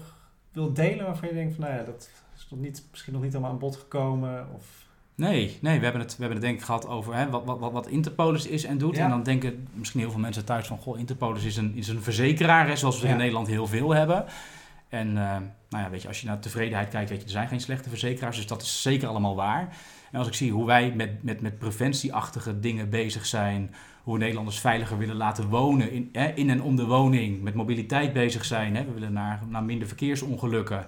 wilt 0.53 0.77
delen 0.77 1.05
waarvan 1.07 1.29
je 1.29 1.35
denkt 1.35 1.55
van 1.55 1.64
nou 1.64 1.77
ja, 1.77 1.83
dat 1.83 2.11
is 2.37 2.46
nog 2.50 2.61
niet, 2.61 2.85
misschien 2.90 3.12
nog 3.12 3.22
niet 3.22 3.33
helemaal 3.33 3.53
aan 3.53 3.61
bod 3.61 3.77
gekomen? 3.77 4.46
Of... 4.55 4.87
Nee, 5.14 5.59
nee 5.61 5.79
we, 5.79 5.85
hebben 5.85 6.03
het, 6.03 6.16
we 6.16 6.22
hebben 6.22 6.38
het 6.38 6.46
denk 6.46 6.59
ik 6.59 6.64
gehad 6.64 6.88
over 6.88 7.14
hè, 7.14 7.31
wat, 7.31 7.44
wat, 7.44 7.72
wat 7.72 7.87
Interpolis 7.87 8.46
is 8.46 8.64
en 8.64 8.79
doet. 8.79 8.96
Ja. 8.96 9.05
En 9.05 9.11
dan 9.11 9.22
denken 9.22 9.68
misschien 9.72 10.00
heel 10.00 10.11
veel 10.11 10.20
mensen 10.20 10.44
thuis 10.44 10.66
van... 10.66 10.79
Goh, 10.79 10.98
Interpolis 10.98 11.44
is 11.44 11.57
een, 11.57 11.74
is 11.74 11.88
een 11.88 12.03
verzekeraar, 12.03 12.68
hè, 12.68 12.77
zoals 12.77 13.00
we 13.00 13.07
ja. 13.07 13.12
in 13.12 13.18
Nederland 13.18 13.46
heel 13.46 13.66
veel 13.66 13.94
hebben. 13.94 14.24
En 14.88 15.09
uh, 15.09 15.14
nou 15.68 15.85
ja, 15.85 15.90
weet 15.90 16.03
je, 16.03 16.09
als 16.09 16.20
je 16.20 16.27
naar 16.27 16.40
tevredenheid 16.40 16.88
kijkt, 16.88 17.11
weet 17.11 17.18
je, 17.18 17.24
er 17.24 17.31
zijn 17.31 17.48
geen 17.48 17.61
slechte 17.61 17.88
verzekeraars. 17.88 18.37
Dus 18.37 18.46
dat 18.46 18.62
is 18.62 18.83
zeker 18.83 19.09
allemaal 19.09 19.35
waar. 19.35 19.77
En 20.14 20.20
als 20.20 20.29
ik 20.29 20.35
zie 20.35 20.53
hoe 20.53 20.66
wij 20.66 20.92
met, 20.96 21.22
met, 21.22 21.40
met 21.40 21.59
preventieachtige 21.59 22.61
dingen 22.61 22.90
bezig 22.90 23.27
zijn, 23.27 23.74
hoe 24.03 24.14
we 24.14 24.18
Nederlanders 24.18 24.59
veiliger 24.61 24.98
willen 24.98 25.16
laten 25.16 25.48
wonen 25.48 25.90
in, 25.92 26.09
hè, 26.12 26.27
in 26.27 26.50
en 26.50 26.62
om 26.62 26.77
de 26.77 26.85
woning, 26.87 27.42
met 27.42 27.55
mobiliteit 27.55 28.12
bezig 28.12 28.44
zijn. 28.44 28.77
Hè. 28.77 28.85
We 28.85 28.92
willen 28.92 29.12
naar, 29.12 29.42
naar 29.48 29.62
minder 29.62 29.88
verkeersongelukken 29.88 30.87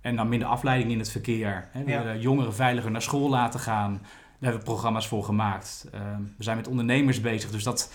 en 0.00 0.14
naar 0.14 0.26
minder 0.26 0.48
afleiding 0.48 0.90
in 0.90 0.98
het 0.98 1.10
verkeer. 1.10 1.68
Hè. 1.70 1.84
We 1.84 1.90
ja. 1.90 2.02
willen 2.02 2.20
jongeren 2.20 2.54
veiliger 2.54 2.90
naar 2.90 3.02
school 3.02 3.28
laten 3.28 3.60
gaan. 3.60 3.92
Daar 3.92 4.10
hebben 4.40 4.60
we 4.60 4.66
programma's 4.66 5.08
voor 5.08 5.24
gemaakt. 5.24 5.88
Uh, 5.94 6.00
we 6.36 6.44
zijn 6.44 6.56
met 6.56 6.68
ondernemers 6.68 7.20
bezig, 7.20 7.50
dus 7.50 7.64
dat, 7.64 7.92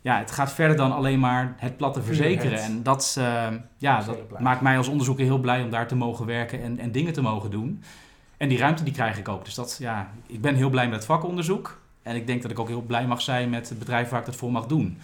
ja, 0.00 0.18
het 0.18 0.30
gaat 0.30 0.52
verder 0.52 0.76
dan 0.76 0.92
alleen 0.92 1.20
maar 1.20 1.54
het 1.56 1.76
platte 1.76 2.02
verzekeren. 2.02 2.62
En 2.62 2.82
dat, 2.82 3.16
uh, 3.18 3.46
ja, 3.76 4.02
dat 4.02 4.40
maakt 4.40 4.60
mij 4.60 4.76
als 4.76 4.88
onderzoeker 4.88 5.24
heel 5.24 5.40
blij 5.40 5.62
om 5.62 5.70
daar 5.70 5.88
te 5.88 5.96
mogen 5.96 6.26
werken 6.26 6.62
en, 6.62 6.78
en 6.78 6.92
dingen 6.92 7.12
te 7.12 7.22
mogen 7.22 7.50
doen. 7.50 7.82
En 8.38 8.48
die 8.48 8.58
ruimte 8.58 8.82
die 8.82 8.92
krijg 8.92 9.18
ik 9.18 9.28
ook. 9.28 9.44
Dus 9.44 9.54
dat, 9.54 9.76
ja, 9.80 10.10
ik 10.26 10.40
ben 10.40 10.54
heel 10.54 10.70
blij 10.70 10.84
met 10.84 10.94
het 10.94 11.04
vakonderzoek. 11.04 11.80
En 12.02 12.16
ik 12.16 12.26
denk 12.26 12.42
dat 12.42 12.50
ik 12.50 12.58
ook 12.58 12.68
heel 12.68 12.82
blij 12.82 13.06
mag 13.06 13.20
zijn 13.20 13.50
met 13.50 13.68
het 13.68 13.78
bedrijf 13.78 14.08
waar 14.08 14.20
ik 14.20 14.26
dat 14.26 14.36
voor 14.36 14.52
mag 14.52 14.66
doen. 14.66 14.98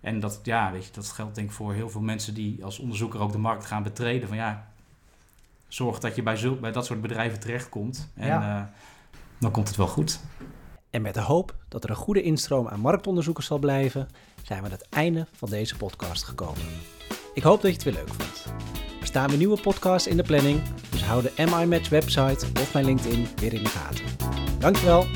En 0.00 0.20
dat, 0.20 0.40
ja, 0.42 0.72
weet 0.72 0.84
je, 0.84 0.92
dat 0.92 1.08
geldt 1.08 1.34
denk 1.34 1.48
ik 1.48 1.54
voor 1.54 1.72
heel 1.72 1.90
veel 1.90 2.00
mensen 2.00 2.34
die 2.34 2.64
als 2.64 2.78
onderzoeker 2.78 3.20
ook 3.20 3.32
de 3.32 3.38
markt 3.38 3.66
gaan 3.66 3.82
betreden. 3.82 4.28
Van 4.28 4.36
ja, 4.36 4.66
zorg 5.68 5.98
dat 5.98 6.16
je 6.16 6.22
bij, 6.22 6.56
bij 6.60 6.72
dat 6.72 6.86
soort 6.86 7.00
bedrijven 7.00 7.40
terechtkomt. 7.40 8.08
En 8.14 8.26
ja. 8.26 8.58
uh, 8.58 8.64
dan 9.38 9.50
komt 9.50 9.68
het 9.68 9.76
wel 9.76 9.86
goed. 9.86 10.20
En 10.90 11.02
met 11.02 11.14
de 11.14 11.20
hoop 11.20 11.54
dat 11.68 11.84
er 11.84 11.90
een 11.90 11.96
goede 11.96 12.22
instroom 12.22 12.68
aan 12.68 12.80
marktonderzoekers 12.80 13.46
zal 13.46 13.58
blijven, 13.58 14.08
zijn 14.42 14.58
we 14.58 14.64
aan 14.64 14.72
het 14.72 14.88
einde 14.88 15.26
van 15.32 15.50
deze 15.50 15.76
podcast 15.76 16.24
gekomen. 16.24 16.62
Ik 17.34 17.42
hoop 17.42 17.62
dat 17.62 17.70
je 17.70 17.76
het 17.76 17.84
weer 17.84 17.94
leuk 17.94 18.08
vond. 18.08 18.44
Er 19.00 19.06
staan 19.06 19.28
weer 19.28 19.38
nieuwe 19.38 19.60
podcasts 19.60 20.08
in 20.08 20.16
de 20.16 20.22
planning, 20.22 20.62
dus 21.02 21.10
hou 21.10 21.22
de 21.22 21.32
MI 21.36 21.66
Match 21.66 21.88
website 21.88 22.46
of 22.60 22.72
mijn 22.72 22.84
LinkedIn 22.84 23.28
weer 23.36 23.52
in 23.52 23.62
de 23.62 23.68
gaten. 23.68 24.04
Dankjewel 24.58 25.06